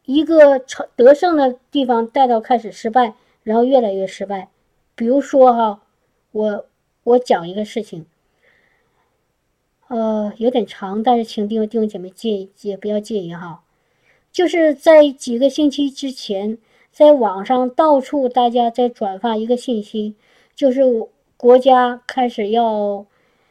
[0.06, 3.14] 一个成得胜的地方带到开始失败，
[3.44, 4.50] 然后越来越失败。
[4.96, 5.84] 比如说哈，
[6.32, 6.66] 我
[7.04, 8.08] 我讲一个事情，
[9.88, 13.62] 呃，有点长，但是请弟兄弟兄姐妹介介不要介意哈。
[14.32, 16.58] 就是在几个星期之前，
[16.92, 20.16] 在网上到处大家在转发一个信息，
[20.56, 20.82] 就是
[21.38, 23.06] 国家开始要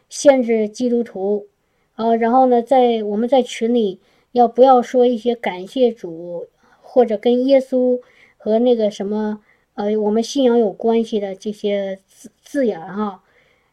[0.09, 1.47] 限制基督徒，
[1.95, 4.01] 啊，然后呢，在我们在群里。
[4.33, 6.49] 要不要说一些感谢主，
[6.81, 8.01] 或者跟耶稣
[8.39, 9.41] 和那个什么
[9.75, 13.23] 呃我们信仰有关系的这些字字眼哈？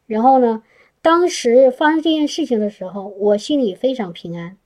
[0.05, 0.63] 然后呢，
[1.01, 4.57] 当时发生这件事情的时候，我心里非常平安，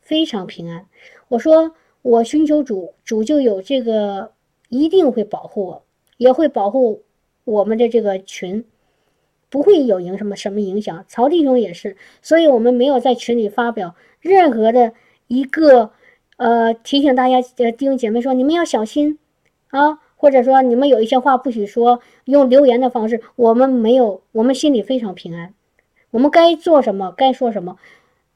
[0.00, 0.86] 非常平安。
[1.28, 4.32] 我说我寻求主，主就有这个
[4.68, 5.82] 一定会保护我，
[6.16, 7.02] 也会保护
[7.44, 8.64] 我们的这个群，
[9.50, 11.04] 不会有影什么什么影响。
[11.06, 14.94] 曹弟兄也是，所以我们没有在群里发表任何的。
[15.30, 15.92] 一个，
[16.38, 19.16] 呃，提醒大家，呃，弟兄姐妹说，你们要小心，
[19.68, 25.54] 啊，或者说你们有一些话不许说，用留言的方式，我们没有，我们心里非常平安，
[26.10, 27.76] 我们该做什么，该说什么，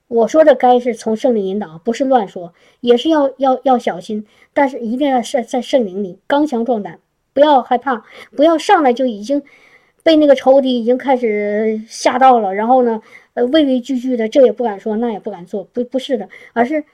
[0.06, 7.00] 我说的该是从圣灵引导，不是乱说，也是要要要小心，但是一定要是在圣灵里刚强壮胆，
[7.32, 8.04] 不要害怕，
[8.36, 9.42] 不要上来就已经
[10.04, 13.02] 被那个仇敌已经开始吓到了，然后呢？
[13.34, 16.84] 呃，畏畏惧惧的，这也不敢说，那也不敢做，不不是的，而是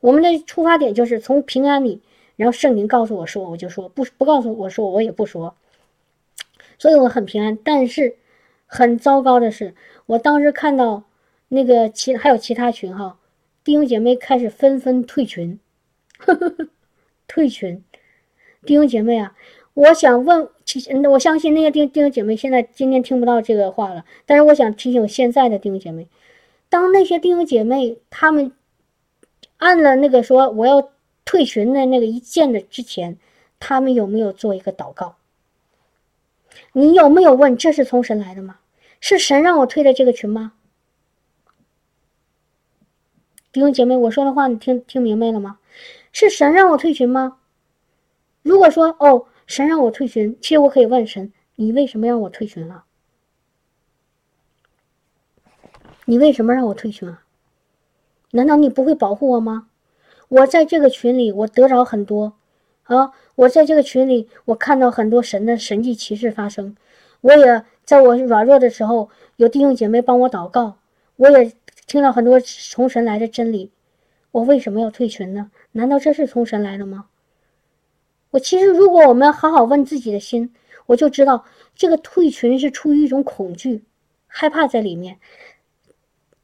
[0.00, 2.00] 我们的出发点就是从平安里，
[2.36, 5.54] 然后圣灵告诉我说，我就说不不告诉我说，我也不说，
[6.78, 7.56] 所以我很平安。
[7.64, 8.16] 但是
[8.66, 9.74] 很糟糕的是，
[10.06, 11.04] 我当时看到
[11.48, 13.18] 那个其还有其他群哈，
[13.64, 15.58] 弟兄姐妹开始纷纷退群，
[16.18, 16.68] 呵呵呵
[17.26, 17.82] 退群。
[18.66, 19.36] 弟兄姐妹啊，
[19.74, 26.08] 我想问，其实我相信那些弟弟兄姐妹现在今天听不到这个话了，但是我想提醒现在的弟兄姐妹，
[26.68, 28.52] 当那些弟兄姐妹他们
[29.56, 30.90] 按了那个说我要
[31.24, 33.16] 退群的那个一键的之前，
[33.58, 35.16] 他们有没有做一个祷告？
[36.74, 38.58] 你有没有问这是从神来的吗？
[39.00, 40.52] 是神让我退的这个群吗？
[43.52, 45.60] 弟兄姐妹，我说的话你听听明白了吗？
[46.12, 47.38] 是神让我退群吗？
[48.42, 52.84] 如果说哦，神让我退群，其实我可以问神：你为什么让我退群了？
[56.04, 57.24] 你为什么让我退群啊？
[58.30, 59.68] 难道你不会保护我吗？
[60.28, 62.34] 我在这个群里，我得着很多。
[62.84, 63.12] 啊！
[63.34, 66.74] 我在这个群里，我看到很多神的神迹奇事发生。
[67.20, 70.78] 我也在我软弱的时候，有弟兄姐妹帮我祷告。
[71.16, 71.52] 我也
[71.86, 73.72] 听到很多从神来的真理。
[74.30, 75.50] 我为什么要退群呢？
[75.72, 77.08] 难道这是从神来的吗？
[78.30, 80.52] 我其实，如果我们好好问自己的心，
[80.86, 81.44] 我就知道
[81.74, 83.84] 这个退群是出于一种恐惧、
[84.26, 85.18] 害怕在里面。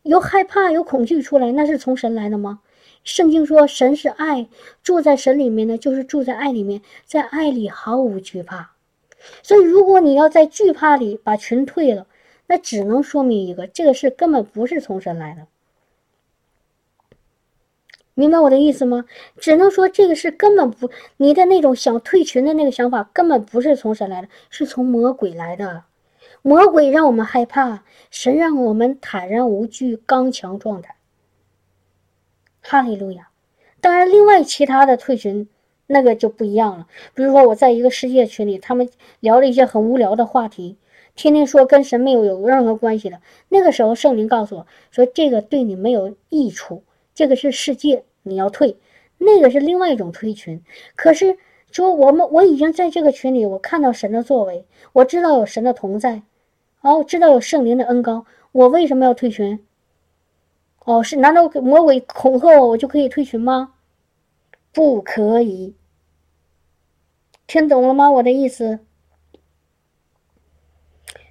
[0.03, 2.61] 有害怕、有恐惧出来，那是从神来的吗？
[3.05, 4.49] 圣经说，神是爱，
[4.83, 8.73] 住在神里面呢，就是住在爱里面，在爱里毫无惧怕。
[9.43, 12.07] 所以，如果你要在惧怕里把群退了，
[12.47, 15.47] 那只能说明一个，这个事根本不是从神来的。
[18.15, 19.05] 明白我的意思吗？
[19.37, 25.83] 只能说这个是根本不，你的那种想退群的那个想法根本不是从神来的，是从魔鬼来的。
[26.43, 30.97] 魔鬼让我们害怕，神让我们坦然无惧、刚强状态。
[32.61, 33.31] 哈利路亚！
[33.81, 35.49] 当然，另外其他的退群
[35.87, 36.87] 那个就不一样了。
[37.15, 38.89] 比如说，我在一个世界群里，他们
[39.21, 40.77] 聊了一些很无聊的话题，
[41.15, 43.21] 天天说跟神没有有任何关系的。
[43.49, 46.85] 那个时候，圣灵告诉我说，这个对你没有益处，
[47.15, 48.77] 这个是世界，你要退。
[49.19, 50.63] 那个是另外一种退群。
[50.97, 51.39] 可是
[51.71, 56.23] 说我们我已经在这个群里，我看到神的作为，我知道有神的同在，
[56.83, 59.65] 哦，知道有圣灵的恩高，我为什么要退群？
[60.85, 61.17] 哦，是？
[61.17, 63.75] 难道魔鬼恐吓我，我就可以退群吗？
[64.73, 65.75] 不可以。
[67.47, 68.11] 听懂了吗？
[68.11, 68.81] 我的意思。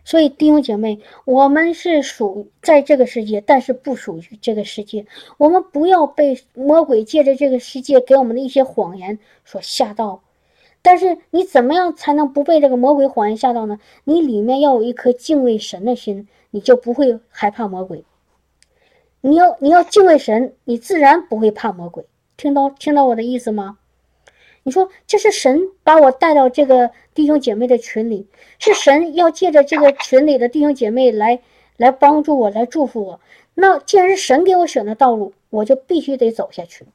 [0.06, 5.06] 所以弟兄姐妹，我们是属在这个世界，但是不属于这个世界。
[5.38, 10.22] 我们不要被魔鬼借着这个世界给我们的一些谎言所吓到。
[10.82, 13.80] 但是你怎么样才能不被这个魔鬼谎言吓到呢？
[14.04, 18.04] 你里面要有一颗敬畏神的心，你就不会害怕魔鬼。
[19.22, 22.06] 你要你要敬畏神，你自然不会怕魔鬼。
[22.36, 23.78] 听到听到我的意思吗？
[24.64, 28.28] 你说这是神把我带到这个弟兄姐妹的群里，
[28.60, 31.42] 是神要借着这个群里的弟兄姐妹来
[31.78, 33.22] 来帮助我，来祝福我。
[33.54, 36.86] 那既然是神给我选的道路，我就必须得走下去。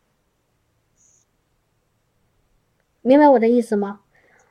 [3.00, 4.00] 明白我的意思吗？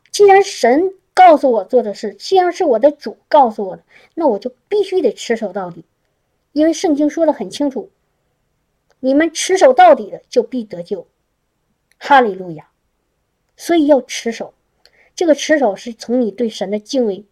[0.09, 3.83] 既然神告诉我做的事，既然是我的主告诉我的，
[4.15, 5.83] 那我就必须得持守到底。
[6.53, 7.91] 因为圣经说的很清楚，
[8.99, 11.05] 你们持守到底的就必得救，
[11.99, 12.69] 哈利路亚！
[13.55, 14.53] 所以要持守，
[15.17, 17.25] 这个持守是从你对神的敬畏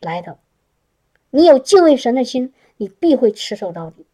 [0.00, 0.38] 来的。
[1.28, 4.06] 你有敬畏神的心，你必会持守到底。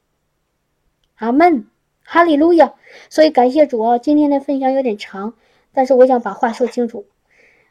[1.14, 1.68] 阿门，
[2.02, 2.74] 哈利路亚！
[3.08, 3.98] 所以感谢主啊！
[3.98, 5.34] 今天的分享有点长，
[5.72, 7.06] 但是我想把话说清楚。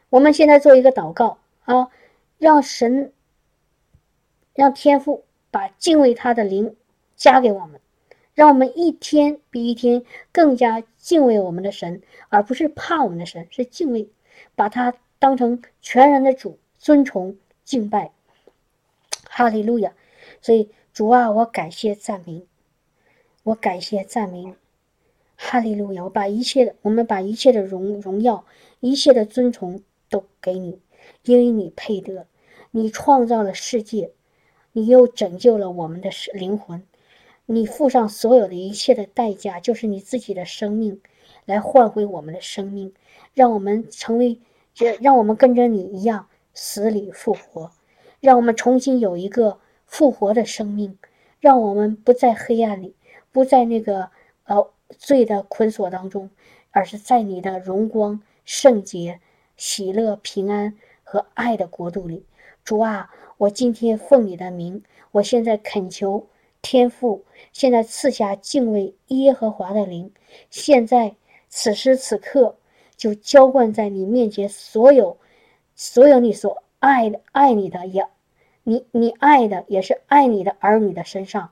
[0.08, 1.90] 我们现在做一个祷告啊，
[2.38, 3.12] 让神，
[4.54, 5.24] 让天父。
[5.50, 6.74] 把敬畏他的灵
[7.14, 7.80] 加给我们，
[8.34, 10.02] 让我们一天比一天
[10.32, 14.08] 更加敬畏我们的神，而不是怕我们的神，是敬畏，
[14.56, 14.92] 把他
[15.24, 18.12] 当成全然的主，尊崇敬拜。
[19.24, 19.94] 哈利路亚！
[20.42, 22.44] 所以主啊，我感谢赞美，
[23.42, 24.54] 我感谢赞美。
[25.34, 26.04] 哈利路亚！
[26.04, 28.44] 我把一切的，我们把一切的荣荣耀，
[28.80, 29.80] 一切的尊崇
[30.10, 30.78] 都给你，
[31.22, 32.26] 因为你配得，
[32.70, 34.10] 你创造了世界。
[34.72, 36.82] 你又拯救了我们的灵魂，
[37.46, 41.00] 你付上所有的一切的代价，就是你自己的生命，
[41.46, 42.92] 来换回我们的生命，
[43.32, 44.38] 让我们成为，
[44.74, 47.70] 这让我们跟着你一样死里复活，
[48.20, 50.98] 让我们重新有一个复活的生命，
[51.40, 52.96] 让我们不在黑暗里，
[53.32, 54.10] 不在那个
[54.44, 56.28] 呃罪的捆锁当中，
[56.70, 59.20] 而是在你的荣光、圣洁、
[59.56, 62.26] 喜乐、平安和爱的国度里，
[62.64, 63.10] 主啊。
[63.36, 66.28] 我今天奉你的名，我现在恳求
[66.62, 70.12] 天父，现在赐下敬畏耶和华的灵，
[70.50, 71.16] 现在
[71.48, 72.56] 此时此刻
[72.96, 75.18] 就浇灌在你面前，所有
[75.74, 78.06] 所有你所爱的爱你的也
[78.62, 81.50] 你你爱的也是爱你的儿女的身上，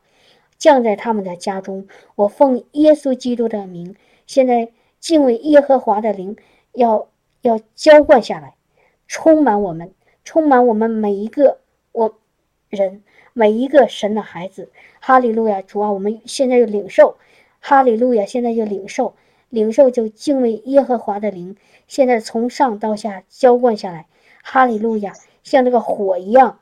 [0.57, 1.87] 降在他们的家中。
[2.15, 3.97] 我奉耶稣基督的名，
[4.27, 6.37] 现在敬畏耶和华的灵
[6.73, 7.09] 要
[7.43, 8.55] 要浇灌下来，
[9.07, 9.93] 充满我们，
[10.25, 11.59] 充满我们每一个
[11.93, 12.15] 我
[12.71, 13.03] 人，
[13.33, 14.71] 每一个神的孩子。
[15.01, 17.17] 哈利路亚，主啊，我们现在就领受，
[17.59, 19.17] 哈利路亚，现在就领受，
[19.53, 21.57] 领受就敬畏耶和华的灵，
[21.87, 24.07] 现在从上到下浇灌下来，
[24.43, 25.13] 哈利路亚，
[25.43, 26.59] 像这个火一样。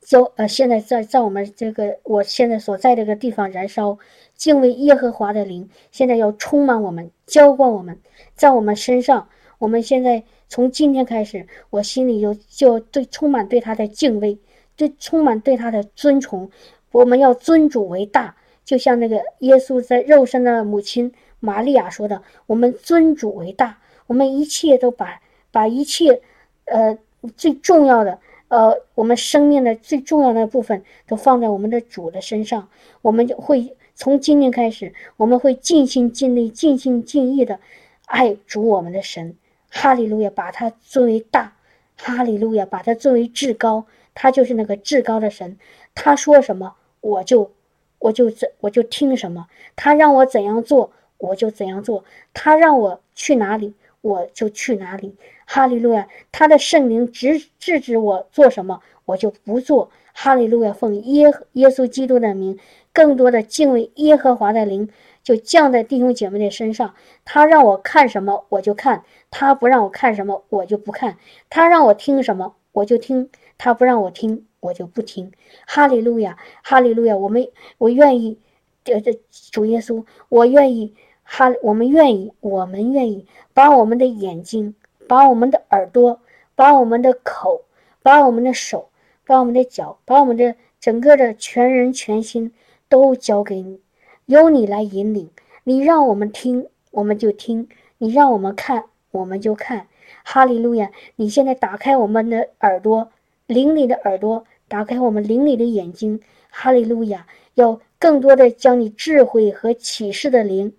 [0.00, 3.98] 就呃，现在在在我们这个我现在所在这个地方燃烧，
[4.34, 8.00] 敬畏耶和华的灵，现在要充满我们，浇灌我们，
[8.34, 9.28] 在我们身上。
[9.58, 14.40] 我们现在从今天开始，我心里就就对充满对他的敬畏，
[14.74, 16.50] 对充满对他的尊崇。
[16.90, 18.34] 我们要尊主为大，
[18.64, 26.22] 就像那个耶稣在肉身的母亲玛利亚说的：“我们尊主为大，我们一切都把把一切，
[26.66, 26.96] 呃，
[27.36, 28.18] 最重要的。”
[28.50, 32.68] 呃，我们生命的最重要的部分都放在我们的主的身上，
[33.00, 37.60] 我们就会从今天开始，我们会尽心尽力、尽心尽意的
[38.06, 39.36] 爱主我们的神，
[39.70, 41.52] 哈利路亚，把他作为大，
[41.96, 45.56] 哈利路亚，把他作为至高，他就是那个至高的神，
[45.94, 47.52] 他说什么我就
[48.00, 49.46] 我就怎我就听什么，
[49.76, 50.90] 他让我怎样做
[51.20, 55.14] 我就怎样做，他让我去哪里我就去哪里。
[55.46, 59.90] 哈利路亚，他的圣灵指制止我做什么，我就不做。
[60.12, 62.58] 哈利路亚，奉耶耶稣基督的名，
[62.92, 64.90] 更多的敬畏耶和华的灵
[65.22, 66.94] 就降在弟兄姐妹的身上。
[67.24, 71.14] 他让我看什么，我就看；他不让我看什么，我就不看；
[71.48, 73.28] 他让我听什么，我就听；
[73.58, 75.32] 他不让我听，我就不听。
[75.66, 77.48] 哈利路亚，哈利路亚，我们
[77.78, 78.38] 我愿意，
[78.84, 79.20] 这这
[79.50, 80.94] 主耶稣，我愿意，
[81.32, 83.24] 哈，我们愿意，我们愿意
[83.54, 84.74] 把我们的眼睛。
[85.06, 86.20] 把我们的耳朵，
[86.54, 87.62] 把我们的口，
[88.00, 88.90] 把我们的手，
[89.26, 92.52] 把我们的脚，把我们的整个的全人全心
[92.88, 93.80] 都交给你，
[94.26, 95.28] 由你来引领。
[95.64, 97.66] 你让我们听，我们就听；
[97.98, 99.88] 你让我们看，我们就看。
[100.24, 100.92] 哈利路亚！
[101.16, 103.10] 你现在打开我们的耳朵，
[103.46, 106.20] 灵里的耳朵，打开我们灵里的眼睛。
[106.50, 107.26] 哈利路亚！
[107.54, 110.72] 要更多的将你智慧和启示的灵。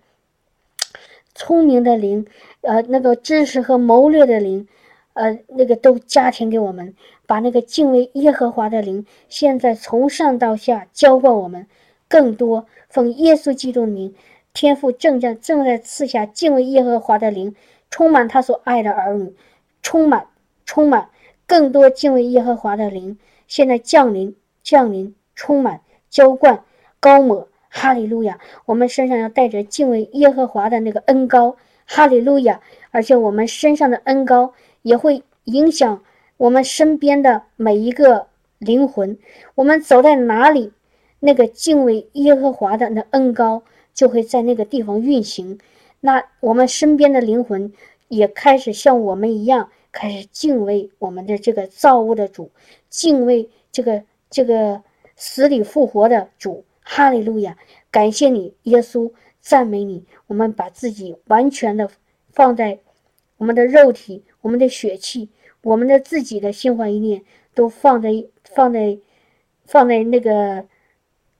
[1.34, 2.26] 聪明的灵，
[2.60, 4.68] 呃，那个知识和谋略的灵，
[5.14, 6.94] 呃，那个都加添给我们，
[7.26, 11.66] 把那个敬畏耶和华的灵，现在从上到下浇灌我们，
[12.08, 14.14] 更多奉耶稣基督的名，
[14.52, 17.54] 天父正在正在赐下敬畏耶和华的灵，
[17.90, 19.34] 充满他所爱的儿女，
[19.82, 20.26] 充满
[20.66, 21.08] 充满
[21.46, 23.18] 更多敬畏耶和华的灵，
[23.48, 25.80] 现在降临降临，充满
[26.10, 26.64] 浇灌
[27.00, 27.48] 高抹。
[27.74, 28.38] 哈利路亚！
[28.66, 32.60] 我们身上要带着敬畏耶和华的那个恩高，哈利路亚！
[32.90, 36.02] 而且我们身上的恩高也会影响
[36.36, 38.26] 我们身边的每一个
[38.58, 39.16] 灵魂。
[39.54, 40.70] 我们走在哪里，
[41.18, 43.62] 那个敬畏耶和华的那恩高
[43.94, 45.58] 就会在那个地方运行。
[46.00, 47.72] 那我们身边的灵魂
[48.08, 52.50] 也开始像我们一样，开始敬畏我们的这个造物的主，
[52.90, 54.82] 敬畏这个这个
[55.16, 56.66] 死里复活的主。
[56.82, 57.56] 哈利路亚，
[57.90, 60.04] 感谢你，耶稣，赞美你。
[60.26, 61.88] 我们把自己完全的
[62.32, 62.80] 放在
[63.36, 65.30] 我们的肉体、我们的血气、
[65.62, 67.22] 我们的自己的心怀意念，
[67.54, 68.10] 都放在
[68.44, 68.98] 放在
[69.64, 70.66] 放在那个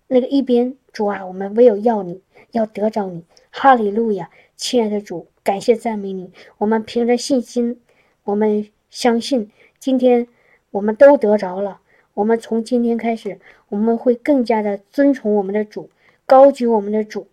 [0.09, 0.77] 那个一边。
[0.93, 3.25] 主啊，我们唯有要你，要得着你。
[3.51, 6.31] 哈利路亚，亲爱的主，感谢赞美你。
[6.59, 7.81] 我们凭着信心，
[8.25, 10.29] 我们相信，今天
[10.71, 11.81] 我们都得着了。
[12.15, 15.91] 我们从今天开始，我们会更加的尊崇我们的主，
[16.27, 17.29] 高举我们的主，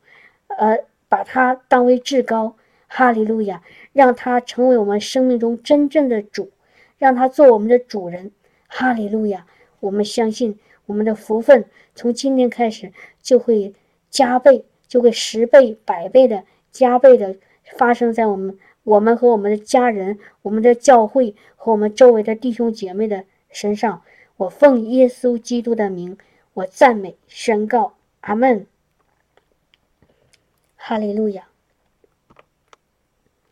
[0.47, 2.55] 呃，把他当为至高。
[2.91, 3.61] 哈利路亚，
[3.93, 6.49] 让他成为我们生命中真正的主，
[6.97, 8.31] 让他做我们的主人。
[8.65, 9.45] 哈利路亚，
[9.79, 10.57] 我们相信
[10.87, 12.91] 我们的福分从今天开始
[13.21, 13.75] 就会
[14.09, 17.35] 加倍，就会十倍、百倍的加倍的
[17.77, 24.01] 发生在我们、我们和我们的家人、我们的教会和我们周围的弟兄姐妹的身上。
[24.39, 26.17] 我奉耶稣基督的名，
[26.53, 28.65] 我赞美宣告，阿门，
[30.77, 31.48] 哈利路亚。